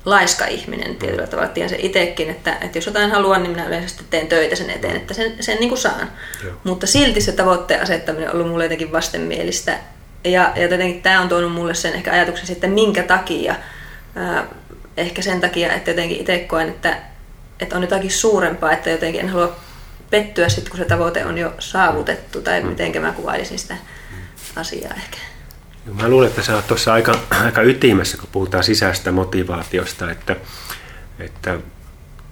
laiska 0.04 0.46
ihminen 0.46 0.96
tietyllä 0.96 1.26
tavalla. 1.26 1.48
Tiedän 1.48 1.70
se 1.70 1.76
itsekin, 1.78 2.30
että, 2.30 2.56
että 2.60 2.78
jos 2.78 2.86
jotain 2.86 3.10
haluan, 3.10 3.42
niin 3.42 3.50
minä 3.50 3.66
yleensä 3.66 4.02
teen 4.10 4.26
töitä 4.26 4.56
sen 4.56 4.70
eteen, 4.70 4.96
että 4.96 5.14
sen, 5.14 5.36
sen 5.40 5.56
niin 5.60 5.68
kuin 5.68 5.78
saan. 5.78 6.12
Joo. 6.44 6.54
Mutta 6.64 6.86
silti 6.86 7.20
se 7.20 7.32
tavoitteen 7.32 7.82
asettaminen 7.82 8.28
on 8.28 8.34
ollut 8.34 8.48
mulle 8.48 8.64
jotenkin 8.64 8.92
vastenmielistä 8.92 9.78
Ja, 10.24 10.52
ja 10.56 10.62
jotenkin 10.62 11.02
tämä 11.02 11.20
on 11.20 11.28
tuonut 11.28 11.52
mulle 11.52 11.74
sen 11.74 11.94
ehkä 11.94 12.12
ajatuksen 12.12 12.46
sitten, 12.46 12.70
minkä 12.70 13.02
takia. 13.02 13.54
Ää, 14.16 14.46
ehkä 14.96 15.22
sen 15.22 15.40
takia, 15.40 15.72
että 15.72 15.90
jotenkin 15.90 16.20
itse 16.20 16.38
koen, 16.38 16.68
että, 16.68 16.96
että 17.60 17.76
on 17.76 17.82
jotakin 17.82 18.10
suurempaa, 18.10 18.72
että 18.72 18.90
jotenkin 18.90 19.20
en 19.20 19.28
halua 19.28 19.56
pettyä 20.10 20.48
sitten, 20.48 20.70
kun 20.70 20.78
se 20.78 20.84
tavoite 20.84 21.24
on 21.24 21.38
jo 21.38 21.54
saavutettu, 21.58 22.42
tai 22.42 22.60
mm. 22.60 22.68
miten 22.68 23.02
mä 23.02 23.12
kuvailisin 23.12 23.58
sitä 23.58 23.76
asiaa 24.56 24.94
ehkä. 24.94 25.16
Mä 25.84 26.08
luulen, 26.08 26.28
että 26.28 26.42
sä 26.42 26.56
oot 26.56 26.66
tuossa 26.66 26.92
aika, 26.92 27.18
aika 27.46 27.62
ytimessä, 27.62 28.16
kun 28.16 28.28
puhutaan 28.32 28.64
sisäistä 28.64 29.12
motivaatiosta, 29.12 30.10
että, 30.10 30.36
että 31.18 31.58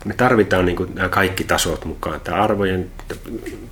me 0.04 0.14
tarvitaan 0.14 0.66
niin 0.66 0.76
kuin 0.76 0.94
nämä 0.94 1.08
kaikki 1.08 1.44
tasot 1.44 1.84
mukaan. 1.84 2.20
Tämä 2.20 2.42
arvojen 2.42 2.90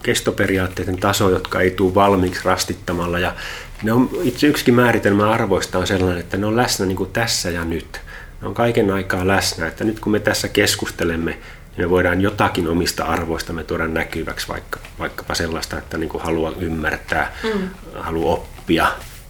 kestoperiaatteiden 0.02 0.96
taso, 0.96 1.30
jotka 1.30 1.60
ei 1.60 1.70
tule 1.70 1.94
valmiiksi 1.94 2.40
rastittamalla. 2.44 3.18
Ja 3.18 3.34
ne 3.82 3.92
on, 3.92 4.10
itse 4.22 4.46
yksikin 4.46 4.74
määritelmä 4.74 5.30
arvoista 5.30 5.78
on 5.78 5.86
sellainen, 5.86 6.20
että 6.20 6.36
ne 6.36 6.46
on 6.46 6.56
läsnä 6.56 6.86
niin 6.86 6.96
kuin 6.96 7.12
tässä 7.12 7.50
ja 7.50 7.64
nyt. 7.64 8.00
Ne 8.40 8.48
on 8.48 8.54
kaiken 8.54 8.90
aikaa 8.90 9.26
läsnä, 9.26 9.66
että 9.66 9.84
nyt 9.84 10.00
kun 10.00 10.12
me 10.12 10.20
tässä 10.20 10.48
keskustelemme, 10.48 11.30
niin 11.30 11.86
me 11.86 11.90
voidaan 11.90 12.20
jotakin 12.20 12.68
omista 12.68 13.04
arvoista 13.04 13.52
me 13.52 13.64
tuoda 13.64 13.86
näkyväksi, 13.86 14.48
vaikka, 14.48 14.80
vaikkapa 14.98 15.34
sellaista, 15.34 15.78
että 15.78 15.98
niin 15.98 16.08
kuin 16.08 16.24
haluaa 16.24 16.52
ymmärtää, 16.58 17.32
mm. 17.42 17.68
haluaa 17.94 18.34
oppia, 18.34 18.86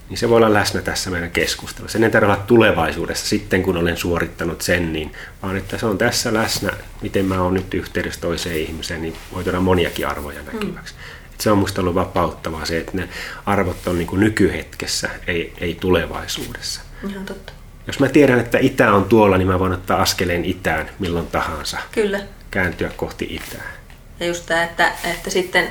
niin 0.09 0.19
se 0.19 0.29
voi 0.29 0.37
olla 0.37 0.53
läsnä 0.53 0.83
tässä 0.83 1.11
meidän 1.11 1.31
keskustelussa. 1.31 1.93
Sen 1.93 2.05
ei 2.05 2.11
tarvitse 2.11 2.33
olla 2.33 2.47
tulevaisuudessa 2.47 3.27
sitten, 3.27 3.63
kun 3.63 3.77
olen 3.77 3.97
suorittanut 3.97 4.63
sen, 4.63 4.93
niin, 4.93 5.13
vaan 5.43 5.57
että 5.57 5.79
se 5.79 5.87
on 5.87 5.99
tässä 5.99 6.35
läsnä, 6.35 6.73
miten 7.03 7.25
mä 7.25 7.43
oon 7.43 7.55
nyt 7.55 7.75
yhteydessä 7.75 8.21
toiseen 8.21 8.57
ihmiseen, 8.57 9.03
niin 9.03 9.17
voi 9.35 9.45
tuoda 9.45 9.61
moniakin 9.61 10.07
arvoja 10.07 10.43
näkyväksi. 10.43 10.95
Mm. 10.95 11.01
Et 11.35 11.41
se 11.41 11.51
on 11.51 11.59
minusta 11.59 11.81
ollut 11.81 11.95
vapauttavaa 11.95 12.65
se, 12.65 12.79
että 12.79 12.93
ne 12.95 13.09
arvot 13.47 13.87
on 13.87 13.99
niin 13.99 14.09
kuin 14.09 14.21
nykyhetkessä, 14.21 15.11
ei, 15.27 15.53
ei 15.61 15.75
tulevaisuudessa. 15.81 16.81
Ihan 17.11 17.25
totta. 17.25 17.53
Jos 17.87 18.01
mä 18.01 18.09
tiedän, 18.09 18.41
että 18.41 18.59
itä 18.59 18.93
on 18.93 19.05
tuolla, 19.05 19.39
niin 19.39 19.49
mä 19.49 19.59
voin 19.59 19.73
ottaa 19.73 20.03
askeleen 20.03 20.45
itään 20.45 20.91
milloin 20.99 21.27
tahansa. 21.27 21.79
Kyllä. 21.93 22.21
Kääntyä 22.51 22.91
kohti 22.97 23.27
itää. 23.31 23.73
Ja 24.21 24.27
just 24.27 24.47
tämä, 24.47 24.65
että, 24.65 24.93
että 25.05 25.31
sitten 25.31 25.69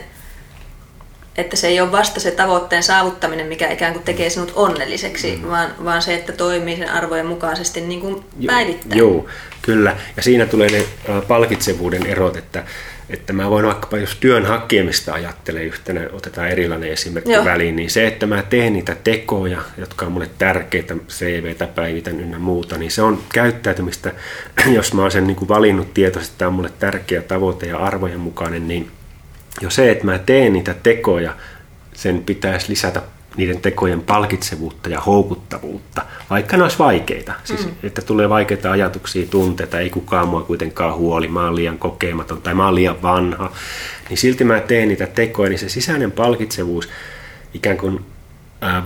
että 1.37 1.55
se 1.55 1.67
ei 1.67 1.81
ole 1.81 1.91
vasta 1.91 2.19
se 2.19 2.31
tavoitteen 2.31 2.83
saavuttaminen, 2.83 3.47
mikä 3.47 3.71
ikään 3.71 3.93
kuin 3.93 4.03
tekee 4.03 4.29
sinut 4.29 4.51
onnelliseksi, 4.55 5.35
mm. 5.35 5.47
vaan, 5.49 5.69
vaan 5.83 6.01
se, 6.01 6.15
että 6.15 6.33
toimii 6.33 6.77
sen 6.77 6.91
arvojen 6.91 7.25
mukaisesti 7.25 7.81
niin 7.81 8.01
kuin 8.01 8.25
päivittäin. 8.47 8.99
Joo, 8.99 9.27
kyllä. 9.61 9.97
Ja 10.17 10.23
siinä 10.23 10.45
tulee 10.45 10.69
ne 10.69 10.85
palkitsevuuden 11.27 12.05
erot, 12.05 12.37
että, 12.37 12.63
että 13.09 13.33
mä 13.33 13.49
voin 13.49 13.65
vaikkapa, 13.65 13.97
jos 13.97 14.15
työn 14.15 14.45
hakemista 14.45 15.13
ajattelee 15.13 15.63
yhtenä, 15.63 16.09
otetaan 16.11 16.49
erilainen 16.49 16.91
esimerkki 16.91 17.31
Joo. 17.31 17.45
väliin, 17.45 17.75
niin 17.75 17.89
se, 17.89 18.07
että 18.07 18.25
mä 18.25 18.43
teen 18.43 18.73
niitä 18.73 18.95
tekoja, 19.03 19.61
jotka 19.77 20.05
on 20.05 20.11
mulle 20.11 20.29
tärkeitä, 20.37 20.95
CVtä 21.09 21.67
päivitän 21.67 22.19
ynnä 22.19 22.39
muuta, 22.39 22.77
niin 22.77 22.91
se 22.91 23.01
on 23.01 23.23
käyttäytymistä, 23.33 24.11
jos 24.75 24.93
mä 24.93 25.01
oon 25.01 25.11
sen 25.11 25.27
niin 25.27 25.37
kuin 25.37 25.49
valinnut 25.49 25.93
tietoisesti, 25.93 26.33
että 26.33 26.39
tämä 26.39 26.47
on 26.47 26.53
mulle 26.53 26.71
tärkeä 26.79 27.21
tavoite 27.21 27.65
ja 27.65 27.77
arvojen 27.77 28.19
mukainen, 28.19 28.67
niin 28.67 28.91
jo 29.61 29.69
se, 29.69 29.91
että 29.91 30.05
mä 30.05 30.19
teen 30.19 30.53
niitä 30.53 30.75
tekoja, 30.83 31.35
sen 31.93 32.23
pitäisi 32.23 32.69
lisätä 32.69 33.01
niiden 33.37 33.61
tekojen 33.61 34.01
palkitsevuutta 34.01 34.89
ja 34.89 34.99
houkuttavuutta, 34.99 36.01
vaikka 36.29 36.57
ne 36.57 36.63
olisi 36.63 36.79
vaikeita. 36.79 37.33
Siis, 37.43 37.65
mm. 37.65 37.71
Että 37.83 38.01
tulee 38.01 38.29
vaikeita 38.29 38.71
ajatuksia, 38.71 39.27
tunteita, 39.27 39.79
ei 39.79 39.89
kukaan 39.89 40.27
mua 40.27 40.41
kuitenkaan 40.41 40.95
huoli, 40.95 41.27
mä 41.27 41.45
oon 41.45 41.55
liian 41.55 41.77
kokematon 41.77 42.41
tai 42.41 42.53
mä 42.53 42.65
oon 42.65 42.75
liian 42.75 43.01
vanha. 43.01 43.51
Niin 44.09 44.17
silti 44.17 44.43
mä 44.43 44.59
teen 44.59 44.87
niitä 44.87 45.07
tekoja, 45.07 45.49
niin 45.49 45.59
se 45.59 45.69
sisäinen 45.69 46.11
palkitsevuus 46.11 46.89
ikään 47.53 47.77
kuin 47.77 48.05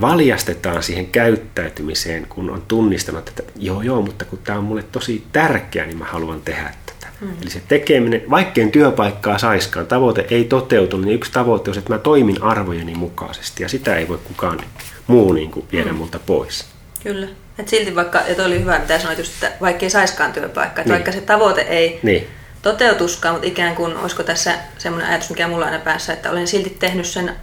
valjastetaan 0.02 0.84
siihen 0.84 1.08
käyttäytymiseen, 1.08 2.26
kun 2.30 2.50
on 2.50 2.64
tunnistanut, 2.68 3.30
että 3.30 3.44
joo 3.56 3.82
joo, 3.82 4.02
mutta 4.02 4.26
kun 4.26 4.40
tämä 4.44 4.58
on 4.58 4.64
mulle 4.64 4.84
tosi 4.84 5.24
tärkeä, 5.32 5.86
niin 5.86 5.98
mä 5.98 6.06
haluan 6.06 6.42
tehdä 6.42 6.74
Mm. 7.22 7.30
Eli 7.42 7.50
se 7.50 7.62
tekeminen, 7.68 8.22
vaikkei 8.30 8.68
työpaikkaa 8.68 9.38
saiskaan, 9.38 9.88
tavoite 9.88 10.26
ei 10.30 10.44
toteutu, 10.44 10.98
niin 10.98 11.16
yksi 11.16 11.32
tavoite 11.32 11.70
on 11.70 11.74
se, 11.74 11.80
että 11.80 11.94
mä 11.94 12.00
toimin 12.00 12.44
arvojeni 12.44 12.96
mukaisesti 12.96 13.64
ja 13.64 13.70
sitä 13.70 13.96
ei 13.96 14.08
voi 14.08 14.20
kukaan 14.24 14.60
muu 15.08 15.34
niin 15.34 15.52
kuin 15.52 15.66
viedä 15.72 15.92
mm. 15.92 15.96
multa 15.96 16.20
pois. 16.26 16.66
Kyllä. 17.04 17.28
Et 17.60 17.68
silti 17.68 17.96
vaikka, 17.96 18.22
ja 18.28 18.36
toi 18.36 18.46
oli 18.46 18.60
hyvä, 18.60 18.80
mitä 18.80 19.00
sanoit 19.00 19.20
just, 19.20 19.44
että 19.44 19.52
vaikka 19.62 19.86
ei 19.86 19.90
saiskaan 19.90 20.34
työpaikkaa, 20.34 20.84
niin. 20.84 20.92
vaikka 20.92 21.12
se 21.12 21.22
tavoite 21.22 21.62
ei 21.62 22.00
niin. 22.04 22.28
toteutuskaan, 22.62 23.36
mutta 23.36 23.48
ikään 23.48 23.76
kuin, 23.76 23.98
olisiko 23.98 24.24
tässä 24.24 24.56
semmoinen 24.78 25.10
ajatus, 25.10 25.30
mikä 25.30 25.48
mulla 25.48 25.66
on 25.66 25.72
aina 25.72 25.84
päässä, 25.84 26.14
että 26.14 26.32
olen 26.32 26.48
silti 26.48 26.70
tehnyt 26.70 27.06
sen 27.06 27.36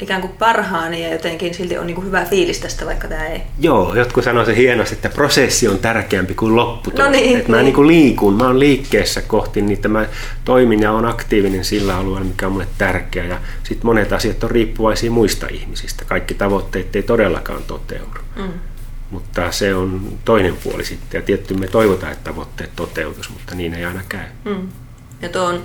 ikään 0.00 0.20
kuin 0.20 0.32
parhaani 0.38 1.02
ja 1.02 1.12
jotenkin 1.12 1.54
silti 1.54 1.78
on 1.78 1.86
niin 1.86 1.94
kuin 1.94 2.06
hyvä 2.06 2.24
fiilis 2.24 2.58
tästä, 2.58 2.86
vaikka 2.86 3.08
tämä 3.08 3.26
ei. 3.26 3.42
Joo, 3.58 3.94
jotkut 3.94 4.24
sanoo 4.24 4.44
se 4.44 4.56
hienosti, 4.56 4.94
että 4.94 5.08
prosessi 5.08 5.68
on 5.68 5.78
tärkeämpi 5.78 6.34
kuin 6.34 6.56
lopputulos. 6.56 7.06
No 7.06 7.12
niin, 7.12 7.38
että 7.38 7.52
niin. 7.52 7.56
mä 7.56 7.62
niin 7.62 7.74
kuin 7.74 7.86
liikun, 7.86 8.34
mä 8.34 8.46
oon 8.46 8.58
liikkeessä 8.58 9.22
kohti 9.22 9.62
niitä, 9.62 9.88
mä 9.88 10.06
toimin 10.44 10.80
ja 10.80 10.92
on 10.92 11.06
aktiivinen 11.06 11.64
sillä 11.64 11.96
alueella, 11.96 12.28
mikä 12.28 12.46
on 12.46 12.52
mulle 12.52 12.66
tärkeä. 12.78 13.24
Ja 13.24 13.38
sitten 13.62 13.86
monet 13.86 14.12
asiat 14.12 14.44
on 14.44 14.50
riippuvaisia 14.50 15.10
muista 15.10 15.46
ihmisistä. 15.50 16.04
Kaikki 16.04 16.34
tavoitteet 16.34 16.96
ei 16.96 17.02
todellakaan 17.02 17.62
toteudu. 17.62 18.20
Mm. 18.36 18.52
Mutta 19.10 19.52
se 19.52 19.74
on 19.74 20.18
toinen 20.24 20.56
puoli 20.64 20.84
sitten. 20.84 21.18
Ja 21.18 21.22
tietty 21.22 21.54
me 21.54 21.68
toivotaan, 21.68 22.12
että 22.12 22.30
tavoitteet 22.30 22.70
toteutus, 22.76 23.30
mutta 23.30 23.54
niin 23.54 23.74
ei 23.74 23.84
aina 23.84 24.00
käy. 24.08 24.26
Mm. 24.44 24.68
Ja 25.22 25.28
tuo 25.28 25.44
on 25.44 25.62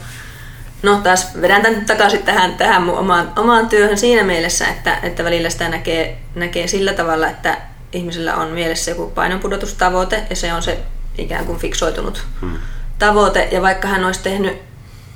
no 0.85 1.01
taas 1.03 1.41
vedän 1.41 1.61
tämän 1.61 1.85
takaisin 1.85 2.23
tähän, 2.23 2.55
tähän 2.55 2.83
mun 2.83 2.97
omaan, 2.97 3.31
omaan 3.35 3.69
työhön 3.69 3.97
siinä 3.97 4.23
mielessä, 4.23 4.67
että, 4.67 4.99
että 5.03 5.23
välillä 5.23 5.49
sitä 5.49 5.69
näkee, 5.69 6.17
näkee 6.35 6.67
sillä 6.67 6.93
tavalla, 6.93 7.27
että 7.27 7.57
ihmisellä 7.91 8.35
on 8.35 8.49
mielessä 8.49 8.91
joku 8.91 9.11
painonpudotustavoite 9.15 10.23
ja 10.29 10.35
se 10.35 10.53
on 10.53 10.63
se 10.63 10.79
ikään 11.17 11.45
kuin 11.45 11.59
fiksoitunut 11.59 12.23
hmm. 12.41 12.57
tavoite. 12.99 13.47
Ja 13.51 13.61
vaikka 13.61 13.87
hän 13.87 14.05
olisi 14.05 14.23
tehnyt 14.23 14.57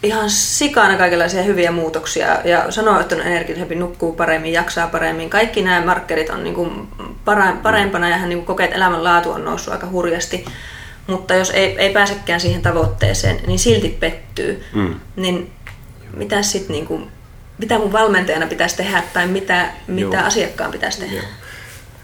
ihan 0.03 0.29
sikana 0.29 0.97
kaikenlaisia 0.97 1.43
hyviä 1.43 1.71
muutoksia 1.71 2.39
ja 2.43 2.71
sanoo, 2.71 2.99
että 2.99 3.15
on 3.15 3.21
energisempi, 3.21 3.75
nukkuu 3.75 4.13
paremmin, 4.13 4.53
jaksaa 4.53 4.87
paremmin. 4.87 5.29
Kaikki 5.29 5.61
nämä 5.61 5.85
markkerit 5.85 6.29
on 6.29 6.43
niin 6.43 6.55
kuin 6.55 6.87
parempana 7.63 8.09
ja 8.09 8.17
hän 8.17 8.29
niin 8.29 8.37
kuin 8.37 8.45
kokee, 8.45 8.63
että 8.63 8.77
elämänlaatu 8.77 9.31
on 9.31 9.45
noussut 9.45 9.73
aika 9.73 9.87
hurjasti 9.87 10.45
mutta 11.09 11.35
jos 11.35 11.49
ei, 11.49 11.75
ei 11.77 11.93
pääsekään 11.93 12.39
siihen 12.39 12.61
tavoitteeseen, 12.61 13.39
niin 13.47 13.59
silti 13.59 13.97
pettyy. 13.99 14.63
Mm. 14.73 14.95
Niin 15.15 15.51
mitä 16.13 16.41
sitten 16.41 16.73
niin 16.73 16.85
kuin, 16.85 17.11
mitä 17.57 17.77
mun 17.77 17.91
valmentajana 17.91 18.47
pitäisi 18.47 18.77
tehdä 18.77 19.03
tai 19.13 19.27
mitä, 19.27 19.69
mitä 19.87 20.25
asiakkaan 20.25 20.71
pitäisi 20.71 20.99
tehdä? 20.99 21.15
Joo. 21.15 21.25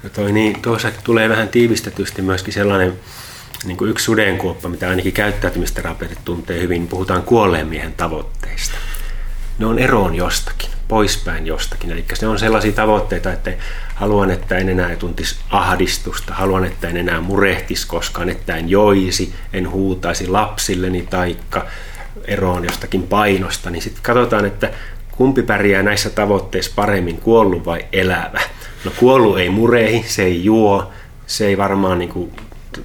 No 0.03 0.09
toi 0.09 0.31
niin, 0.31 0.61
tuossa 0.61 0.91
tulee 1.03 1.29
vähän 1.29 1.49
tiivistetysti 1.49 2.21
myöskin 2.21 2.53
sellainen 2.53 2.93
niin 3.65 3.77
kuin 3.77 3.91
yksi 3.91 4.05
sudenkuoppa, 4.05 4.69
mitä 4.69 4.89
ainakin 4.89 5.13
käyttäytymisterapeutit 5.13 6.19
tuntee 6.25 6.61
hyvin, 6.61 6.87
puhutaan 6.87 7.23
kuolleen 7.23 7.67
miehen 7.67 7.93
tavoitteista. 7.93 8.75
Ne 9.59 9.65
on 9.65 9.79
eroon 9.79 10.15
jostakin, 10.15 10.69
poispäin 10.87 11.47
jostakin. 11.47 11.91
Eli 11.91 12.05
se 12.13 12.27
on 12.27 12.39
sellaisia 12.39 12.71
tavoitteita, 12.71 13.33
että 13.33 13.53
haluan, 13.95 14.31
että 14.31 14.57
en 14.57 14.69
enää 14.69 14.95
tuntisi 14.95 15.35
ahdistusta, 15.49 16.33
haluan, 16.33 16.65
että 16.65 16.87
en 16.87 16.97
enää 16.97 17.21
murehtisi 17.21 17.87
koskaan, 17.87 18.29
että 18.29 18.55
en 18.55 18.69
joisi, 18.69 19.33
en 19.53 19.71
huutaisi 19.71 20.27
lapsilleni 20.27 21.07
taikka 21.09 21.67
eroon 22.25 22.63
jostakin 22.63 23.03
painosta, 23.03 23.69
niin 23.69 23.81
sitten 23.81 24.03
katsotaan, 24.03 24.45
että 24.45 24.69
kumpi 25.11 25.43
pärjää 25.43 25.83
näissä 25.83 26.09
tavoitteissa 26.09 26.71
paremmin, 26.75 27.17
kuollut 27.17 27.65
vai 27.65 27.85
elävä. 27.93 28.41
No 28.85 28.91
kuollut 28.99 29.39
ei 29.39 29.49
murehi, 29.49 30.03
se 30.07 30.23
ei 30.23 30.43
juo, 30.43 30.91
se 31.27 31.47
ei 31.47 31.57
varmaan 31.57 31.99
niin 31.99 32.09
kuin 32.09 32.31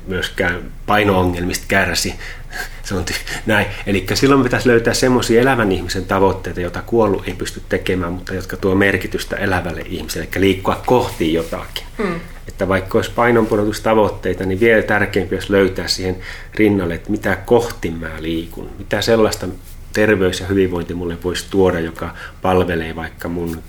myöskään 0.06 0.62
paino-ongelmista 0.86 1.64
kärsi. 1.68 2.14
Se 2.82 2.94
on 2.94 3.04
näin. 3.46 3.66
Eli 3.86 4.06
silloin 4.14 4.42
pitäisi 4.42 4.68
löytää 4.68 4.94
semmoisia 4.94 5.40
elävän 5.40 5.72
ihmisen 5.72 6.04
tavoitteita, 6.04 6.60
joita 6.60 6.82
kuollut 6.82 7.28
ei 7.28 7.34
pysty 7.34 7.62
tekemään, 7.68 8.12
mutta 8.12 8.34
jotka 8.34 8.56
tuo 8.56 8.74
merkitystä 8.74 9.36
elävälle 9.36 9.82
ihmiselle, 9.88 10.28
eli 10.36 10.40
liikkua 10.40 10.82
kohti 10.86 11.32
jotakin. 11.32 11.84
Hmm. 12.02 12.20
Että 12.50 12.68
vaikka 12.68 12.98
olisi 12.98 13.10
painonpudotustavoitteita, 13.10 14.46
niin 14.46 14.60
vielä 14.60 14.82
tärkeämpi 14.82 15.34
olisi 15.34 15.52
löytää 15.52 15.88
siihen 15.88 16.16
rinnalle, 16.54 16.94
että 16.94 17.10
mitä 17.10 17.36
kohti 17.36 17.90
mä 17.90 18.10
liikun, 18.18 18.70
mitä 18.78 19.02
sellaista 19.02 19.46
terveys 19.92 20.40
ja 20.40 20.46
hyvinvointi 20.46 20.94
mulle 20.94 21.18
voisi 21.24 21.46
tuoda, 21.50 21.80
joka 21.80 22.14
palvelee 22.42 22.96
vaikka 22.96 23.28
mun 23.28 23.62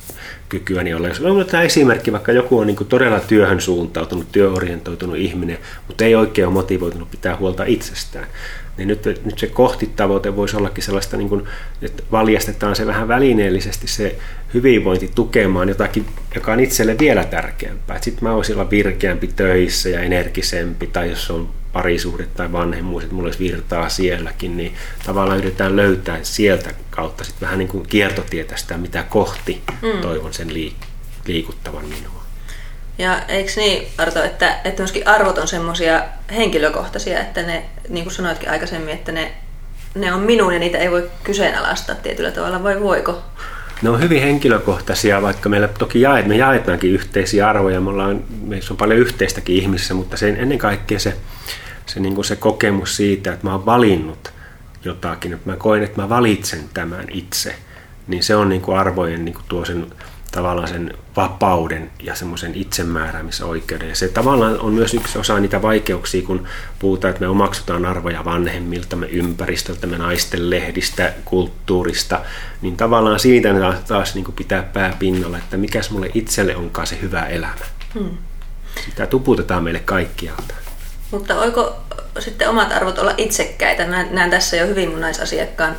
kykyäni 0.50 0.94
olla. 0.94 1.08
Jos 1.08 1.20
on 1.20 1.46
tämä 1.46 1.64
esimerkki, 1.64 2.12
vaikka 2.12 2.32
joku 2.32 2.60
on 2.60 2.68
niin 2.68 2.88
todella 2.90 3.20
työhön 3.20 3.62
suuntautunut, 3.62 4.32
työorientoitunut 4.32 5.18
ihminen, 5.18 5.58
mutta 5.88 6.06
ei 6.06 6.16
oikein 6.16 6.48
ole 6.48 6.54
motivoitunut 6.54 7.12
pitää 7.12 7.38
huolta 7.38 7.64
itsestään, 7.64 8.28
niin 8.78 8.88
nyt, 8.88 9.06
nyt 9.26 9.40
se 9.40 9.48
kohtitavoite 9.48 10.36
voisi 10.36 10.58
ollakin 10.58 10.84
sellaista, 10.84 11.18
niin 11.18 11.30
kuin, 11.30 11.44
että 11.82 12.04
valjastetaan 12.12 12.76
se 12.76 12.86
vähän 12.86 13.08
välineellisesti 13.08 13.88
se 13.88 14.16
hyvinvointi 14.54 15.12
tukemaan 15.16 15.70
jotakin, 15.70 16.06
joka 16.36 16.54
on 16.54 16.60
itselle 16.60 16.96
vielä 17.00 17.24
tärkeämpää. 17.24 18.02
Sitten 18.02 18.24
mä 18.24 18.36
voisin 18.36 18.56
olla 18.56 18.70
virkeämpi 18.70 19.28
töissä 19.28 19.90
ja 19.90 20.02
energisempi, 20.02 20.88
tai 20.88 21.10
jos 21.10 21.32
on 21.32 21.50
parisuhde 21.74 22.28
tai 22.36 22.52
vanhemmuus, 22.52 23.04
että 23.04 23.16
mulla 23.16 23.28
olisi 23.28 23.40
virtaa 23.40 23.90
sielläkin, 23.90 24.58
niin 24.58 24.74
tavallaan 25.06 25.38
yritetään 25.38 25.76
löytää 25.76 26.20
sieltä 26.24 26.74
kautta 26.90 27.24
sitten 27.24 27.42
vähän 27.42 27.60
niin 27.60 27.70
kuin 27.70 27.88
kiertotietä 27.88 28.58
sitä, 28.58 28.78
mitä 28.78 29.04
kohti 29.04 29.62
mm. 29.82 30.02
toivon 30.02 30.34
sen 30.34 30.50
liik- 30.50 30.86
liikuttavan 31.26 31.86
minua. 31.86 32.21
Ja 33.02 33.20
eikö 33.28 33.52
niin, 33.56 33.88
Arto, 33.98 34.24
että, 34.24 34.58
että 34.64 34.82
myöskin 34.82 35.08
arvot 35.08 35.38
on 35.38 35.48
semmoisia 35.48 36.04
henkilökohtaisia, 36.36 37.20
että 37.20 37.42
ne, 37.42 37.66
niin 37.90 38.04
kuin 38.04 38.14
sanoitkin 38.14 38.50
aikaisemmin, 38.50 38.94
että 38.94 39.12
ne, 39.12 39.32
ne 39.96 40.14
on 40.14 40.22
minun 40.22 40.54
ja 40.54 40.60
niitä 40.60 40.78
ei 40.78 40.92
voi 40.92 41.10
kyseenalaistaa 41.24 41.96
tietyllä 41.96 42.32
tavalla, 42.32 42.64
vai 42.64 42.82
voiko? 42.82 43.22
Ne 43.82 43.90
on 43.90 44.02
hyvin 44.02 44.22
henkilökohtaisia, 44.22 45.22
vaikka 45.22 45.50
meillä 45.50 45.68
toki 45.68 46.02
jaet, 46.02 46.26
me 46.26 46.38
jaetaankin 46.38 46.92
yhteisiä 46.92 47.50
arvoja, 47.50 47.82
me 47.82 47.90
ollaan, 47.90 48.24
meissä 48.42 48.74
on 48.74 48.78
paljon 48.78 49.00
yhteistäkin 49.00 49.56
ihmisissä, 49.56 49.94
mutta 49.94 50.18
se, 50.18 50.30
ennen 50.30 50.58
kaikkea 50.58 51.00
se, 51.00 51.14
se, 51.86 52.00
niin 52.00 52.16
kuin 52.16 52.26
se 52.26 52.36
kokemus 52.36 52.96
siitä, 52.96 53.34
että 53.34 53.48
mä 53.48 53.52
oon 53.52 53.66
valinnut 53.66 54.34
jotakin, 54.86 55.34
että 55.34 55.50
mä 55.50 55.56
koen, 55.56 55.84
että 55.84 56.02
mä 56.02 56.10
valitsen 56.10 56.70
tämän 56.74 57.06
itse, 57.12 57.56
niin 58.08 58.24
se 58.24 58.36
on 58.36 58.50
niin 58.50 58.62
kuin 58.62 58.78
arvojen 58.78 59.26
niin 59.26 59.36
kuin 59.36 59.46
tuo 59.50 59.66
sen 59.66 59.88
tavallaan 60.32 60.68
sen 60.68 60.94
vapauden 61.16 61.92
ja 62.04 62.16
semmoisen 62.16 62.56
itsemääräämisoikeuden. 62.56 63.90
Ja 63.90 63.96
se 63.96 64.08
tavallaan 64.08 64.60
on 64.60 64.74
myös 64.74 64.94
yksi 64.94 65.20
osa 65.20 65.40
niitä 65.40 65.62
vaikeuksia, 65.62 66.22
kun 66.22 66.48
puhutaan, 66.80 67.10
että 67.10 67.22
me 67.22 67.28
omaksutaan 67.28 67.86
arvoja 67.86 68.26
vanhemmilta, 68.26 68.96
me 68.96 69.08
ympäristöltä, 69.08 69.88
me 69.88 69.98
naisten 69.98 70.50
lehdistä, 70.50 71.14
kulttuurista, 71.26 72.20
niin 72.62 72.78
tavallaan 72.78 73.20
siitä 73.20 73.54
taas, 73.54 73.80
taas 73.88 74.16
niin 74.16 74.26
kuin 74.26 74.36
pitää 74.36 74.64
pää 74.64 74.96
pinnalla, 75.00 75.38
että 75.38 75.58
mikäs 75.58 75.92
mulle 75.92 76.12
itselle 76.14 76.56
onkaan 76.56 76.88
se 76.88 76.98
hyvä 77.02 77.26
elämä. 77.26 77.66
Hmm. 77.94 78.18
Sitä 78.90 79.08
tuputetaan 79.08 79.64
meille 79.64 79.80
kaikkialta. 79.80 80.54
Mutta 81.12 81.40
oiko 81.40 81.76
sitten 82.20 82.50
omat 82.50 82.72
arvot 82.72 82.98
olla 82.98 83.14
itsekkäitä? 83.18 83.86
Näen 83.86 84.30
tässä 84.30 84.58
jo 84.58 84.68
hyvin 84.68 84.90
mun 84.90 85.02
naisasiakkaan 85.02 85.76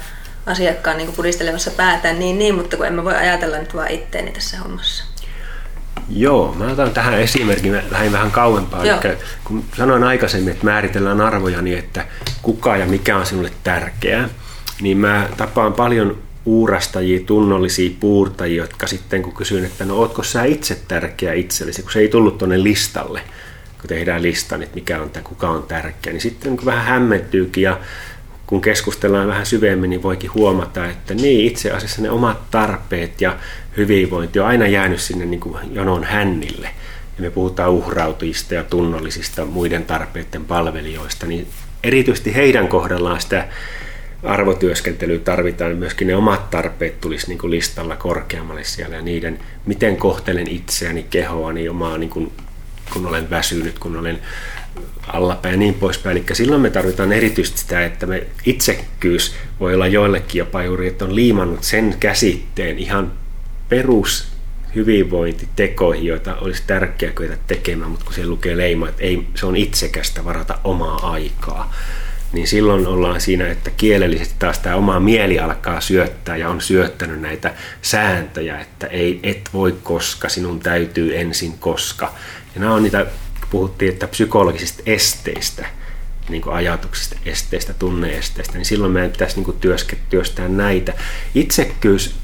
asiakkaan 0.47 0.97
niin 0.97 1.13
pudistelemassa 1.13 1.71
päätään, 1.71 2.19
niin 2.19 2.39
niin, 2.39 2.55
mutta 2.55 2.77
kun 2.77 2.87
en 2.87 2.95
mä 2.95 3.05
voi 3.05 3.15
ajatella 3.15 3.59
nyt 3.59 3.75
vaan 3.75 3.91
itteeni 3.91 4.31
tässä 4.31 4.59
hommassa. 4.59 5.05
Joo, 6.09 6.55
mä 6.59 6.73
otan 6.73 6.91
tähän 6.91 7.21
esimerkin, 7.21 7.73
mä 7.73 7.83
lähdin 7.91 8.13
vähän 8.13 8.31
kauempaa. 8.31 8.85
Eli 8.85 9.17
kun 9.45 9.65
sanoin 9.77 10.05
aikaisemmin, 10.05 10.53
että 10.53 10.65
määritellään 10.65 11.21
arvoja 11.21 11.63
niin, 11.63 11.79
että 11.79 12.07
kuka 12.43 12.77
ja 12.77 12.87
mikä 12.87 13.17
on 13.17 13.27
sinulle 13.27 13.51
tärkeää, 13.65 14.29
niin 14.81 14.99
mä 14.99 15.29
tapaan 15.37 15.73
paljon 15.73 16.19
uurastajia, 16.45 17.21
tunnollisia 17.27 17.91
puurtajia, 18.01 18.63
jotka 18.63 18.87
sitten 18.87 19.23
kun 19.23 19.35
kysyn, 19.35 19.65
että 19.65 19.85
no 19.85 19.97
ootko 19.97 20.23
sä 20.23 20.45
itse 20.45 20.79
tärkeä 20.89 21.33
itsellesi, 21.33 21.83
kun 21.83 21.93
se 21.93 21.99
ei 21.99 22.09
tullut 22.09 22.39
tuonne 22.39 22.63
listalle, 22.63 23.21
kun 23.81 23.89
tehdään 23.89 24.23
listan, 24.23 24.63
että 24.63 24.75
mikä 24.75 25.01
on, 25.01 25.11
kuka 25.25 25.49
on 25.49 25.63
tärkeä, 25.63 26.13
niin 26.13 26.21
sitten 26.21 26.53
niin 26.53 26.65
vähän 26.65 26.85
hämmentyykin 26.85 27.63
ja 27.63 27.81
kun 28.53 28.61
keskustellaan 28.61 29.29
vähän 29.29 29.47
syvemmin, 29.47 29.91
niin 29.91 30.03
voikin 30.03 30.35
huomata, 30.35 30.87
että 30.87 31.15
niin 31.15 31.47
itse 31.47 31.71
asiassa 31.71 32.03
ne 32.03 32.11
omat 32.11 32.51
tarpeet 32.51 33.21
ja 33.21 33.37
hyvinvointi 33.77 34.41
on 34.41 34.47
aina 34.47 34.67
jäänyt 34.67 35.01
sinne 35.01 35.25
niin 35.25 35.41
kuin 35.41 35.57
jonon 35.71 36.05
hännille. 36.05 36.69
Ja 37.17 37.23
me 37.23 37.31
puhutaan 37.31 37.71
uhrautujista 37.71 38.55
ja 38.55 38.65
tunnollisista 38.65 39.45
muiden 39.45 39.85
tarpeiden 39.85 40.45
palvelijoista, 40.45 41.27
niin 41.27 41.47
erityisesti 41.83 42.35
heidän 42.35 42.69
kohdallaan 42.69 43.21
sitä 43.21 43.49
arvotyöskentelyä 44.23 45.19
tarvitaan, 45.19 45.77
myöskin 45.77 46.07
ne 46.07 46.17
omat 46.17 46.51
tarpeet 46.51 47.01
tulisi 47.01 47.29
niin 47.29 47.39
kuin 47.39 47.51
listalla 47.51 47.97
korkeammalle 47.97 48.65
siellä 48.65 48.97
ja 48.97 49.03
niiden, 49.03 49.39
miten 49.67 49.97
kohtelen 49.97 50.49
itseäni, 50.49 51.07
kehoani, 51.11 51.69
omaa, 51.69 51.99
niin 51.99 52.11
kuin, 52.11 52.33
kun 52.93 53.07
olen 53.07 53.31
väsynyt, 53.31 53.79
kun 53.79 53.97
olen 53.97 54.19
allapäin 55.07 55.53
ja 55.53 55.59
niin 55.59 55.75
poispäin. 55.75 56.17
Eli 56.17 56.25
silloin 56.33 56.63
me 56.63 56.71
tarvitaan 56.71 57.13
erityisesti 57.13 57.61
sitä, 57.61 57.85
että 57.85 58.07
me 58.07 58.27
itsekkyys 58.45 59.35
voi 59.61 59.75
olla 59.75 59.87
joillekin 59.87 60.39
jopa 60.39 60.63
juuri, 60.63 60.89
että 60.89 61.05
on 61.05 61.15
liimannut 61.15 61.65
sen 61.65 61.97
käsitteen 62.01 62.79
ihan 62.79 63.13
perus 63.69 64.33
hyvinvointitekoihin, 64.75 66.07
joita 66.07 66.37
olisi 66.37 66.63
tärkeää 66.67 67.13
kyetä 67.13 67.37
tekemään, 67.47 67.91
mutta 67.91 68.05
kun 68.05 68.15
siellä 68.15 68.31
lukee 68.31 68.57
leima, 68.57 68.89
että 68.89 69.03
ei, 69.03 69.27
se 69.35 69.47
on 69.47 69.57
itsekästä 69.57 70.25
varata 70.25 70.59
omaa 70.65 71.11
aikaa, 71.13 71.75
niin 72.33 72.49
silloin 72.49 72.87
ollaan 72.87 73.21
siinä, 73.21 73.49
että 73.49 73.71
kielellisesti 73.71 74.35
taas 74.39 74.59
tämä 74.59 74.77
oma 74.77 75.01
mieli 75.01 75.39
alkaa 75.39 75.81
syöttää 75.81 76.37
ja 76.37 76.49
on 76.49 76.61
syöttänyt 76.61 77.21
näitä 77.21 77.55
sääntöjä, 77.83 78.61
että 78.61 78.87
ei, 78.87 79.21
et 79.23 79.51
voi 79.53 79.77
koska, 79.83 80.29
sinun 80.29 80.61
täytyy 80.61 81.19
ensin 81.19 81.59
koska. 81.59 82.15
Ja 82.55 82.61
nämä 82.61 82.75
on 82.75 82.83
niitä 82.83 83.07
puhuttiin, 83.53 83.93
että 83.93 84.07
psykologisista 84.07 84.83
esteistä, 84.87 85.67
niin 86.29 86.43
kuin 86.43 86.55
ajatuksista, 86.55 87.17
esteistä, 87.27 87.75
tunneesteistä, 87.75 88.55
niin 88.55 88.65
silloin 88.65 88.93
meidän 88.93 89.11
pitäisi 89.11 89.37
niin 89.37 89.45
kuin 89.45 89.57
työstää 90.11 90.49
näitä. 90.49 90.93
Itsekkyys 91.35 92.15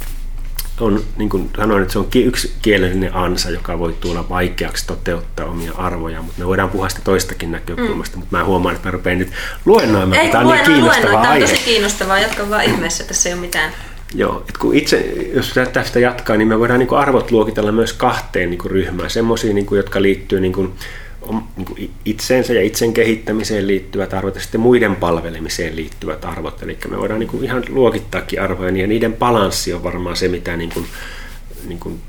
on, 0.80 1.04
niin 1.16 1.28
kuin 1.28 1.50
sanoin, 1.56 1.82
että 1.82 1.92
se 1.92 1.98
on 1.98 2.08
yksi 2.14 2.52
kielellinen 2.62 3.14
ansa, 3.14 3.50
joka 3.50 3.78
voi 3.78 3.96
tulla 4.00 4.28
vaikeaksi 4.28 4.86
toteuttaa 4.86 5.46
omia 5.46 5.72
arvoja, 5.76 6.22
mutta 6.22 6.40
me 6.40 6.46
voidaan 6.46 6.70
puhua 6.70 6.88
sitä 6.88 7.00
toistakin 7.04 7.52
näkökulmasta, 7.52 8.16
mm. 8.16 8.20
mutta 8.20 8.36
mä 8.36 8.44
huomaan, 8.44 8.74
että 8.76 8.88
mä 8.88 8.92
rupean 8.92 9.18
nyt 9.18 9.32
luennoimaan, 9.64 10.20
Ei, 10.20 10.30
tämä 10.30 10.48
on 10.48 10.56
niin 10.56 10.66
kiinnostava 10.66 11.08
aihe. 11.08 11.22
Tämä 11.22 11.34
on 11.34 11.40
tosi 11.40 11.64
kiinnostavaa, 11.64 12.18
jatka 12.18 12.50
vaan 12.50 12.64
ihmeessä, 12.64 13.04
tässä 13.04 13.28
ei 13.28 13.32
ole 13.32 13.40
mitään 13.40 13.72
Joo, 14.14 14.40
että 14.40 14.58
kun 14.58 14.74
itse, 14.74 15.14
jos 15.34 15.54
tästä 15.72 15.98
jatkaa, 15.98 16.36
niin 16.36 16.48
me 16.48 16.58
voidaan 16.58 16.78
niin 16.78 16.94
arvot 16.94 17.30
luokitella 17.30 17.72
myös 17.72 17.92
kahteen 17.92 18.50
niin 18.50 18.60
ryhmään. 18.64 19.10
Semmoisia, 19.10 19.54
niin 19.54 19.66
jotka 19.70 20.02
liittyy 20.02 20.40
niin 20.40 20.74
niin 21.56 21.90
itseensä 22.04 22.52
ja 22.52 22.62
itsen 22.62 22.92
kehittämiseen 22.92 23.66
liittyvät 23.66 24.14
arvot 24.14 24.34
ja 24.34 24.40
sitten 24.40 24.60
muiden 24.60 24.96
palvelemiseen 24.96 25.76
liittyvät 25.76 26.24
arvot. 26.24 26.62
Eli 26.62 26.78
me 26.88 26.98
voidaan 26.98 27.20
niin 27.20 27.30
kuin 27.30 27.44
ihan 27.44 27.64
luokittaakin 27.68 28.42
arvoja 28.42 28.72
niin 28.72 28.80
ja 28.80 28.86
niiden 28.86 29.12
balanssi 29.12 29.74
on 29.74 29.82
varmaan 29.82 30.16
se, 30.16 30.28
mitä 30.28 30.56
niin 30.56 30.70
kuin, 30.70 30.86
niin 31.66 31.80
kuin 31.80 32.00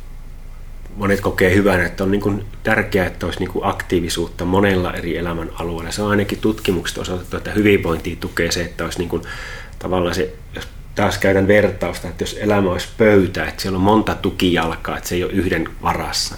monet 0.95 1.22
kokee 1.22 1.55
hyvänä, 1.55 1.86
että 1.86 2.03
on 2.03 2.11
niin 2.11 2.22
kuin 2.22 2.45
tärkeää, 2.63 3.07
että 3.07 3.26
olisi 3.26 3.39
niin 3.39 3.49
kuin 3.49 3.65
aktiivisuutta 3.65 4.45
monella 4.45 4.93
eri 4.93 5.17
elämän 5.17 5.49
alueella. 5.53 5.91
Se 5.91 6.01
on 6.01 6.09
ainakin 6.09 6.39
tutkimukset 6.39 6.97
osoitettu, 6.97 7.38
että 7.38 7.51
hyvinvointia 7.51 8.15
tukee 8.20 8.51
se, 8.51 8.61
että 8.61 8.84
olisi 8.84 8.99
niin 8.99 9.09
kuin, 9.09 9.22
tavallaan 9.80 10.15
se, 10.15 10.34
jos 10.55 10.67
taas 10.95 11.17
käydään 11.17 11.47
vertausta, 11.47 12.07
että 12.07 12.24
jos 12.24 12.38
elämä 12.39 12.72
olisi 12.72 12.88
pöytä, 12.97 13.45
että 13.45 13.61
siellä 13.61 13.76
on 13.76 13.82
monta 13.82 14.15
tukijalkaa, 14.15 14.97
että 14.97 15.09
se 15.09 15.15
ei 15.15 15.24
ole 15.24 15.32
yhden 15.32 15.70
varassa. 15.82 16.36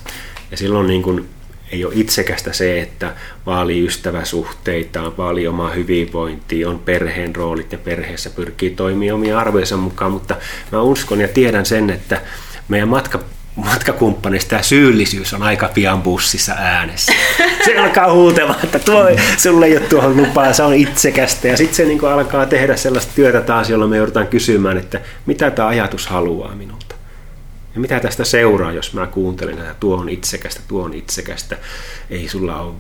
Ja 0.52 0.58
silloin 0.58 0.88
niin 0.88 1.04
kuin 1.04 1.30
ei 1.72 1.86
ole 1.86 1.94
itsekästä 1.96 2.54
se, 2.54 2.82
että 2.82 3.14
vaalii 3.46 3.86
ystäväsuhteita, 3.86 5.18
vaalii 5.18 5.48
omaa 5.48 5.72
hyvinvointia, 5.72 6.70
on 6.70 6.80
perheen 6.80 7.36
roolit 7.36 7.72
ja 7.72 7.78
perheessä 7.78 8.30
pyrkii 8.30 8.70
toimimaan 8.70 9.16
omia 9.16 9.40
arvojensa 9.40 9.78
mukaan, 9.78 10.12
mutta 10.12 10.36
mä 10.72 10.82
uskon 10.82 11.22
ja 11.22 11.28
tiedän 11.28 11.66
sen, 11.66 11.90
että 11.90 12.22
meidän 12.68 12.90
matka 12.90 13.20
matkakumppanista 13.56 14.50
tämä 14.50 14.62
syyllisyys 14.62 15.34
on 15.34 15.44
aika 15.44 15.68
pian 15.74 16.02
bussissa 16.02 16.54
äänessä. 16.58 17.14
Se 17.66 17.78
alkaa 17.78 18.14
huutella, 18.14 18.56
että 18.64 18.80
tuo, 18.80 19.06
sulle 19.38 19.66
ei 19.66 19.78
ole 19.78 19.86
tuohon 19.86 20.18
lupaa, 20.18 20.54
se 20.54 20.64
on 20.64 20.74
itsekästä. 20.74 21.48
Ja 21.48 21.58
sitten 21.58 21.76
se 21.76 21.86
niin 21.86 22.06
alkaa 22.06 22.46
tehdä 22.46 22.76
sellaista 22.76 23.12
työtä 23.16 23.42
taas, 23.42 23.70
jolla 23.70 23.88
me 23.88 23.98
joudutaan 23.98 24.28
kysymään, 24.28 24.78
että 24.78 25.02
mitä 25.26 25.52
tämä 25.52 25.68
ajatus 25.68 26.08
haluaa 26.08 26.56
minulta. 26.56 26.96
Ja 27.76 27.80
mitä 27.82 28.00
tästä 28.00 28.24
seuraa, 28.24 28.72
jos 28.72 28.94
mä 28.94 29.08
kuuntelen, 29.08 29.60
että 29.60 29.76
tuo 29.80 29.98
on 29.98 30.10
itsekästä, 30.10 30.62
tuo 30.68 30.84
on 30.84 30.94
itsekästä, 30.94 31.58
ei 32.10 32.30
sulla 32.30 32.62
ole, 32.62 32.74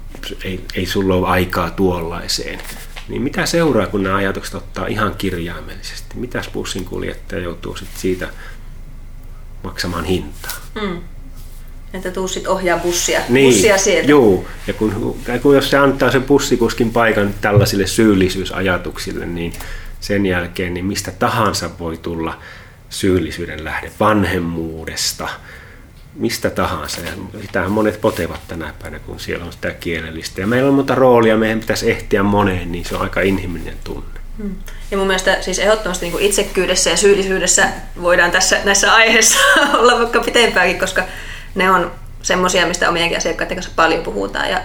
ei, 0.44 0.62
ei 0.76 0.86
sulla 0.86 1.16
ole 1.16 1.28
aikaa 1.28 1.70
tuollaiseen. 1.70 2.60
Niin 3.08 3.22
mitä 3.22 3.46
seuraa, 3.46 3.88
kun 3.88 4.04
nämä 4.04 4.16
ajatukset 4.16 4.56
ottaa 4.56 4.88
ihan 4.88 5.16
kirjaimellisesti? 5.18 6.16
Mitäs 6.16 6.50
bussin 6.54 6.86
kuljettaja 6.86 7.42
joutuu 7.42 7.78
sit 7.78 7.88
siitä 7.98 8.30
maksamaan 9.64 10.06
hintaa? 10.06 10.52
Mm. 10.82 11.02
Että 11.94 12.12
tuu 12.12 12.28
sitten 12.28 12.52
ohjaa 12.52 12.80
bussia, 12.80 13.22
niin, 13.30 13.54
bussia 13.54 13.78
sieltä. 13.78 14.10
Joo, 14.10 14.46
ja 14.68 14.74
kun, 14.74 15.16
kun 15.42 15.56
jos 15.56 15.70
se 15.70 15.78
antaa 15.78 16.12
sen 16.12 16.24
bussikuskin 16.24 16.92
paikan 16.92 17.34
tällaisille 17.42 17.88
syyllisyysajatuksille, 17.88 19.26
niin 19.26 19.54
sen 20.00 20.26
jälkeen 20.26 20.74
niin 20.74 20.86
mistä 20.86 21.12
tahansa 21.12 21.70
voi 21.80 21.98
tulla 21.98 22.40
syyllisyyden 22.92 23.64
lähde 23.64 23.92
vanhemmuudesta, 24.00 25.30
mistä 26.16 26.50
tahansa. 26.50 27.02
Ja 27.02 27.12
sitähän 27.42 27.72
monet 27.72 28.02
potevat 28.02 28.48
tänä 28.48 28.74
päivänä, 28.80 29.04
kun 29.06 29.20
siellä 29.20 29.46
on 29.46 29.54
sitä 29.54 29.72
kielellistä. 29.72 30.42
Ja 30.42 30.48
meillä 30.48 30.70
on 30.70 30.76
monta 30.76 30.96
roolia, 30.96 31.38
meidän 31.38 31.60
pitäisi 31.60 31.92
ehtiä 31.92 32.24
moneen, 32.24 32.72
niin 32.72 32.86
se 32.86 32.96
on 32.96 33.02
aika 33.02 33.22
inhimillinen 33.22 33.78
tunne. 33.84 34.20
Hmm. 34.38 34.56
Ja 34.92 34.98
mun 34.98 35.08
mielestä 35.08 35.42
siis 35.42 35.60
ehdottomasti 35.60 36.10
niin 36.10 36.20
itsekkyydessä 36.20 36.90
ja 36.90 36.98
syyllisyydessä 36.98 37.70
voidaan 38.02 38.32
tässä, 38.32 38.60
näissä 38.64 38.94
aiheissa 38.94 39.40
olla 39.80 40.00
vaikka 40.00 40.20
pitempäänkin, 40.20 40.80
koska 40.80 41.04
ne 41.56 41.72
on 41.72 41.92
semmoisia, 42.22 42.68
mistä 42.68 42.90
omienkin 42.90 43.18
asiakkaiden 43.18 43.58
kanssa 43.58 43.72
paljon 43.76 44.04
puhutaan. 44.04 44.50
Ja 44.50 44.62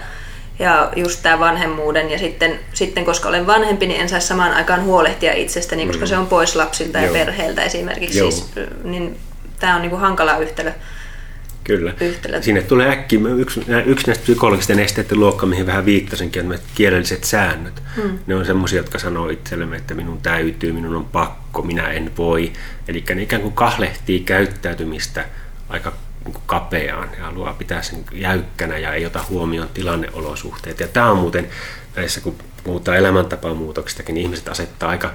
ja 0.59 0.91
just 0.95 1.23
tämä 1.23 1.39
vanhemmuuden 1.39 2.11
ja 2.11 2.19
sitten, 2.19 2.59
sitten 2.73 3.05
koska 3.05 3.29
olen 3.29 3.47
vanhempi, 3.47 3.87
niin 3.87 4.01
en 4.01 4.09
saisi 4.09 4.27
samaan 4.27 4.53
aikaan 4.53 4.83
huolehtia 4.83 5.33
itsestäni, 5.33 5.87
koska 5.87 6.05
mm. 6.05 6.09
se 6.09 6.17
on 6.17 6.27
pois 6.27 6.55
lapsilta 6.55 6.97
Joo. 6.97 7.07
ja 7.07 7.13
perheeltä 7.13 7.63
esimerkiksi. 7.63 8.19
Siis, 8.19 8.51
niin 8.83 9.17
tämä 9.59 9.75
on 9.75 9.81
niinku 9.81 9.97
hankala 9.97 10.37
yhtälö. 10.37 10.71
Kyllä. 11.63 11.93
Yhtälö. 12.01 12.41
Sinne 12.41 12.61
tulee 12.61 12.89
äkki 12.89 13.15
yksi, 13.37 13.61
yksi 13.85 14.07
näistä 14.07 14.23
psykologisten 14.23 14.79
esteiden 14.79 15.19
luokka, 15.19 15.45
mihin 15.45 15.65
vähän 15.65 15.85
viittasinkin, 15.85 16.51
että 16.51 16.67
kielelliset 16.75 17.23
säännöt. 17.23 17.83
Hmm. 17.95 18.19
Ne 18.27 18.35
on 18.35 18.45
semmoisia, 18.45 18.79
jotka 18.79 18.99
sanoo 18.99 19.29
itsellemme, 19.29 19.75
että 19.75 19.93
minun 19.93 20.21
täytyy, 20.21 20.71
minun 20.71 20.95
on 20.95 21.05
pakko, 21.05 21.61
minä 21.61 21.87
en 21.87 22.11
voi. 22.17 22.51
Eli 22.87 23.03
ne 23.15 23.21
ikään 23.21 23.41
kuin 23.41 23.53
kahlehtii 23.53 24.19
käyttäytymistä 24.19 25.25
aika 25.69 25.93
niin 26.27 26.43
kapeaan 26.45 27.09
ja 27.17 27.25
haluaa 27.25 27.53
pitää 27.53 27.81
sen 27.81 28.05
jäykkänä 28.11 28.77
ja 28.77 28.93
ei 28.93 29.05
ota 29.05 29.23
huomioon 29.29 29.69
tilanneolosuhteet. 29.69 30.79
Ja 30.79 30.87
tämä 30.87 31.11
on 31.11 31.17
muuten 31.17 31.49
näissä, 31.95 32.21
kun 32.21 32.35
puhutaan 32.63 32.97
elämäntapamuutoksistakin, 32.97 34.15
niin 34.15 34.23
ihmiset 34.23 34.47
asettaa 34.47 34.89
aika 34.89 35.13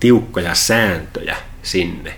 tiukkoja 0.00 0.54
sääntöjä 0.54 1.36
sinne. 1.62 2.16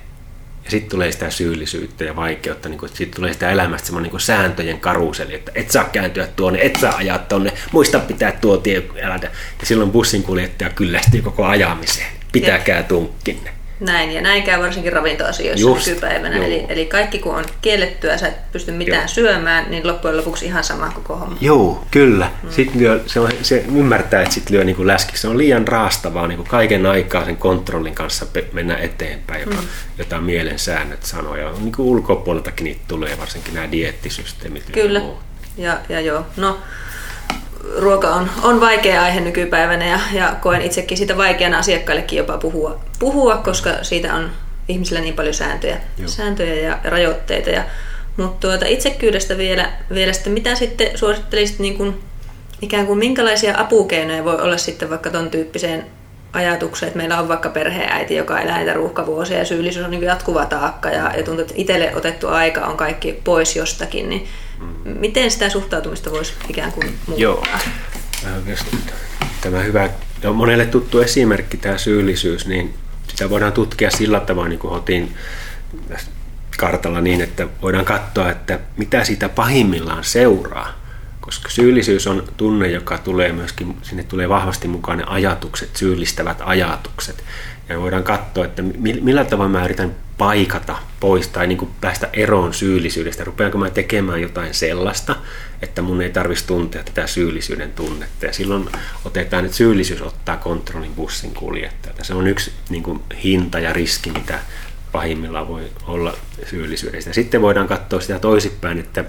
Ja 0.64 0.70
sitten 0.70 0.90
tulee 0.90 1.12
sitä 1.12 1.30
syyllisyyttä 1.30 2.04
ja 2.04 2.16
vaikeutta, 2.16 2.68
niin 2.68 2.80
sitten 2.80 3.16
tulee 3.16 3.32
sitä 3.32 3.50
elämästä 3.50 3.86
semmoinen 3.86 4.12
niin 4.12 4.20
sääntöjen 4.20 4.80
karuseli, 4.80 5.34
että 5.34 5.52
et 5.54 5.70
saa 5.70 5.84
kääntyä 5.84 6.26
tuonne, 6.26 6.58
et 6.62 6.76
saa 6.76 6.96
ajaa 6.96 7.18
tuonne, 7.18 7.52
muista 7.72 7.98
pitää 7.98 8.32
tuo 8.32 8.56
tie 8.56 8.82
elätä. 8.96 9.26
Ja 9.60 9.66
silloin 9.66 9.90
bussin 9.90 10.22
kuljettaja 10.22 10.70
kyllästyy 10.70 11.22
koko 11.22 11.44
ajamiseen. 11.44 12.12
Pitäkää 12.32 12.82
tunkkinne. 12.82 13.63
Näin, 13.80 14.12
ja 14.12 14.20
näin 14.20 14.42
käy 14.42 14.62
varsinkin 14.62 14.92
ravintoasioissa 14.92 15.68
Just, 15.68 15.86
nykypäivänä. 15.86 16.36
Eli, 16.36 16.66
eli 16.68 16.86
kaikki 16.86 17.18
kun 17.18 17.34
on 17.34 17.44
kiellettyä, 17.62 18.16
sä 18.16 18.28
et 18.28 18.52
pysty 18.52 18.72
mitään 18.72 19.00
joo. 19.00 19.08
syömään, 19.08 19.70
niin 19.70 19.86
loppujen 19.86 20.16
lopuksi 20.16 20.46
ihan 20.46 20.64
sama 20.64 20.90
koko 20.94 21.16
homma. 21.16 21.36
Joo, 21.40 21.84
kyllä. 21.90 22.30
Mm. 22.42 22.50
Sitten 22.50 22.80
lyö, 22.80 23.02
se, 23.06 23.20
on, 23.20 23.30
se 23.42 23.64
ymmärtää, 23.74 24.22
että 24.22 24.34
sitten 24.34 24.56
lyö 24.56 24.64
niin 24.64 24.76
kuin 24.76 24.86
läski. 24.86 25.18
Se 25.18 25.28
on 25.28 25.38
liian 25.38 25.68
raastavaa 25.68 26.26
niin 26.26 26.36
kuin 26.36 26.48
kaiken 26.48 26.86
aikaa 26.86 27.24
sen 27.24 27.36
kontrollin 27.36 27.94
kanssa 27.94 28.26
mennä 28.52 28.76
eteenpäin, 28.76 29.40
joka, 29.40 29.62
mm. 29.62 29.68
jota 29.98 30.20
mielen 30.20 30.58
säännöt 30.58 31.02
sanoo. 31.02 31.36
Ja 31.36 31.52
niin 31.58 31.72
kuin 31.72 31.86
ulkopuoleltakin 31.86 32.64
niitä 32.64 32.80
tulee, 32.88 33.18
varsinkin 33.18 33.54
nämä 33.54 33.72
diettisysteemit. 33.72 34.64
Kyllä, 34.72 35.00
ja, 35.56 35.78
ja 35.88 36.00
joo. 36.00 36.26
No, 36.36 36.58
ruoka 37.78 38.14
on, 38.14 38.30
on 38.42 38.60
vaikea 38.60 39.02
aihe 39.02 39.20
nykypäivänä 39.20 39.86
ja, 39.86 40.00
ja 40.12 40.36
koen 40.40 40.62
itsekin 40.62 40.98
sitä 40.98 41.16
vaikeana 41.16 41.58
asiakkaillekin 41.58 42.16
jopa 42.16 42.38
puhua, 42.38 42.80
puhua 42.98 43.36
koska 43.36 43.70
siitä 43.82 44.14
on 44.14 44.30
ihmisillä 44.68 45.00
niin 45.00 45.14
paljon 45.14 45.34
sääntöjä, 45.34 45.80
sääntöjä 46.06 46.54
ja 46.68 46.78
rajoitteita. 46.84 47.50
Ja, 47.50 47.64
mutta 48.16 48.48
tuota, 48.48 48.66
itsekyydestä 48.66 49.38
vielä, 49.38 49.72
vielä 49.94 50.12
sitten, 50.12 50.32
mitä 50.32 50.54
sitten 50.54 50.98
suosittelisit 50.98 51.58
niin 51.58 51.76
kuin, 51.76 52.00
ikään 52.62 52.86
kuin 52.86 52.98
minkälaisia 52.98 53.58
apukeinoja 53.58 54.24
voi 54.24 54.40
olla 54.40 54.56
sitten 54.56 54.90
vaikka 54.90 55.10
ton 55.10 55.30
tyyppiseen 55.30 55.86
ajatukseen, 56.34 56.88
että 56.88 56.96
meillä 56.96 57.20
on 57.20 57.28
vaikka 57.28 57.48
perheenäiti, 57.48 58.14
joka 58.14 58.40
elää 58.40 58.56
näitä 58.56 58.72
ruuhkavuosia 58.72 59.38
ja 59.38 59.44
syyllisyys 59.44 59.84
on 59.84 59.90
niin 59.90 60.02
jatkuva 60.02 60.46
taakka 60.46 60.88
ja, 60.88 61.12
ja 61.16 61.22
tuntuu, 61.22 61.42
että 61.42 61.54
itselle 61.56 61.96
otettu 61.96 62.28
aika 62.28 62.60
on 62.60 62.76
kaikki 62.76 63.20
pois 63.24 63.56
jostakin, 63.56 64.08
niin 64.08 64.28
Miten 64.84 65.30
sitä 65.30 65.48
suhtautumista 65.48 66.10
voisi 66.10 66.32
ikään 66.48 66.72
kuin 66.72 66.86
muuttaa? 66.86 67.16
Joo. 67.16 67.44
Tämä 69.40 69.58
hyvä, 69.58 69.90
no 70.22 70.32
monelle 70.32 70.66
tuttu 70.66 71.00
esimerkki, 71.00 71.56
tämä 71.56 71.78
syyllisyys, 71.78 72.46
niin 72.46 72.74
sitä 73.08 73.30
voidaan 73.30 73.52
tutkia 73.52 73.90
sillä 73.90 74.20
tavalla, 74.20 74.48
niin 74.48 74.58
kuin 74.58 74.74
otin 74.74 75.14
kartalla 76.58 77.00
niin, 77.00 77.20
että 77.20 77.46
voidaan 77.62 77.84
katsoa, 77.84 78.30
että 78.30 78.60
mitä 78.76 79.04
siitä 79.04 79.28
pahimmillaan 79.28 80.04
seuraa. 80.04 80.83
Koska 81.24 81.48
syyllisyys 81.48 82.06
on 82.06 82.24
tunne, 82.36 82.68
joka 82.68 82.98
tulee 82.98 83.32
myöskin, 83.32 83.76
sinne 83.82 84.02
tulee 84.02 84.28
vahvasti 84.28 84.68
mukaan 84.68 84.98
ne 84.98 85.04
ajatukset, 85.06 85.76
syyllistävät 85.76 86.42
ajatukset. 86.44 87.24
Ja 87.68 87.80
voidaan 87.80 88.02
katsoa, 88.02 88.44
että 88.44 88.62
millä 89.00 89.24
tavalla 89.24 89.50
mä 89.50 89.64
yritän 89.64 89.96
paikata 90.18 90.78
pois 91.00 91.28
tai 91.28 91.46
niin 91.46 91.58
kuin 91.58 91.70
päästä 91.80 92.08
eroon 92.12 92.54
syyllisyydestä. 92.54 93.24
Rupeanko 93.24 93.58
mä 93.58 93.70
tekemään 93.70 94.22
jotain 94.22 94.54
sellaista, 94.54 95.16
että 95.62 95.82
mun 95.82 96.02
ei 96.02 96.10
tarvitsisi 96.10 96.46
tuntea 96.46 96.82
tätä 96.84 97.06
syyllisyyden 97.06 97.72
tunnetta. 97.72 98.26
Ja 98.26 98.32
silloin 98.32 98.68
otetaan, 99.04 99.44
että 99.44 99.56
syyllisyys 99.56 100.02
ottaa 100.02 100.36
kontrollin 100.36 100.94
bussin 100.94 101.34
kuljettajalta. 101.34 102.04
Se 102.04 102.14
on 102.14 102.26
yksi 102.26 102.52
niin 102.68 102.82
kuin 102.82 103.00
hinta 103.24 103.58
ja 103.58 103.72
riski, 103.72 104.10
mitä 104.10 104.38
pahimmillaan 104.92 105.48
voi 105.48 105.62
olla 105.86 106.16
syyllisyydestä. 106.50 107.12
Sitten 107.12 107.42
voidaan 107.42 107.68
katsoa 107.68 108.00
sitä 108.00 108.18
toisinpäin, 108.18 108.78
että 108.78 109.04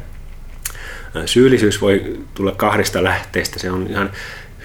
syyllisyys 1.25 1.81
voi 1.81 2.19
tulla 2.33 2.51
kahdesta 2.51 3.03
lähteestä. 3.03 3.59
Se 3.59 3.71
on 3.71 3.87
ihan 3.89 4.11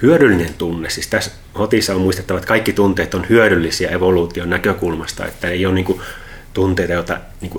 hyödyllinen 0.03 0.55
tunne. 0.55 0.91
Siis 0.91 1.07
tässä 1.07 1.31
hotissa 1.59 1.95
on 1.95 2.01
muistettava, 2.01 2.39
että 2.39 2.49
kaikki 2.49 2.73
tunteet 2.73 3.15
on 3.15 3.27
hyödyllisiä 3.29 3.91
evoluution 3.91 4.51
näkökulmasta, 4.51 5.27
että 5.27 5.49
ei 5.49 5.67
ole 5.67 5.75
niin 5.75 6.01
tunteita, 6.55 6.93
joita 6.93 7.19
niin 7.41 7.53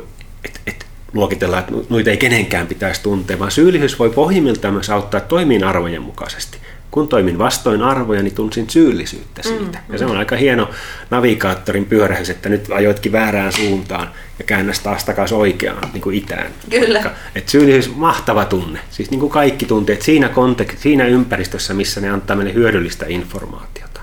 et, 0.45 0.61
et 0.67 0.85
luokitellaan, 1.13 1.63
että 1.63 1.73
noita 1.89 2.09
ei 2.09 2.17
kenenkään 2.17 2.67
pitäisi 2.67 3.03
tuntea, 3.03 3.39
vaan 3.39 3.51
syyllisyys 3.51 3.99
voi 3.99 4.09
pohjimmiltaan 4.09 4.73
myös 4.73 4.89
auttaa 4.89 5.21
toimiin 5.21 5.63
arvojen 5.63 6.01
mukaisesti 6.01 6.57
kun 6.91 7.07
toimin 7.07 7.37
vastoin 7.37 7.81
arvoja, 7.81 8.23
niin 8.23 8.35
tunsin 8.35 8.69
syyllisyyttä 8.69 9.43
siitä. 9.43 9.77
Mm, 9.87 9.93
ja 9.93 9.97
se 9.97 10.05
on 10.05 10.17
aika 10.17 10.35
hieno 10.35 10.69
navigaattorin 11.09 11.85
pyörähys, 11.85 12.29
että 12.29 12.49
nyt 12.49 12.71
ajoitkin 12.71 13.11
väärään 13.11 13.51
suuntaan 13.51 14.09
ja 14.39 14.45
käännäs 14.45 14.79
taas 14.79 15.03
takaisin 15.03 15.37
oikeaan, 15.37 15.89
niin 15.93 16.01
kuin 16.01 16.15
itään. 16.15 16.51
Kyllä. 16.69 17.11
Et 17.35 17.49
syyllisyys, 17.49 17.95
mahtava 17.95 18.45
tunne. 18.45 18.79
Siis 18.89 19.11
niin 19.11 19.19
kuin 19.19 19.31
kaikki 19.31 19.65
tunteet 19.65 20.01
siinä, 20.01 20.27
kontek- 20.27 20.77
siinä 20.77 21.05
ympäristössä, 21.05 21.73
missä 21.73 22.01
ne 22.01 22.09
antaa 22.09 22.35
meille 22.35 22.53
hyödyllistä 22.53 23.05
informaatiota. 23.09 24.01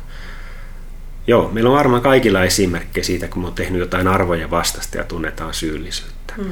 Joo, 1.27 1.51
meillä 1.53 1.71
on 1.71 1.77
varmaan 1.77 2.03
kaikilla 2.03 2.45
esimerkkejä 2.45 3.05
siitä, 3.05 3.29
kun 3.29 3.43
me 3.43 3.49
on 3.49 3.55
tehnyt 3.55 3.81
jotain 3.81 4.09
arvoja 4.09 4.51
vastasta 4.51 4.99
ja 4.99 5.05
tunnetaan 5.05 5.55
syyllisyyttä. 5.55 6.35
Mm. 6.37 6.45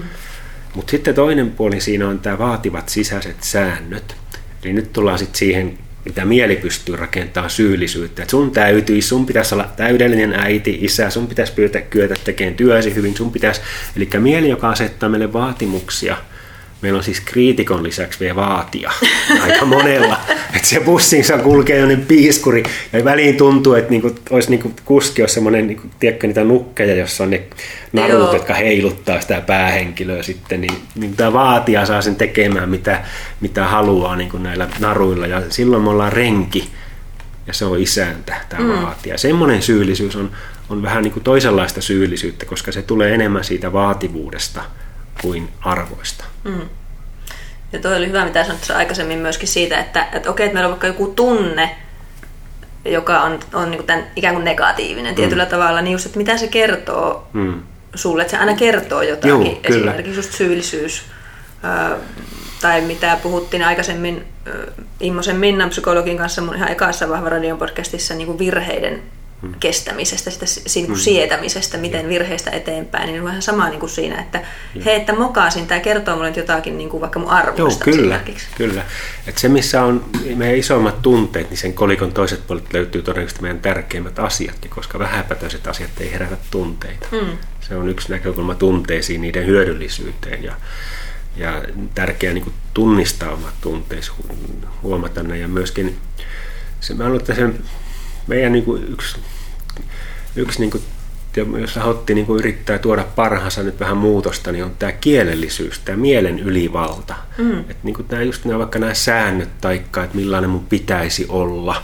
Mutta 0.74 0.90
sitten 0.90 1.14
toinen 1.14 1.50
puoli 1.50 1.80
siinä 1.80 2.08
on 2.08 2.18
tämä 2.18 2.38
vaativat 2.38 2.88
sisäiset 2.88 3.36
säännöt. 3.40 4.16
Eli 4.64 4.72
nyt 4.72 4.92
tullaan 4.92 5.18
sitten 5.18 5.38
siihen 5.38 5.78
mitä 6.06 6.24
mieli 6.24 6.56
pystyy 6.56 6.96
rakentamaan 6.96 7.50
syyllisyyttä. 7.50 8.22
Et 8.22 8.30
sun 8.30 8.50
täytyy, 8.50 9.02
sun 9.02 9.26
pitäisi 9.26 9.54
olla 9.54 9.70
täydellinen 9.76 10.34
äiti, 10.34 10.78
isä, 10.80 11.10
sun 11.10 11.26
pitäisi 11.26 11.52
pyytää 11.52 11.82
kyetä 11.82 12.14
tekemään 12.24 12.54
työsi 12.54 12.94
hyvin, 12.94 13.16
sun 13.16 13.32
pitäisi, 13.32 13.60
eli 13.96 14.08
mieli, 14.18 14.48
joka 14.48 14.68
asettaa 14.68 15.08
meille 15.08 15.32
vaatimuksia– 15.32 16.16
Meillä 16.86 16.98
on 16.98 17.04
siis 17.04 17.20
kriitikon 17.20 17.82
lisäksi 17.82 18.20
vielä 18.20 18.36
vaatia 18.36 18.92
aika 19.44 19.64
monella. 19.64 20.18
että 20.56 20.68
se 20.68 20.80
bussinsa 20.80 21.38
kulkee 21.38 21.78
jonnekin 21.78 22.06
piiskuri 22.06 22.62
ja 22.92 23.04
väliin 23.04 23.36
tuntuu, 23.36 23.74
että 23.74 23.90
niinku, 23.90 24.14
olisi 24.30 24.50
niinku 24.50 24.72
kuski 24.84 25.22
olisi 25.22 25.34
semmoinen, 25.34 25.66
niinku, 25.66 25.88
tiedätkö 26.00 26.26
niitä 26.26 26.44
nukkeja, 26.44 26.94
jossa 26.94 27.24
on 27.24 27.30
ne 27.30 27.42
narut, 27.92 28.12
Joo. 28.12 28.32
jotka 28.32 28.54
heiluttaa 28.54 29.20
sitä 29.20 29.40
päähenkilöä 29.40 30.22
sitten, 30.22 30.60
niin, 30.60 30.74
niin 30.94 31.16
tämä 31.16 31.32
vaatia 31.32 31.86
saa 31.86 32.02
sen 32.02 32.16
tekemään 32.16 32.68
mitä, 32.68 33.02
mitä 33.40 33.64
haluaa 33.64 34.16
niinku 34.16 34.38
näillä 34.38 34.68
naruilla 34.80 35.26
ja 35.26 35.42
silloin 35.48 35.82
me 35.82 35.90
ollaan 35.90 36.12
renki 36.12 36.70
ja 37.46 37.52
se 37.52 37.64
on 37.64 37.80
isäntä, 37.80 38.36
tämä 38.48 38.62
mm. 38.62 38.82
vaatia. 38.82 39.18
Semmoinen 39.18 39.62
syyllisyys 39.62 40.16
on, 40.16 40.30
on 40.68 40.82
vähän 40.82 41.02
niin 41.02 41.12
kuin 41.12 41.24
toisenlaista 41.24 41.80
syyllisyyttä, 41.80 42.46
koska 42.46 42.72
se 42.72 42.82
tulee 42.82 43.14
enemmän 43.14 43.44
siitä 43.44 43.72
vaativuudesta– 43.72 44.62
kuin 45.22 45.48
arvoista. 45.60 46.24
Mm. 46.44 46.68
Ja 47.72 47.78
toi 47.78 47.96
oli 47.96 48.08
hyvä, 48.08 48.24
mitä 48.24 48.44
sanoit 48.44 48.70
aikaisemmin 48.70 49.18
myöskin 49.18 49.48
siitä, 49.48 49.78
että, 49.78 50.06
että 50.12 50.30
okei, 50.30 50.46
että 50.46 50.54
meillä 50.54 50.66
on 50.66 50.72
vaikka 50.72 50.86
joku 50.86 51.06
tunne, 51.06 51.76
joka 52.84 53.22
on, 53.22 53.40
on 53.52 53.70
niin 53.70 53.78
kuin 53.78 53.86
tämän, 53.86 54.06
ikään 54.16 54.34
kuin 54.34 54.44
negatiivinen 54.44 55.12
mm. 55.12 55.16
tietyllä 55.16 55.46
tavalla, 55.46 55.82
niin 55.82 55.92
just, 55.92 56.06
että 56.06 56.18
mitä 56.18 56.36
se 56.36 56.48
kertoo 56.48 57.28
mm. 57.32 57.62
sulle, 57.94 58.22
että 58.22 58.30
se 58.30 58.36
aina 58.36 58.54
kertoo 58.54 59.02
jotakin, 59.02 59.46
Joo, 59.46 59.60
esimerkiksi 59.64 60.18
just 60.18 60.32
syyllisyys, 60.32 61.02
tai 62.60 62.80
mitä 62.80 63.18
puhuttiin 63.22 63.64
aikaisemmin 63.64 64.24
Immosen 65.00 65.36
Minnan 65.36 65.68
psykologin 65.68 66.18
kanssa 66.18 66.42
mun 66.42 66.56
ihan 66.56 66.70
ekassa 66.70 67.08
Vahva 67.08 67.28
Radion 67.28 67.58
podcastissa 67.58 68.14
niin 68.14 68.26
kuin 68.26 68.38
virheiden 68.38 68.94
mm. 68.94 69.25
Kestämisestä, 69.60 70.30
sitä 70.46 70.86
kuin 70.86 70.98
mm. 70.98 71.02
sietämisestä, 71.02 71.78
miten 71.78 72.08
virheistä 72.08 72.50
eteenpäin, 72.50 73.06
niin 73.06 73.20
on 73.20 73.26
vähän 73.26 73.42
sama 73.42 73.68
niin 73.68 73.80
kuin 73.80 73.90
siinä, 73.90 74.20
että 74.20 74.38
mm. 74.74 74.82
hei, 74.82 74.96
että 74.96 75.12
mokasin, 75.12 75.66
tämä 75.66 75.80
kertoo 75.80 76.16
mulle 76.16 76.32
jotakin 76.36 76.78
niin 76.78 76.90
kuin 76.90 77.00
vaikka 77.00 77.18
mun 77.18 77.30
arvoista 77.30 77.90
Joo, 77.90 77.96
kyllä, 77.96 78.20
kyllä. 78.56 78.82
Et 79.26 79.38
se, 79.38 79.48
missä 79.48 79.82
on 79.82 80.04
meidän 80.36 80.56
isommat 80.56 81.02
tunteet, 81.02 81.50
niin 81.50 81.58
sen 81.58 81.72
kolikon 81.72 82.12
toiset 82.12 82.46
puolet 82.46 82.72
löytyy 82.72 83.02
todennäköisesti 83.02 83.42
meidän 83.42 83.60
tärkeimmät 83.60 84.18
asiatkin, 84.18 84.70
koska 84.70 84.98
vähäpätöiset 84.98 85.66
asiat 85.66 85.90
ei 86.00 86.12
herätä 86.12 86.36
tunteita. 86.50 87.06
Mm. 87.12 87.38
Se 87.60 87.76
on 87.76 87.88
yksi 87.88 88.12
näkökulma 88.12 88.54
tunteisiin, 88.54 89.20
niiden 89.20 89.46
hyödyllisyyteen 89.46 90.44
ja 90.44 90.52
ja 91.36 91.62
tärkeää 91.94 92.34
niin 92.34 92.44
kuin 92.44 92.54
tunnistaa 92.74 93.32
omat 93.32 93.54
tunteet, 93.60 94.10
huomata 94.82 95.22
ne 95.22 95.38
ja 95.38 95.48
myöskin 95.48 95.96
se, 96.80 96.94
mä 96.94 97.04
luulen, 97.04 97.20
että 97.20 97.34
sen 97.34 97.58
meidän 98.26 98.52
niin 98.52 98.64
kuin 98.64 98.84
yksi, 98.92 99.16
yksi 100.36 100.60
niin 100.60 100.70
kuin, 100.70 100.82
jos 101.60 101.76
Hotti 101.76 102.14
niin 102.14 102.26
kuin 102.26 102.38
yrittää 102.38 102.78
tuoda 102.78 103.04
parhaansa 103.16 103.62
nyt 103.62 103.80
vähän 103.80 103.96
muutosta, 103.96 104.52
niin 104.52 104.64
on 104.64 104.76
tämä 104.78 104.92
kielellisyys, 104.92 105.78
tämä 105.78 105.98
mielen 105.98 106.38
ylivalta. 106.38 107.14
Mm. 107.38 107.60
Että 107.60 107.76
niin 107.82 107.94
kuin 107.94 108.08
tämä, 108.08 108.22
just 108.22 108.44
nämä, 108.44 108.58
vaikka 108.58 108.78
nämä 108.78 108.94
säännöt 108.94 109.60
taikka, 109.60 110.04
että 110.04 110.16
millainen 110.16 110.50
mun 110.50 110.66
pitäisi 110.66 111.26
olla, 111.28 111.82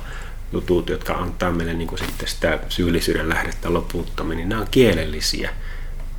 jutut, 0.52 0.88
jotka 0.88 1.12
antaa 1.12 1.52
meille 1.52 1.74
niin 1.74 1.88
kuin 1.88 1.98
sitten 1.98 2.28
sitä 2.28 2.58
syyllisyyden 2.68 3.28
lähdettä 3.28 3.72
loputtomiin, 3.72 4.36
niin 4.36 4.48
nämä 4.48 4.60
on 4.60 4.68
kielellisiä 4.70 5.50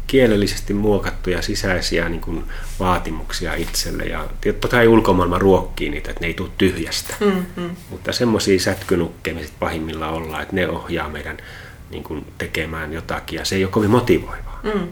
kielellisesti 0.08 0.74
muokattuja 0.74 1.42
sisäisiä 1.42 2.10
niin 2.10 2.22
kuin, 2.22 2.44
vaatimuksia 2.80 3.54
itselle. 3.54 4.04
Ja 4.04 4.26
totta 4.46 4.68
kai 4.68 4.88
ulkomaailma 4.88 5.40
ruokkii 5.40 5.90
niitä, 5.90 6.10
että 6.12 6.22
ne 6.22 6.28
ei 6.28 6.34
tule 6.34 6.50
tyhjästä. 6.58 7.14
Mm-hmm. 7.20 7.76
Mutta 7.90 8.12
semmoisia 8.12 8.60
sätkynukkeja 8.60 9.36
me 9.36 9.42
pahimmillaan 9.60 10.14
ollaan, 10.14 10.42
että 10.42 10.56
ne 10.56 10.70
ohjaa 10.70 11.10
meidän 11.10 11.38
niin 11.90 12.04
kuin, 12.04 12.26
tekemään 12.38 12.94
jotakin 12.94 13.40
ja 13.40 13.46
se 13.46 13.56
ei 13.56 13.64
ole 13.64 13.72
kovin 13.72 13.90
motivoivaa. 13.90 14.60
Mm. 14.64 14.88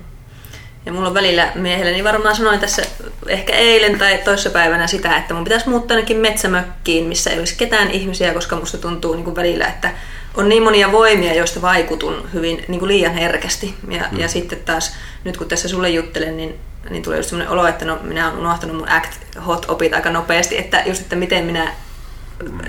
Ja 0.85 0.91
mulla 0.93 1.07
on 1.07 1.13
välillä 1.13 1.51
miehelle, 1.55 1.91
niin 1.91 2.03
varmaan 2.03 2.35
sanoin 2.35 2.59
tässä 2.59 2.81
ehkä 3.27 3.53
eilen 3.53 3.99
tai 3.99 4.17
toissapäivänä 4.17 4.87
sitä, 4.87 5.17
että 5.17 5.33
mun 5.33 5.43
pitäisi 5.43 5.69
muuttaa 5.69 5.95
ainakin 5.95 6.17
metsämökkiin, 6.17 7.05
missä 7.05 7.29
ei 7.29 7.39
olisi 7.39 7.55
ketään 7.55 7.91
ihmisiä, 7.91 8.33
koska 8.33 8.55
musta 8.55 8.77
tuntuu 8.77 9.13
niin 9.13 9.23
kuin 9.23 9.35
välillä, 9.35 9.67
että 9.67 9.91
on 10.33 10.49
niin 10.49 10.63
monia 10.63 10.91
voimia, 10.91 11.33
joista 11.33 11.61
vaikutun 11.61 12.29
hyvin 12.33 12.65
niin 12.67 12.79
kuin 12.79 12.87
liian 12.87 13.13
herkästi. 13.13 13.75
Ja, 13.89 14.05
mm. 14.11 14.19
ja 14.19 14.27
sitten 14.27 14.59
taas, 14.59 14.95
nyt 15.23 15.37
kun 15.37 15.47
tässä 15.47 15.67
sulle 15.67 15.89
juttelen, 15.89 16.37
niin, 16.37 16.55
niin 16.89 17.03
tulee 17.03 17.17
just 17.17 17.29
sellainen 17.29 17.53
olo, 17.53 17.67
että 17.67 17.85
no, 17.85 17.99
minä 18.01 18.27
olen 18.27 18.39
unohtanut 18.39 18.77
mun 18.77 18.89
act 18.89 19.11
hot 19.45 19.65
opit 19.69 19.93
aika 19.93 20.09
nopeasti, 20.09 20.57
että 20.57 20.83
just, 20.85 21.01
että 21.01 21.15
miten 21.15 21.45
minä 21.45 21.71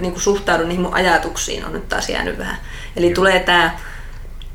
niin 0.00 0.12
kuin 0.12 0.22
suhtaudun 0.22 0.68
niihin 0.68 0.82
mun 0.82 0.94
ajatuksiin 0.94 1.64
on 1.64 1.72
nyt 1.72 1.88
taas 1.88 2.08
jäänyt 2.08 2.38
vähän. 2.38 2.56
Eli 2.96 3.06
Joo. 3.06 3.14
tulee 3.14 3.40
tämä 3.40 3.78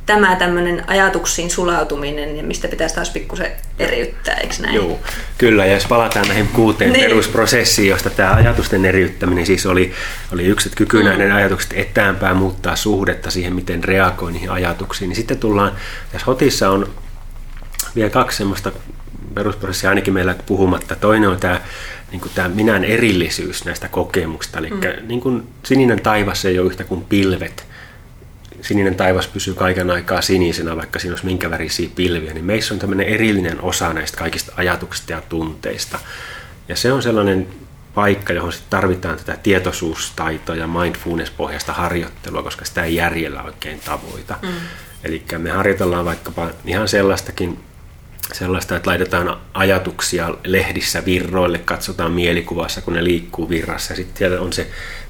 tämä 0.08 0.36
tämmöinen 0.36 0.84
ajatuksiin 0.88 1.50
sulautuminen, 1.50 2.46
mistä 2.46 2.68
pitäisi 2.68 2.96
taas 2.96 3.10
pikkusen 3.10 3.52
eriyttää, 3.80 4.36
eikö 4.36 4.56
näin? 4.60 4.76
Joo, 4.76 5.00
kyllä. 5.38 5.66
Ja 5.66 5.74
jos 5.74 5.86
palataan 5.86 6.28
näihin 6.28 6.48
kuuteen 6.48 6.94
niin. 6.94 7.06
perusprosessiin, 7.06 7.90
josta 7.90 8.10
tämä 8.10 8.34
ajatusten 8.34 8.86
eriyttäminen 8.86 9.46
siis 9.46 9.66
oli, 9.66 9.94
oli 10.34 10.46
yksi, 10.46 10.70
että 10.70 10.78
kyky 10.78 11.04
mm. 11.04 11.36
ajatukset 11.36 11.74
etäämpään 11.76 12.38
muuttaa 12.38 12.76
suhdetta 12.76 13.32
siihen, 13.32 13.54
miten 13.54 13.84
reagoi 13.84 14.32
niihin 14.32 14.52
ajatuksiin, 14.52 15.10
niin 15.10 15.16
sitten 15.16 15.38
tullaan, 15.38 15.72
tässä 16.12 16.26
hotissa 16.26 16.70
on 16.70 16.90
vielä 17.96 18.10
kaksi 18.10 18.38
semmoista 18.38 18.72
perusprosessia 19.34 19.90
ainakin 19.90 20.14
meillä 20.14 20.36
puhumatta. 20.46 20.96
Toinen 20.96 21.30
on 21.30 21.40
tämä, 21.40 21.62
niin 22.12 22.22
kuin 22.22 22.32
tämä 22.36 22.50
minän 22.50 22.84
erillisyys 22.84 23.66
näistä 23.66 23.88
kokemuksista. 23.88 24.60
Eli 24.60 24.70
mm. 24.70 24.80
niin 25.08 25.22
kuin 25.22 25.44
sininen 25.64 26.02
taivas 26.02 26.46
ei 26.46 26.60
ole 26.60 26.68
yhtä 26.68 26.84
kuin 26.84 27.06
pilvet. 27.06 27.68
Sininen 28.68 28.96
taivas 28.96 29.28
pysyy 29.28 29.54
kaiken 29.54 29.90
aikaa 29.90 30.22
sinisenä, 30.22 30.76
vaikka 30.76 31.00
siinä 31.00 31.14
olisi 31.14 31.26
minkä 31.26 31.50
värisiä 31.50 31.90
pilviä. 31.96 32.34
Niin 32.34 32.46
meissä 32.46 32.74
on 32.74 32.80
tämmöinen 32.80 33.08
erillinen 33.08 33.62
osa 33.62 33.94
näistä 33.94 34.18
kaikista 34.18 34.52
ajatuksista 34.56 35.12
ja 35.12 35.22
tunteista. 35.22 36.00
Ja 36.68 36.76
se 36.76 36.92
on 36.92 37.04
sellainen 37.04 37.48
paikka, 37.94 38.34
johon 38.34 38.54
sit 38.54 38.70
tarvitaan 38.70 39.18
tätä 39.18 39.38
tietoisuustaitoa 39.44 40.56
ja 40.56 40.68
mindfulness-pohjasta 40.68 41.74
harjoittelua, 41.74 42.44
koska 42.44 42.66
sitä 42.66 42.84
ei 42.84 42.96
järjellä 42.96 43.44
oikein 43.44 43.80
tavoita. 43.80 44.36
Mm. 44.42 44.50
Eli 45.04 45.24
me 45.38 45.50
harjoitellaan 45.50 46.06
vaikkapa 46.06 46.50
ihan 46.66 46.88
sellaistakin 46.88 47.60
sellaista, 48.34 48.76
että 48.76 48.90
laitetaan 48.90 49.38
ajatuksia 49.54 50.36
lehdissä 50.44 51.06
virroille, 51.06 51.58
katsotaan 51.58 52.12
mielikuvassa, 52.12 52.82
kun 52.82 52.94
ne 52.94 53.04
liikkuu 53.04 53.50
virrassa. 53.50 53.96
Sitten 53.96 54.18
siellä 54.18 54.42
on 54.42 54.54
se 54.54 54.68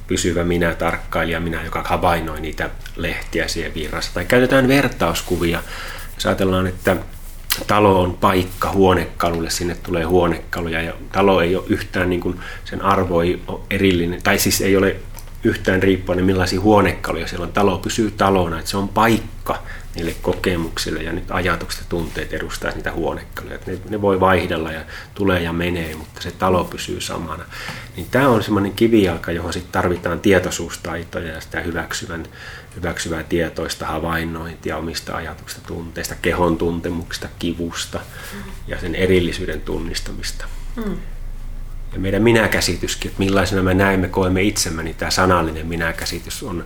pysyvä 0.07 0.43
minä, 0.43 0.75
tarkkailija 0.75 1.39
minä, 1.39 1.63
joka 1.63 1.83
havainnoi 1.87 2.41
niitä 2.41 2.69
lehtiä 2.95 3.47
siihen 3.47 3.73
virrassa. 3.73 4.13
Tai 4.13 4.25
käytetään 4.25 4.67
vertauskuvia. 4.67 5.63
Jos 6.15 6.25
ajatellaan, 6.25 6.67
että 6.67 6.97
talo 7.67 8.01
on 8.01 8.17
paikka 8.17 8.71
huonekalulle, 8.71 9.49
sinne 9.49 9.75
tulee 9.75 10.03
huonekaluja 10.03 10.81
ja 10.81 10.93
talo 11.11 11.41
ei 11.41 11.55
ole 11.55 11.65
yhtään, 11.67 12.09
niin 12.09 12.21
kuin 12.21 12.39
sen 12.65 12.81
arvo 12.81 13.21
ei 13.21 13.41
ole 13.47 13.59
erillinen, 13.69 14.23
tai 14.23 14.39
siis 14.39 14.61
ei 14.61 14.77
ole 14.77 14.95
yhtään 15.43 15.83
riippuen 15.83 16.25
millaisia 16.25 16.61
huonekaluja 16.61 17.27
siellä 17.27 17.43
on. 17.43 17.53
Talo 17.53 17.77
pysyy 17.77 18.11
talona, 18.11 18.59
että 18.59 18.71
se 18.71 18.77
on 18.77 18.89
paikka 18.89 19.63
niille 19.97 20.15
kokemuksille 20.21 21.03
ja 21.03 21.11
nyt 21.11 21.31
ajatukset 21.31 21.81
ja 21.81 21.85
tunteet 21.89 22.33
edustaa 22.33 22.71
niitä 22.71 22.91
huonekaluja. 22.91 23.59
Ne, 23.65 23.79
ne 23.89 24.01
voi 24.01 24.19
vaihdella 24.19 24.71
ja 24.71 24.81
tulee 25.15 25.41
ja 25.41 25.53
menee, 25.53 25.95
mutta 25.95 26.21
se 26.21 26.31
talo 26.31 26.63
pysyy 26.63 27.01
samana. 27.01 27.43
Niin 27.95 28.07
tämä 28.11 28.29
on 28.29 28.43
semmoinen 28.43 28.71
kivijalka, 28.71 29.31
johon 29.31 29.53
sitten 29.53 29.71
tarvitaan 29.71 30.19
tietoisuustaitoja 30.19 31.33
ja 31.33 31.41
sitä 31.41 31.61
hyväksyvän, 31.61 32.25
hyväksyvää 32.75 33.23
tietoista 33.23 33.85
havainnointia 33.85 34.77
omista 34.77 35.15
ajatuksista, 35.15 35.67
tunteista, 35.67 36.15
kehon 36.21 36.57
tuntemuksista, 36.57 37.27
kivusta 37.39 37.99
ja 38.67 38.79
sen 38.79 38.95
erillisyyden 38.95 39.61
tunnistamista. 39.61 40.45
Mm. 40.75 40.97
Ja 41.93 41.99
meidän 41.99 42.23
minäkäsityskin, 42.23 43.09
että 43.09 43.23
millaisena 43.23 43.63
me 43.63 43.73
näemme, 43.73 44.07
koemme 44.07 44.41
itsemme, 44.41 44.83
niin 44.83 44.95
tämä 44.95 45.11
sanallinen 45.11 45.67
minäkäsitys 45.67 46.43
on 46.43 46.65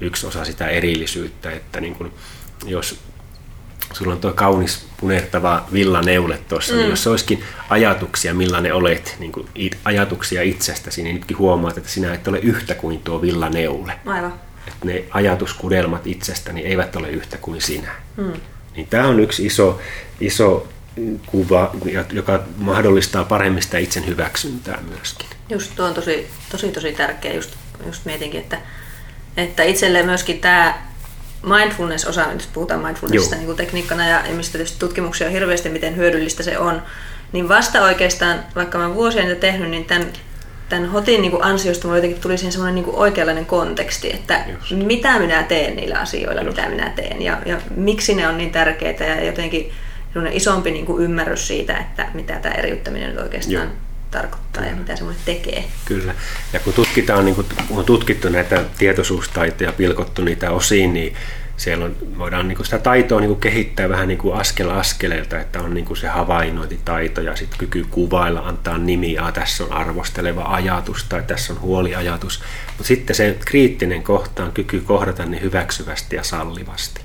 yksi 0.00 0.26
osa 0.26 0.44
sitä 0.44 0.68
erillisyyttä, 0.68 1.50
että 1.50 1.80
niin 1.80 1.94
kun, 1.94 2.12
jos 2.66 2.98
sulla 3.92 4.12
on 4.12 4.20
tuo 4.20 4.32
kaunis 4.32 4.86
punertava 5.00 5.64
villaneule 5.72 6.38
tuossa, 6.48 6.72
niin 6.72 6.78
mm. 6.78 6.82
niin 6.82 6.90
jos 6.90 7.02
se 7.02 7.10
olisikin 7.10 7.44
ajatuksia, 7.68 8.34
millainen 8.34 8.74
olet, 8.74 9.16
niin 9.18 9.32
kuin 9.32 9.48
ajatuksia 9.84 10.42
itsestäsi, 10.42 11.02
niin 11.02 11.14
nytkin 11.14 11.38
huomaat, 11.38 11.78
että 11.78 11.90
sinä 11.90 12.14
et 12.14 12.28
ole 12.28 12.38
yhtä 12.38 12.74
kuin 12.74 12.98
tuo 12.98 13.22
villaneule. 13.22 13.92
Aivan. 14.06 14.34
Että 14.66 14.86
ne 14.86 15.04
ajatuskudelmat 15.10 16.06
itsestäni 16.06 16.60
eivät 16.60 16.96
ole 16.96 17.10
yhtä 17.10 17.36
kuin 17.36 17.60
sinä. 17.60 17.90
Mm. 18.16 18.32
Niin 18.76 18.86
tämä 18.86 19.08
on 19.08 19.20
yksi 19.20 19.46
iso, 19.46 19.80
iso 20.20 20.68
kuva, 21.26 21.70
joka 22.12 22.42
mahdollistaa 22.56 23.24
paremmin 23.24 23.62
sitä 23.62 23.78
itsen 23.78 24.06
hyväksyntää 24.06 24.78
myöskin. 24.88 25.26
Just 25.48 25.72
tuo 25.76 25.86
on 25.86 25.94
tosi, 25.94 26.26
tosi, 26.50 26.68
tosi 26.68 26.92
tärkeä. 26.92 27.34
Just, 27.34 27.50
just 27.86 28.04
mietinkin, 28.04 28.40
että, 28.40 28.58
että 29.36 29.62
itselle 29.62 30.02
myöskin 30.02 30.40
tämä 30.40 30.91
mindfulness-osa, 31.42 32.32
nyt 32.32 32.48
puhutaan 32.52 32.80
mindfulnessista 32.80 33.36
niin 33.36 33.56
tekniikkana 33.56 34.08
ja, 34.08 34.22
ja 34.26 34.34
mistä 34.34 34.52
tietysti 34.52 34.78
tutkimuksia 34.78 35.26
on 35.26 35.32
hirveästi, 35.32 35.68
miten 35.68 35.96
hyödyllistä 35.96 36.42
se 36.42 36.58
on, 36.58 36.82
niin 37.32 37.48
vasta 37.48 37.82
oikeastaan, 37.82 38.40
vaikka 38.54 38.78
mä 38.78 38.94
vuosia 38.94 39.22
niitä 39.22 39.40
tehnyt, 39.40 39.70
niin 39.70 39.84
tämän, 39.84 40.06
tämän 40.68 40.90
hotin 40.90 41.22
niin 41.22 41.30
kuin 41.30 41.44
ansiosta 41.44 41.86
mulla 41.86 41.98
jotenkin 41.98 42.20
tuli 42.20 42.38
siihen 42.38 42.52
semmoinen 42.52 42.74
niin 42.74 42.84
kuin 42.84 42.96
oikeanlainen 42.96 43.46
konteksti, 43.46 44.12
että 44.12 44.44
Just. 44.52 44.70
mitä 44.70 45.18
minä 45.18 45.42
teen 45.42 45.76
niillä 45.76 45.98
asioilla, 45.98 46.42
Just. 46.42 46.56
mitä 46.56 46.68
minä 46.68 46.92
teen 46.96 47.22
ja, 47.22 47.38
ja 47.46 47.60
miksi 47.76 48.14
ne 48.14 48.28
on 48.28 48.38
niin 48.38 48.52
tärkeitä 48.52 49.04
ja 49.04 49.24
jotenkin 49.24 49.72
isompi 50.30 50.70
niin 50.70 50.86
kuin 50.86 51.02
ymmärrys 51.02 51.46
siitä, 51.46 51.76
että 51.76 52.08
mitä 52.14 52.34
tämä 52.34 52.54
eriyttäminen 52.54 53.10
nyt 53.10 53.18
oikeastaan 53.18 53.54
Joo 53.54 53.91
tarkoittaa 54.12 54.64
ja 54.64 54.76
mitä 54.76 54.96
semmoinen 54.96 55.22
tekee. 55.24 55.64
Kyllä. 55.84 56.14
Ja 56.52 56.60
kun 56.60 56.72
tutkitaan, 56.72 57.24
niin 57.24 57.34
kun 57.34 57.46
on 57.70 57.84
tutkittu 57.84 58.28
näitä 58.28 58.64
tietoisuustaitoja, 58.78 59.72
pilkottu 59.72 60.22
niitä 60.24 60.50
osiin, 60.50 60.94
niin 60.94 61.14
siellä 61.56 61.84
on, 61.84 61.96
voidaan 62.18 62.48
niin 62.48 62.64
sitä 62.64 62.78
taitoa 62.78 63.20
niin 63.20 63.40
kehittää 63.40 63.88
vähän 63.88 64.08
niin 64.08 64.18
kuin 64.18 64.36
askel 64.36 64.70
askeleelta, 64.70 65.40
että 65.40 65.60
on 65.60 65.74
niin 65.74 65.96
se 65.96 66.08
havainnointitaito 66.08 67.20
ja 67.20 67.36
sitten 67.36 67.58
kyky 67.58 67.86
kuvailla, 67.90 68.40
antaa 68.40 68.78
nimi, 68.78 69.12
että 69.12 69.32
tässä 69.32 69.64
on 69.64 69.72
arvosteleva 69.72 70.44
ajatus 70.44 71.04
tai 71.04 71.22
tässä 71.22 71.52
on 71.52 71.60
huoliajatus. 71.60 72.42
Mutta 72.66 72.88
sitten 72.88 73.16
se 73.16 73.36
kriittinen 73.44 74.02
kohta 74.02 74.44
on 74.44 74.52
kyky 74.52 74.80
kohdata 74.80 75.26
ne 75.26 75.40
hyväksyvästi 75.40 76.16
ja 76.16 76.24
sallivasti. 76.24 77.01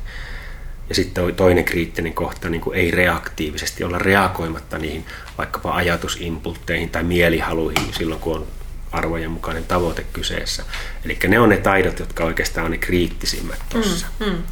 Ja 0.90 0.96
sitten 0.96 1.36
toinen 1.36 1.66
kriittinen 1.66 2.14
kohta, 2.14 2.50
niin 2.50 2.62
kuin 2.62 2.78
ei 2.78 2.92
reaktiivisesti 2.92 3.84
olla 3.84 3.98
reagoimatta 3.98 4.78
niihin 4.78 5.06
vaikkapa 5.38 5.76
ajatusimpultteihin 5.76 6.90
tai 6.90 7.04
mielihaluihin 7.04 7.94
silloin, 7.94 8.22
kun 8.22 8.36
on 8.36 8.48
arvojen 8.92 9.32
mukainen 9.32 9.66
tavoite 9.66 10.06
kyseessä. 10.14 10.64
Eli 11.06 11.18
ne 11.28 11.40
on 11.40 11.50
ne 11.50 11.58
taidot, 11.58 12.00
jotka 12.00 12.24
oikeastaan 12.24 12.66
on 12.66 12.72
ne 12.72 12.78
kriittisimmät 12.78 13.60
tuossa. 13.70 14.08
Mm, 14.20 14.26
mm. 14.26 14.44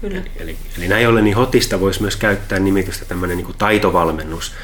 Kyllä. 0.00 0.16
Eli, 0.16 0.30
eli, 0.36 0.56
eli 0.78 0.88
näin 0.88 1.08
ollen 1.08 1.24
niin 1.24 1.36
hotista 1.36 1.80
voisi 1.80 2.00
myös 2.00 2.16
käyttää 2.16 2.58
nimitystä 2.58 3.04
tämmöinen 3.04 3.36
niin 3.36 3.54
taitovalmennus, 3.58 4.54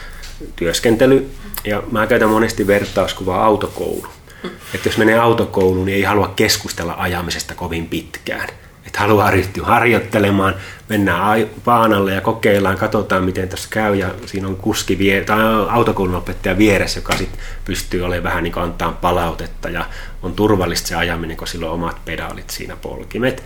työskentely. 0.57 1.31
Ja 1.65 1.83
mä 1.91 2.07
käytän 2.07 2.29
monesti 2.29 2.67
vertauskuvaa 2.67 3.45
autokoulu. 3.45 4.07
Mm. 4.43 4.51
Että 4.75 4.89
jos 4.89 4.99
menee 4.99 5.19
autokouluun, 5.19 5.87
niin 5.87 5.97
ei 5.97 6.03
halua 6.03 6.33
keskustella 6.37 6.95
ajamisesta 6.99 7.55
kovin 7.55 7.89
pitkään 7.89 8.49
että 8.93 9.01
haluaa 9.01 9.31
ryhtyä 9.31 9.65
harjoittelemaan, 9.65 10.55
mennään 10.89 11.47
paanalle 11.65 12.13
ja 12.13 12.21
kokeillaan, 12.21 12.77
katsotaan 12.77 13.25
miten 13.25 13.49
tässä 13.49 13.69
käy 13.71 13.95
ja 13.95 14.15
siinä 14.27 14.49
on 14.49 14.57
kuski 14.57 14.99
vie, 14.99 15.25
tai 15.25 15.39
autokoulun 15.71 16.15
opettaja 16.15 16.59
vieressä, 16.59 16.99
joka 16.99 17.17
sit 17.17 17.39
pystyy 17.65 18.03
olemaan 18.03 18.23
vähän 18.23 18.43
niin 18.43 18.53
kuin 18.53 18.63
antaa 18.63 18.93
palautetta 18.93 19.69
ja 19.69 19.85
on 20.23 20.33
turvallista 20.33 20.89
se 20.89 20.95
ajaminen, 20.95 21.37
kun 21.37 21.49
sillä 21.49 21.67
on 21.67 21.73
omat 21.73 22.05
pedaalit 22.05 22.51
siinä 22.51 22.77
polkimet. 22.77 23.43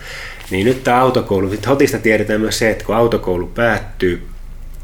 Niin 0.49 0.65
nyt 0.65 0.83
tämä 0.83 1.01
autokoulu, 1.01 1.49
sitten 1.49 1.69
hotista 1.69 1.97
tiedetään 1.97 2.41
myös 2.41 2.59
se, 2.59 2.69
että 2.69 2.85
kun 2.85 2.95
autokoulu 2.95 3.47
päättyy, 3.47 4.27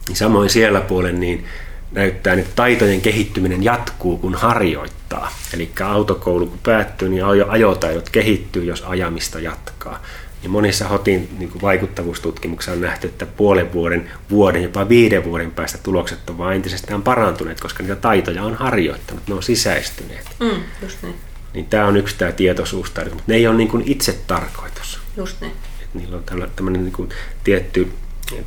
niin 0.07 0.15
samoin 0.15 0.49
siellä 0.49 0.81
puolen 0.81 1.19
niin 1.19 1.45
näyttää, 1.91 2.33
että 2.33 2.51
taitojen 2.55 3.01
kehittyminen 3.01 3.63
jatkuu, 3.63 4.17
kun 4.17 4.35
harjoittaa. 4.35 5.31
Eli 5.53 5.71
autokoulu 5.83 6.45
kun 6.45 6.59
päättyy, 6.63 7.09
niin 7.09 7.25
ajotaidot 7.49 8.09
kehittyy, 8.09 8.63
jos 8.63 8.83
ajamista 8.87 9.39
jatkaa. 9.39 9.99
Niin 10.43 10.51
monissa 10.51 10.87
HOTin 10.87 11.29
niin 11.39 11.49
kuin 11.49 11.61
vaikuttavuustutkimuksissa 11.61 12.71
on 12.71 12.81
nähty, 12.81 13.07
että 13.07 13.25
puolen 13.25 13.73
vuoden, 13.73 14.11
vuoden, 14.29 14.63
jopa 14.63 14.89
viiden 14.89 15.23
vuoden 15.23 15.51
päästä 15.51 15.77
tulokset 15.83 16.29
on 16.29 16.37
vain 16.37 16.55
entisestään 16.55 17.01
parantuneet, 17.01 17.59
koska 17.59 17.83
niitä 17.83 17.95
taitoja 17.95 18.43
on 18.43 18.55
harjoittanut, 18.55 19.27
ne 19.27 19.33
on 19.33 19.43
sisäistyneet. 19.43 20.29
Mm, 20.39 20.63
just 20.81 20.97
niin. 21.03 21.15
Niin 21.53 21.65
tämä 21.65 21.87
on 21.87 21.97
yksi 21.97 22.15
tämä 22.17 22.31
tietoisuustaito, 22.31 23.09
mutta 23.09 23.31
ne 23.31 23.35
ei 23.35 23.47
ole 23.47 23.57
niin 23.57 23.67
kuin 23.67 23.83
itse 23.85 24.17
tarkoitus. 24.27 24.99
Just 25.17 25.41
niin. 25.41 25.53
Et 25.81 25.93
niillä 25.93 26.17
on 26.17 26.23
tämmöinen 26.55 26.83
niin 26.83 26.93
kuin 26.93 27.09
tietty, 27.43 27.91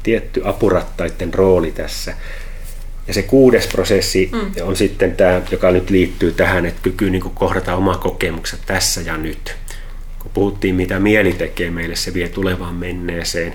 tietty 0.03 0.43
apurattaiden 0.45 1.35
rooli 1.35 1.73
tässä. 1.73 2.15
Ja 3.09 3.15
se 3.15 3.23
kuudes 3.23 3.67
prosessi 3.67 4.31
mm. 4.33 4.53
on 4.63 4.77
sitten 4.77 5.17
tämä, 5.17 5.43
joka 5.51 5.71
nyt 5.71 5.91
liittyy 5.91 6.33
tähän, 6.33 6.67
että 6.67 6.83
kyky 6.83 7.11
niin 7.11 7.23
kuin 7.23 7.35
kohdata 7.35 7.75
omaa 7.75 7.97
kokemukset 7.99 8.61
tässä 8.67 9.01
ja 9.01 9.17
nyt 9.17 9.57
kun 10.27 10.33
puhuttiin, 10.35 10.75
mitä 10.75 11.01
mieli 11.01 11.33
tekee 11.33 11.71
meille, 11.71 11.97
se 11.97 12.15
vie 12.15 12.29
tulevaan 12.29 12.75
menneeseen. 12.75 13.55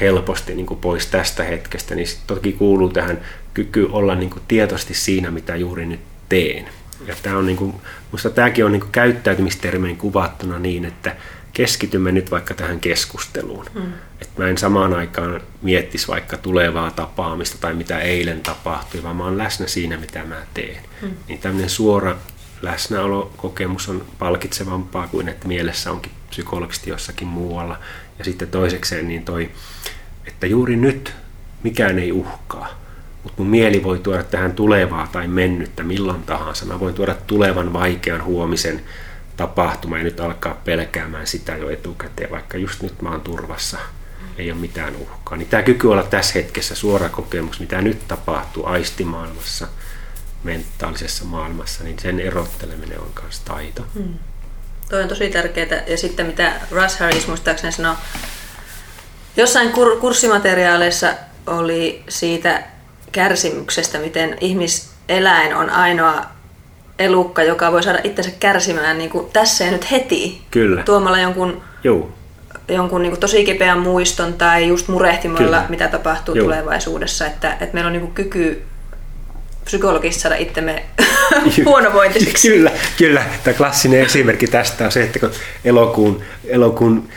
helposti 0.00 0.54
niin 0.54 0.66
kuin 0.66 0.80
pois 0.80 1.06
tästä 1.06 1.44
hetkestä, 1.44 1.94
niin 1.94 2.06
sit 2.06 2.20
toki 2.26 2.52
kuuluu 2.52 2.88
tähän 2.88 3.20
kyky 3.54 3.88
olla 3.92 4.14
niin 4.14 4.30
kuin 4.30 4.42
tietoisesti 4.48 4.94
siinä, 4.94 5.30
mitä 5.30 5.56
juuri 5.56 5.86
nyt 5.86 6.00
teen. 6.28 6.68
Ja 7.06 7.14
tämä 7.22 7.38
on 7.38 7.46
niin 7.46 7.56
kuin, 7.56 7.74
musta 8.12 8.30
tämäkin 8.30 8.64
on 8.64 8.72
niin 8.72 8.80
kuin 8.80 8.92
käyttäytymistermein 8.92 9.96
kuvattuna 9.96 10.58
niin, 10.58 10.84
että 10.84 11.16
keskitymme 11.52 12.12
nyt 12.12 12.30
vaikka 12.30 12.54
tähän 12.54 12.80
keskusteluun. 12.80 13.66
Mm. 13.74 13.92
Että 14.20 14.42
mä 14.42 14.48
en 14.48 14.58
samaan 14.58 14.94
aikaan 14.94 15.40
miettisi 15.62 16.08
vaikka 16.08 16.36
tulevaa 16.36 16.90
tapaamista 16.90 17.58
tai 17.60 17.74
mitä 17.74 17.98
eilen 17.98 18.40
tapahtui, 18.40 19.02
vaan 19.02 19.16
mä 19.16 19.24
oon 19.24 19.38
läsnä 19.38 19.66
siinä, 19.66 19.96
mitä 19.96 20.24
mä 20.24 20.36
teen. 20.54 20.82
Mm. 21.02 21.10
Niin 21.28 21.38
tämmöinen 21.38 21.70
suora 21.70 22.16
läsnäolokokemus 22.62 23.88
on 23.88 24.04
palkitsevampaa 24.18 25.08
kuin 25.08 25.28
että 25.28 25.48
mielessä 25.48 25.90
onkin 25.90 26.12
psykologisesti 26.30 26.90
jossakin 26.90 27.28
muualla. 27.28 27.78
Ja 28.18 28.24
sitten 28.24 28.48
toisekseen 28.48 29.08
niin 29.08 29.24
toi, 29.24 29.50
että 30.26 30.46
juuri 30.46 30.76
nyt 30.76 31.14
mikään 31.62 31.98
ei 31.98 32.12
uhkaa. 32.12 32.68
Mutta 33.22 33.42
mun 33.42 33.50
mieli 33.50 33.82
voi 33.82 33.98
tuoda 33.98 34.24
tähän 34.24 34.52
tulevaa 34.52 35.08
tai 35.12 35.28
mennyttä 35.28 35.82
milloin 35.82 36.22
tahansa. 36.22 36.64
Mä 36.66 36.80
voin 36.80 36.94
tuoda 36.94 37.14
tulevan 37.26 37.72
vaikean 37.72 38.24
huomisen 38.24 38.82
tapahtuma 39.36 39.98
ja 39.98 40.04
nyt 40.04 40.20
alkaa 40.20 40.60
pelkäämään 40.64 41.26
sitä 41.26 41.56
jo 41.56 41.70
etukäteen, 41.70 42.30
vaikka 42.30 42.58
just 42.58 42.82
nyt 42.82 43.02
mä 43.02 43.10
oon 43.10 43.20
turvassa, 43.20 43.78
ei 44.38 44.50
ole 44.50 44.60
mitään 44.60 44.96
uhkaa. 44.96 45.38
Niin 45.38 45.48
tämä 45.48 45.62
kyky 45.62 45.88
olla 45.88 46.02
tässä 46.02 46.32
hetkessä 46.34 46.74
suora 46.74 47.08
kokemus, 47.08 47.60
mitä 47.60 47.82
nyt 47.82 48.08
tapahtuu 48.08 48.66
aistimaailmassa, 48.66 49.68
mentaalisessa 50.46 51.24
maailmassa, 51.24 51.84
niin 51.84 51.98
sen 51.98 52.20
erotteleminen 52.20 53.00
on 53.00 53.10
myös 53.22 53.40
taito. 53.40 53.82
Hmm. 53.94 54.14
Toi 54.88 55.02
on 55.02 55.08
tosi 55.08 55.30
tärkeää. 55.30 55.82
Ja 55.86 55.98
sitten 55.98 56.26
mitä 56.26 56.52
Russ 56.70 56.98
Harris 56.98 57.26
muistaakseni 57.26 57.72
sanoi, 57.72 57.94
jossain 59.36 59.68
kur- 59.72 60.00
kurssimateriaaleissa 60.00 61.14
oli 61.46 62.04
siitä 62.08 62.62
kärsimyksestä, 63.12 63.98
miten 63.98 64.36
ihmiseläin 64.40 65.54
on 65.54 65.70
ainoa 65.70 66.24
elukka, 66.98 67.42
joka 67.42 67.72
voi 67.72 67.82
saada 67.82 67.98
itsensä 68.04 68.30
kärsimään 68.40 68.98
niin 68.98 69.10
kuin 69.10 69.32
tässä 69.32 69.64
ja 69.64 69.70
nyt 69.70 69.90
heti. 69.90 70.42
Kyllä. 70.50 70.82
Tuomalla 70.82 71.18
jonkun, 71.18 71.62
Juu. 71.84 72.12
jonkun 72.68 73.02
niin 73.02 73.10
kuin 73.10 73.20
tosi 73.20 73.44
kipeän 73.44 73.78
muiston 73.78 74.34
tai 74.34 74.68
just 74.68 74.88
murehtimalla, 74.88 75.44
Kyllä. 75.46 75.66
mitä 75.68 75.88
tapahtuu 75.88 76.34
Juu. 76.34 76.44
tulevaisuudessa. 76.44 77.26
Että, 77.26 77.52
että 77.52 77.74
meillä 77.74 77.86
on 77.86 77.92
niin 77.92 78.00
kuin 78.02 78.14
kyky 78.14 78.66
psykologista 79.66 80.22
saada 80.22 80.36
itsemme 80.36 80.84
huonovointisiksi. 81.64 82.50
kyllä, 82.50 82.70
kyllä. 82.96 83.24
Tämä 83.44 83.56
klassinen 83.56 84.00
esimerkki 84.00 84.46
tästä 84.46 84.84
on 84.84 84.92
se, 84.92 85.02
että 85.02 85.18
kun 85.18 85.30
elokuun, 85.64 86.22
elokuun 86.48 87.08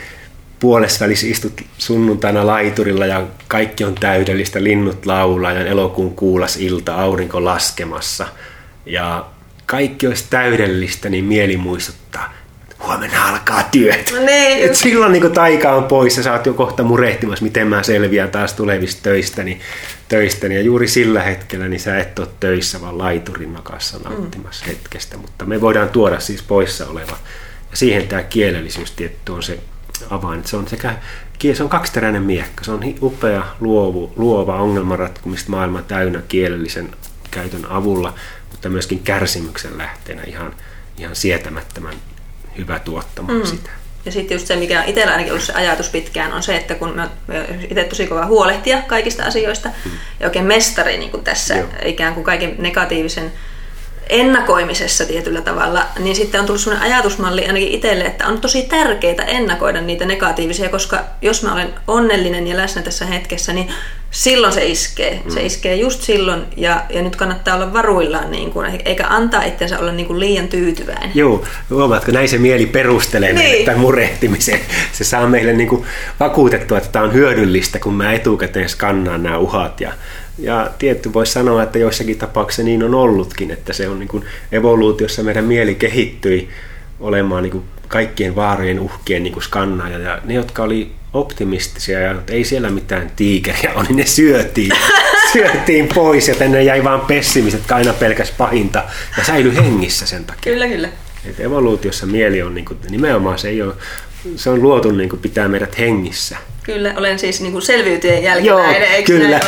puolesvälissä 0.60 1.26
istut 1.26 1.60
sunnuntaina 1.78 2.46
laiturilla 2.46 3.06
ja 3.06 3.26
kaikki 3.48 3.84
on 3.84 3.94
täydellistä, 3.94 4.62
linnut 4.62 5.06
laulaa 5.06 5.52
ja 5.52 5.66
elokuun 5.66 6.14
kuulas 6.14 6.56
ilta, 6.56 6.94
aurinko 6.94 7.44
laskemassa 7.44 8.26
ja 8.86 9.26
kaikki 9.66 10.06
olisi 10.06 10.24
täydellistä, 10.30 11.08
niin 11.08 11.24
mieli 11.24 11.56
muistuttaa, 11.56 12.34
huomenna 12.86 13.28
alkaa 13.28 13.62
työt. 13.62 14.10
No 14.12 14.26
niin, 14.26 14.64
Et 14.64 14.74
silloin 14.74 15.12
niin 15.12 15.32
taika 15.32 15.72
on 15.72 15.84
pois 15.84 16.16
ja 16.16 16.22
sä 16.22 16.32
oot 16.32 16.46
jo 16.46 16.54
kohta 16.54 16.82
murehtimassa, 16.82 17.44
miten 17.44 17.66
mä 17.66 17.82
selviän 17.82 18.30
taas 18.30 18.52
tulevista 18.52 19.02
töistäni, 19.02 19.60
töistäni. 20.08 20.54
Ja 20.54 20.62
juuri 20.62 20.88
sillä 20.88 21.22
hetkellä 21.22 21.68
niin 21.68 21.80
sä 21.80 21.98
et 21.98 22.18
ole 22.18 22.28
töissä, 22.40 22.80
vaan 22.80 22.98
laiturin 22.98 23.52
nokassa 23.52 23.98
nauttimassa 24.04 24.64
mm. 24.64 24.70
hetkestä. 24.70 25.16
Mutta 25.16 25.44
me 25.44 25.60
voidaan 25.60 25.88
tuoda 25.88 26.20
siis 26.20 26.42
poissa 26.42 26.86
oleva. 26.86 27.16
Ja 27.70 27.76
siihen 27.76 28.08
tämä 28.08 28.22
kielellisyys 28.22 28.90
tietty 28.90 29.32
on 29.32 29.42
se 29.42 29.58
avain. 30.10 30.44
Se 30.44 30.56
on 30.56 30.68
sekä 30.68 30.94
se 31.54 31.62
on 31.62 31.68
kaksiteräinen 31.68 32.22
miekka. 32.22 32.64
Se 32.64 32.70
on 32.70 32.80
upea, 33.02 33.44
luovu, 33.60 34.12
luova 34.16 34.56
ongelmanratkomista 34.56 35.50
maailman 35.50 35.84
täynnä 35.84 36.22
kielellisen 36.28 36.90
käytön 37.30 37.66
avulla, 37.66 38.14
mutta 38.50 38.68
myöskin 38.68 38.98
kärsimyksen 38.98 39.78
lähteenä 39.78 40.22
ihan, 40.26 40.54
ihan 40.98 41.16
sietämättömän 41.16 41.94
hyvä 42.58 42.78
tuottamaan 42.78 43.38
mm. 43.38 43.46
sitä. 43.46 43.70
Ja 44.04 44.12
sitten 44.12 44.34
just 44.34 44.46
se, 44.46 44.56
mikä 44.56 44.84
itsellä 44.84 45.12
ainakin 45.12 45.32
ollut 45.32 45.44
se 45.44 45.52
ajatus 45.52 45.88
pitkään, 45.88 46.32
on 46.32 46.42
se, 46.42 46.56
että 46.56 46.74
kun 46.74 46.96
mä 46.96 47.10
itse 47.70 47.84
tosi 47.84 48.06
kova 48.06 48.26
huolehtia 48.26 48.82
kaikista 48.82 49.24
asioista, 49.24 49.68
mm. 49.84 49.90
ja 50.20 50.26
oikein 50.26 50.44
mestari 50.44 50.98
niin 50.98 51.10
kuin 51.10 51.24
tässä 51.24 51.56
Joo. 51.56 51.68
ikään 51.84 52.14
kuin 52.14 52.24
kaiken 52.24 52.54
negatiivisen 52.58 53.32
ennakoimisessa 54.10 55.04
tietyllä 55.04 55.40
tavalla, 55.40 55.86
niin 55.98 56.16
sitten 56.16 56.40
on 56.40 56.46
tullut 56.46 56.60
sellainen 56.60 56.92
ajatusmalli 56.92 57.46
ainakin 57.46 57.68
itselle, 57.68 58.04
että 58.04 58.26
on 58.26 58.40
tosi 58.40 58.62
tärkeää 58.62 59.24
ennakoida 59.26 59.80
niitä 59.80 60.04
negatiivisia, 60.04 60.68
koska 60.68 61.04
jos 61.22 61.42
mä 61.42 61.52
olen 61.52 61.74
onnellinen 61.86 62.46
ja 62.46 62.56
läsnä 62.56 62.82
tässä 62.82 63.06
hetkessä, 63.06 63.52
niin 63.52 63.68
silloin 64.10 64.52
se 64.52 64.64
iskee. 64.64 65.20
Mm. 65.24 65.30
Se 65.30 65.42
iskee 65.42 65.76
just 65.76 66.02
silloin 66.02 66.42
ja, 66.56 66.82
ja 66.90 67.02
nyt 67.02 67.16
kannattaa 67.16 67.56
olla 67.56 67.72
varuillaan, 67.72 68.30
niin 68.30 68.50
kuin, 68.50 68.80
eikä 68.84 69.06
antaa 69.08 69.42
itsensä 69.42 69.78
olla 69.78 69.92
niin 69.92 70.06
kuin 70.06 70.20
liian 70.20 70.48
tyytyväinen. 70.48 71.10
Joo, 71.14 71.44
huomaatko, 71.70 72.12
näin 72.12 72.28
se 72.28 72.38
mieli 72.38 72.66
perustelee 72.66 73.32
niin. 73.32 73.64
tämän 73.64 73.80
murehtimiseen. 73.80 74.60
Se 74.92 75.04
saa 75.04 75.26
meille 75.26 75.52
niin 75.52 75.68
kuin 75.68 75.84
vakuutettua, 76.20 76.78
että 76.78 76.90
tämä 76.92 77.04
on 77.04 77.12
hyödyllistä, 77.12 77.78
kun 77.78 77.94
mä 77.94 78.12
etukäteen 78.12 78.68
skannaan 78.68 79.22
nämä 79.22 79.38
uhat 79.38 79.80
ja 79.80 79.92
ja 80.38 80.70
tietty 80.78 81.12
voisi 81.12 81.32
sanoa, 81.32 81.62
että 81.62 81.78
joissakin 81.78 82.18
tapauksissa 82.18 82.62
niin 82.62 82.82
on 82.82 82.94
ollutkin, 82.94 83.50
että 83.50 83.72
se 83.72 83.88
on 83.88 83.98
niin 83.98 84.08
kuin 84.08 84.24
evoluutiossa 84.52 85.22
meidän 85.22 85.44
mieli 85.44 85.74
kehittyi 85.74 86.48
olemaan 87.00 87.42
niin 87.42 87.50
kuin 87.50 87.64
kaikkien 87.90 88.36
vaarojen 88.36 88.80
uhkien 88.80 89.22
niin 89.22 89.42
skannaaja. 89.42 89.98
Ja 89.98 90.18
ne, 90.24 90.34
jotka 90.34 90.62
oli 90.62 90.92
optimistisia 91.12 92.00
ja 92.00 92.14
ei 92.28 92.44
siellä 92.44 92.70
mitään 92.70 93.12
tiikeriä 93.16 93.72
on, 93.74 93.84
niin 93.84 93.96
ne 93.96 94.06
syötiin, 94.06 94.72
syötiin 95.32 95.88
pois 95.94 96.28
ja 96.28 96.34
tänne 96.34 96.62
jäi 96.62 96.84
vaan 96.84 97.00
pessimiset, 97.00 97.60
jotka 97.60 97.76
aina 97.76 97.92
pelkäs 97.92 98.30
pahinta 98.30 98.84
ja 99.18 99.24
säilyi 99.24 99.56
hengissä 99.56 100.06
sen 100.06 100.24
takia. 100.24 100.52
Kyllä, 100.52 100.68
kyllä. 100.68 100.88
Et 101.24 101.40
evoluutiossa 101.40 102.06
mieli 102.06 102.42
on 102.42 102.54
niin 102.54 102.64
kuin, 102.64 102.78
nimenomaan 102.90 103.38
se 103.38 103.48
ei 103.48 103.62
ole, 103.62 103.74
se 104.36 104.50
on 104.50 104.62
luotu 104.62 104.90
niin 104.90 105.08
kuin 105.08 105.20
pitää 105.20 105.48
meidät 105.48 105.78
hengissä. 105.78 106.36
Kyllä, 106.62 106.94
olen 106.96 107.18
siis 107.18 107.40
niin 107.40 107.52
kuin 107.52 107.62
selviytyjen 107.62 108.22
jälkimmäinen, 108.22 108.90
Joo, 108.92 109.02
kyllä, 109.06 109.40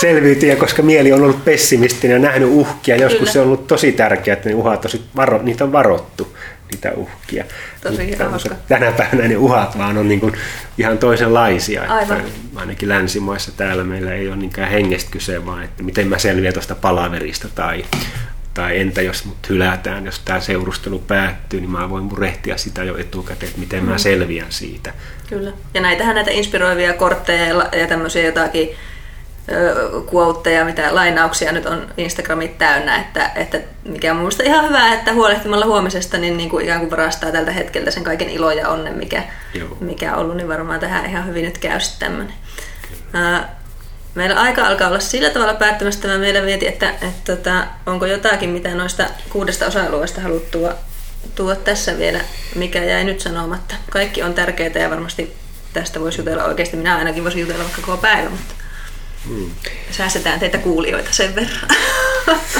selviytyjä, 0.00 0.56
koska 0.56 0.82
mieli 0.82 1.12
on 1.12 1.22
ollut 1.22 1.44
pessimistinen 1.44 2.14
ja 2.14 2.18
nähnyt 2.18 2.48
uhkia. 2.48 2.96
Joskus 2.96 3.18
kyllä. 3.18 3.32
se 3.32 3.40
on 3.40 3.46
ollut 3.46 3.66
tosi 3.66 3.92
tärkeää, 3.92 4.32
että 4.32 4.48
ne 4.48 4.54
uhat 4.54 4.84
on 4.84 4.90
varo, 5.16 5.42
niitä 5.42 5.64
on 5.64 5.72
varottu, 5.72 6.36
niitä 6.72 6.92
uhkia. 6.92 7.44
Tosi 7.82 8.16
hauska. 8.16 8.54
Tänä 8.68 8.92
päivänä 8.92 9.28
ne 9.28 9.36
uhat 9.36 9.78
vaan 9.78 9.98
on 9.98 10.08
niin 10.08 10.20
kuin 10.20 10.32
ihan 10.78 10.98
toisenlaisia. 10.98 11.82
Aivan. 11.82 12.20
Että 12.20 12.32
ainakin 12.56 12.88
länsimaissa 12.88 13.52
täällä 13.56 13.84
meillä 13.84 14.12
ei 14.12 14.28
ole 14.28 14.36
niinkään 14.36 14.70
hengestä 14.70 15.10
kyse, 15.10 15.46
vaan 15.46 15.64
että 15.64 15.82
miten 15.82 16.08
mä 16.08 16.18
selviän 16.18 16.52
tuosta 16.54 16.74
palaverista 16.74 17.48
tai 17.54 17.84
tai 18.54 18.80
entä 18.80 19.02
jos 19.02 19.24
mut 19.24 19.48
hylätään, 19.48 20.06
jos 20.06 20.18
tämä 20.18 20.40
seurustelu 20.40 20.98
päättyy, 20.98 21.60
niin 21.60 21.70
mä 21.70 21.90
voin 21.90 22.04
murehtia 22.04 22.56
sitä 22.56 22.84
jo 22.84 22.96
etukäteen, 22.96 23.48
että 23.48 23.60
miten 23.60 23.82
mm. 23.82 23.90
mä 23.90 23.98
selviän 23.98 24.52
siitä. 24.52 24.92
Kyllä. 25.28 25.52
Ja 25.74 25.80
näitähän 25.80 26.14
näitä 26.14 26.30
inspiroivia 26.30 26.92
kortteja 26.92 27.68
ja 27.72 27.86
tämmöisiä 27.86 28.22
jotakin 28.22 28.68
quoteja, 30.14 30.64
mitä 30.64 30.94
lainauksia 30.94 31.52
nyt 31.52 31.66
on 31.66 31.86
Instagramit 31.96 32.58
täynnä, 32.58 32.96
että, 32.96 33.30
että 33.34 33.60
mikä 33.84 34.10
on 34.10 34.16
mielestäni 34.16 34.48
ihan 34.48 34.68
hyvä, 34.68 34.92
että 34.92 35.12
huolehtimalla 35.12 35.66
huomisesta 35.66 36.18
niin, 36.18 36.36
niin 36.36 36.50
kuin 36.50 36.64
ikään 36.64 36.80
kuin 36.80 36.90
varastaa 36.90 37.32
tältä 37.32 37.52
hetkeltä 37.52 37.90
sen 37.90 38.04
kaiken 38.04 38.30
ilo 38.30 38.50
ja 38.50 38.68
onnen, 38.68 38.98
mikä, 38.98 39.22
mikä 39.80 40.12
on 40.12 40.18
ollut, 40.18 40.36
niin 40.36 40.48
varmaan 40.48 40.80
tähän 40.80 41.06
ihan 41.06 41.26
hyvin 41.26 41.44
nyt 41.44 41.58
käy 41.58 41.80
sitten 41.80 42.08
tämmöinen. 42.08 42.34
Meillä 44.14 44.40
aika 44.40 44.66
alkaa 44.66 44.88
olla 44.88 45.00
sillä 45.00 45.30
tavalla 45.30 45.54
päättämässä, 45.54 45.98
että 45.98 46.08
mä 46.08 46.18
meillä 46.18 46.40
mietin, 46.40 46.68
että, 46.68 46.90
että, 46.90 47.06
että 47.06 47.36
tota, 47.36 47.64
onko 47.86 48.06
jotakin, 48.06 48.50
mitä 48.50 48.74
noista 48.74 49.06
kuudesta 49.28 49.66
osa-alueesta 49.66 50.20
haluttua 50.20 50.74
tuoda 51.34 51.56
tässä 51.56 51.98
vielä, 51.98 52.20
mikä 52.54 52.84
jäi 52.84 53.04
nyt 53.04 53.20
sanomatta. 53.20 53.74
Kaikki 53.90 54.22
on 54.22 54.34
tärkeää 54.34 54.78
ja 54.78 54.90
varmasti 54.90 55.36
tästä 55.72 56.00
voisi 56.00 56.20
jutella 56.20 56.44
oikeasti. 56.44 56.76
Minä 56.76 56.96
ainakin 56.96 57.24
voisin 57.24 57.40
jutella 57.40 57.64
vaikka 57.64 57.82
koko 57.82 57.96
päivä, 57.96 58.30
mutta 58.30 58.54
hmm. 59.28 59.50
säästetään 59.90 60.40
teitä 60.40 60.58
kuulijoita 60.58 61.12
sen 61.12 61.34
verran. 61.34 61.68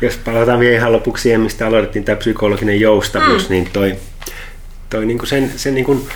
Jos 0.00 0.16
palataan 0.16 0.60
vielä 0.60 0.76
ihan 0.76 0.92
lopuksi 0.92 1.22
siihen, 1.22 1.40
mistä 1.40 1.66
aloitettiin 1.66 2.04
tämä 2.04 2.16
psykologinen 2.16 2.80
joustavuus, 2.80 3.48
hmm. 3.48 3.52
niin 3.52 3.70
toi, 3.72 3.96
toi 4.90 5.06
niin 5.06 5.18
kuin 5.18 5.28
sen, 5.28 5.52
sen 5.56 5.74
niin 5.74 5.84
kuin 5.84 6.08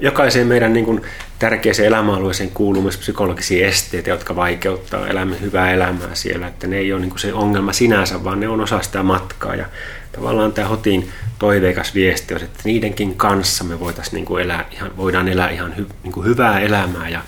jokaiseen 0.00 0.46
meidän 0.46 0.72
niin 0.72 0.84
kuin 0.84 1.02
tärkeäseen 1.38 1.88
elämäalueeseen 1.88 2.50
kuuluu 2.50 2.82
myös 2.82 2.96
psykologisia 2.96 3.66
esteitä, 3.66 4.10
jotka 4.10 4.36
vaikeuttaa 4.36 5.08
elämän 5.08 5.40
hyvää 5.40 5.72
elämää 5.72 6.14
siellä. 6.14 6.46
Että 6.46 6.66
ne 6.66 6.76
ei 6.76 6.92
ole 6.92 7.00
niin 7.00 7.10
kuin 7.10 7.20
se 7.20 7.32
ongelma 7.32 7.72
sinänsä, 7.72 8.24
vaan 8.24 8.40
ne 8.40 8.48
on 8.48 8.60
osa 8.60 8.82
sitä 8.82 9.02
matkaa. 9.02 9.54
Ja 9.54 9.66
tavallaan 10.12 10.52
tämä 10.52 10.68
Hotin 10.68 11.08
toiveikas 11.38 11.94
viesti 11.94 12.34
on, 12.34 12.42
että 12.42 12.60
niidenkin 12.64 13.14
kanssa 13.14 13.64
me 13.64 13.80
voitaisiin 13.80 14.14
niin 14.14 14.24
kuin 14.24 14.42
elää, 14.42 14.64
ihan, 14.72 14.96
voidaan 14.96 15.28
elää 15.28 15.50
ihan 15.50 15.76
hy, 15.76 15.86
niin 16.02 16.12
kuin 16.12 16.26
hyvää 16.26 16.60
elämää 16.60 17.08
ja 17.08 17.20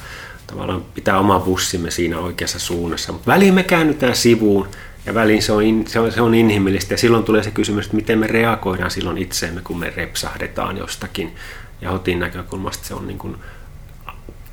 tavallaan 0.46 0.84
pitää 0.94 1.18
oma 1.18 1.40
bussimme 1.40 1.90
siinä 1.90 2.18
oikeassa 2.18 2.58
suunnassa. 2.58 3.12
Mutta 3.12 3.32
väliin 3.32 3.54
me 3.54 3.62
käännytään 3.62 4.16
sivuun 4.16 4.68
ja 5.06 5.14
väliin 5.14 5.42
se 5.42 5.52
on, 5.52 5.62
in, 5.62 5.84
se, 5.86 6.00
on, 6.00 6.12
se 6.12 6.20
on 6.20 6.34
inhimillistä 6.34 6.94
ja 6.94 6.98
silloin 6.98 7.24
tulee 7.24 7.42
se 7.42 7.50
kysymys, 7.50 7.84
että 7.84 7.96
miten 7.96 8.18
me 8.18 8.26
reagoidaan 8.26 8.90
silloin 8.90 9.18
itseemme, 9.18 9.60
kun 9.64 9.78
me 9.78 9.92
repsahdetaan 9.96 10.76
jostakin 10.76 11.34
Ja 11.80 11.90
Hotin 11.90 12.18
näkökulmasta 12.18 12.84
se 12.84 12.94
on 12.94 13.06
niin 13.06 13.18
kuin, 13.18 13.36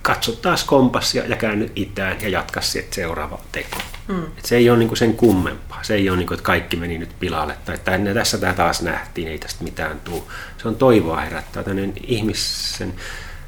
katso 0.04 0.32
taas 0.32 0.64
kompassia 0.64 1.26
ja 1.26 1.36
käänny 1.36 1.72
itään 1.76 2.22
ja 2.22 2.30
jatka 2.30 2.62
sitten 2.62 2.94
seuraava 2.96 3.40
teko. 3.52 3.78
Mm. 4.08 4.24
Et 4.24 4.46
se 4.46 4.56
ei 4.56 4.70
ole 4.70 4.78
niinku 4.78 4.96
sen 4.96 5.14
kummempaa. 5.14 5.84
Se 5.84 5.94
ei 5.94 6.10
ole, 6.10 6.18
niinku, 6.18 6.34
että 6.34 6.44
kaikki 6.44 6.76
meni 6.76 6.98
nyt 6.98 7.20
pilalle 7.20 7.58
tai 7.66 7.76
että 7.76 8.14
tässä 8.14 8.38
tämä 8.38 8.54
taas 8.54 8.82
nähtiin, 8.82 9.28
ei 9.28 9.38
tästä 9.38 9.64
mitään 9.64 10.00
tule. 10.00 10.24
Se 10.62 10.68
on 10.68 10.76
toivoa 10.76 11.22
herättää 11.22 11.64
tämmöinen 11.64 11.94
ihmisen 12.08 12.94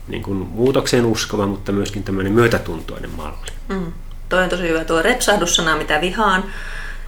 niin 0.07 0.23
kuin 0.23 0.37
muutokseen 0.37 1.05
uskova, 1.05 1.47
mutta 1.47 1.71
myöskin 1.71 2.03
tämmöinen 2.03 2.33
myötätuntoinen 2.33 3.11
malli. 3.11 3.51
Mm. 3.67 3.93
Toi 4.29 4.43
on 4.43 4.49
tosi 4.49 4.67
hyvä 4.67 4.83
tuo 4.83 5.01
repsahdussana, 5.01 5.77
mitä 5.77 6.01
vihaan. 6.01 6.43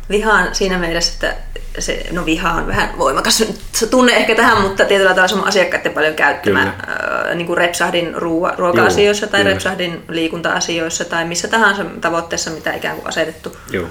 Vihaan 0.10 0.56
siinä 0.56 0.78
mielessä, 0.78 1.14
että 1.14 1.42
se, 1.80 2.06
no 2.12 2.26
viha 2.26 2.52
on 2.52 2.68
vähän 2.68 2.98
voimakas 2.98 3.44
se 3.72 3.88
tunne 3.88 4.14
ehkä 4.14 4.36
tähän, 4.36 4.62
mutta 4.62 4.86
tietyllä 4.86 5.10
tavalla 5.10 5.28
se 5.28 5.36
on 5.36 5.48
asiakkaiden 5.48 5.94
paljon 5.94 6.14
käyttämä 6.16 6.62
äh, 6.62 7.36
niin 7.36 7.48
kuin 7.48 7.58
repsahdin 7.58 8.16
ruoa, 8.16 8.54
ruoka-asioissa 8.58 9.28
tai 9.28 9.40
kyllä. 9.40 9.52
repsahdin 9.52 10.04
liikunta-asioissa 10.10 11.06
tai 11.06 11.26
missä 11.26 11.48
tahansa 11.48 11.86
tavoitteessa, 12.02 12.52
mitä 12.52 12.74
ikään 12.74 12.96
kuin 12.96 13.08
asetettu. 13.08 13.58
Joo. 13.72 13.88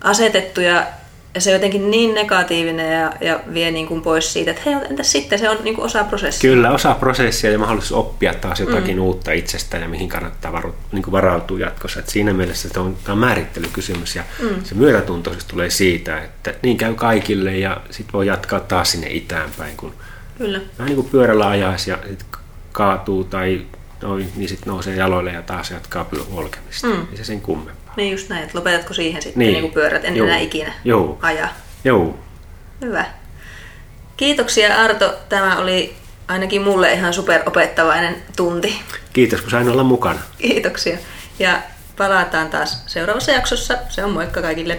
asetettu 0.00 0.60
ja 0.60 0.86
ja 1.34 1.40
se 1.40 1.50
on 1.50 1.54
jotenkin 1.54 1.90
niin 1.90 2.14
negatiivinen 2.14 2.92
ja, 2.92 3.12
ja 3.20 3.40
vie 3.54 3.70
niin 3.70 3.86
kuin 3.86 4.02
pois 4.02 4.32
siitä, 4.32 4.50
että 4.50 4.62
hei, 4.66 4.74
entäs 4.74 5.12
sitten, 5.12 5.38
se 5.38 5.50
on 5.50 5.56
niin 5.64 5.74
kuin 5.74 5.84
osa 5.84 6.04
prosessia. 6.04 6.50
Kyllä, 6.50 6.70
osa 6.70 6.94
prosessia 6.94 7.50
ja 7.50 7.58
mahdollisuus 7.58 8.00
oppia 8.00 8.34
taas 8.34 8.60
jotakin 8.60 8.96
mm. 8.96 9.02
uutta 9.02 9.32
itsestä 9.32 9.76
ja 9.76 9.88
mihin 9.88 10.08
kannattaa 10.08 10.52
varu, 10.52 10.74
niin 10.92 11.02
kuin 11.02 11.12
varautua 11.12 11.58
jatkossa. 11.58 12.00
Et 12.00 12.08
siinä 12.08 12.32
mielessä 12.32 12.68
tämä 12.68 12.86
on, 12.86 12.96
tämä 13.04 13.12
on 13.12 13.18
määrittelykysymys 13.18 14.16
ja 14.16 14.22
mm. 14.42 14.64
se 14.64 14.74
myötätuntoisuus 14.74 15.44
tulee 15.44 15.70
siitä, 15.70 16.22
että 16.22 16.54
niin 16.62 16.76
käy 16.76 16.94
kaikille 16.94 17.58
ja 17.58 17.80
sitten 17.90 18.12
voi 18.12 18.26
jatkaa 18.26 18.60
taas 18.60 18.90
sinne 18.90 19.06
itäänpäin, 19.10 19.76
kun 19.76 19.94
Kyllä. 20.38 20.60
vähän 20.78 20.88
niin 20.88 20.96
kuin 20.96 21.10
pyörällä 21.10 21.48
ajaisi 21.48 21.90
ja 21.90 21.98
kaatuu 22.72 23.24
tai 23.24 23.66
noin, 24.02 24.32
niin 24.36 24.48
sitten 24.48 24.70
nousee 24.70 24.96
jaloille 24.96 25.32
ja 25.32 25.42
taas 25.42 25.70
jatkaa 25.70 26.04
polkemista. 26.34 26.86
Mm. 26.86 27.06
Ei 27.10 27.16
se 27.16 27.24
sen 27.24 27.40
kummempaa. 27.40 27.83
Niin 27.96 28.12
just 28.12 28.28
näin, 28.28 28.42
että 28.44 28.58
lopetatko 28.58 28.94
siihen 28.94 29.22
sitten 29.22 29.38
niin. 29.38 29.62
niin 29.62 29.72
pyörät, 29.72 30.04
en 30.04 30.16
Joo. 30.16 30.26
enää 30.26 30.38
ikinä 30.38 30.72
Joo. 30.84 31.18
aja. 31.22 31.48
Joo. 31.84 32.18
Hyvä. 32.80 33.04
Kiitoksia 34.16 34.76
Arto, 34.76 35.14
tämä 35.28 35.58
oli 35.58 35.96
ainakin 36.28 36.62
mulle 36.62 36.92
ihan 36.92 37.14
superopettavainen 37.14 38.16
tunti. 38.36 38.80
Kiitos 39.12 39.40
kun 39.40 39.50
sain 39.50 39.68
olla 39.68 39.84
mukana. 39.84 40.20
Kiitoksia. 40.38 40.98
Ja 41.38 41.62
palataan 41.96 42.50
taas 42.50 42.82
seuraavassa 42.86 43.32
jaksossa. 43.32 43.78
Se 43.88 44.04
on 44.04 44.10
moikka 44.10 44.42
kaikille. 44.42 44.78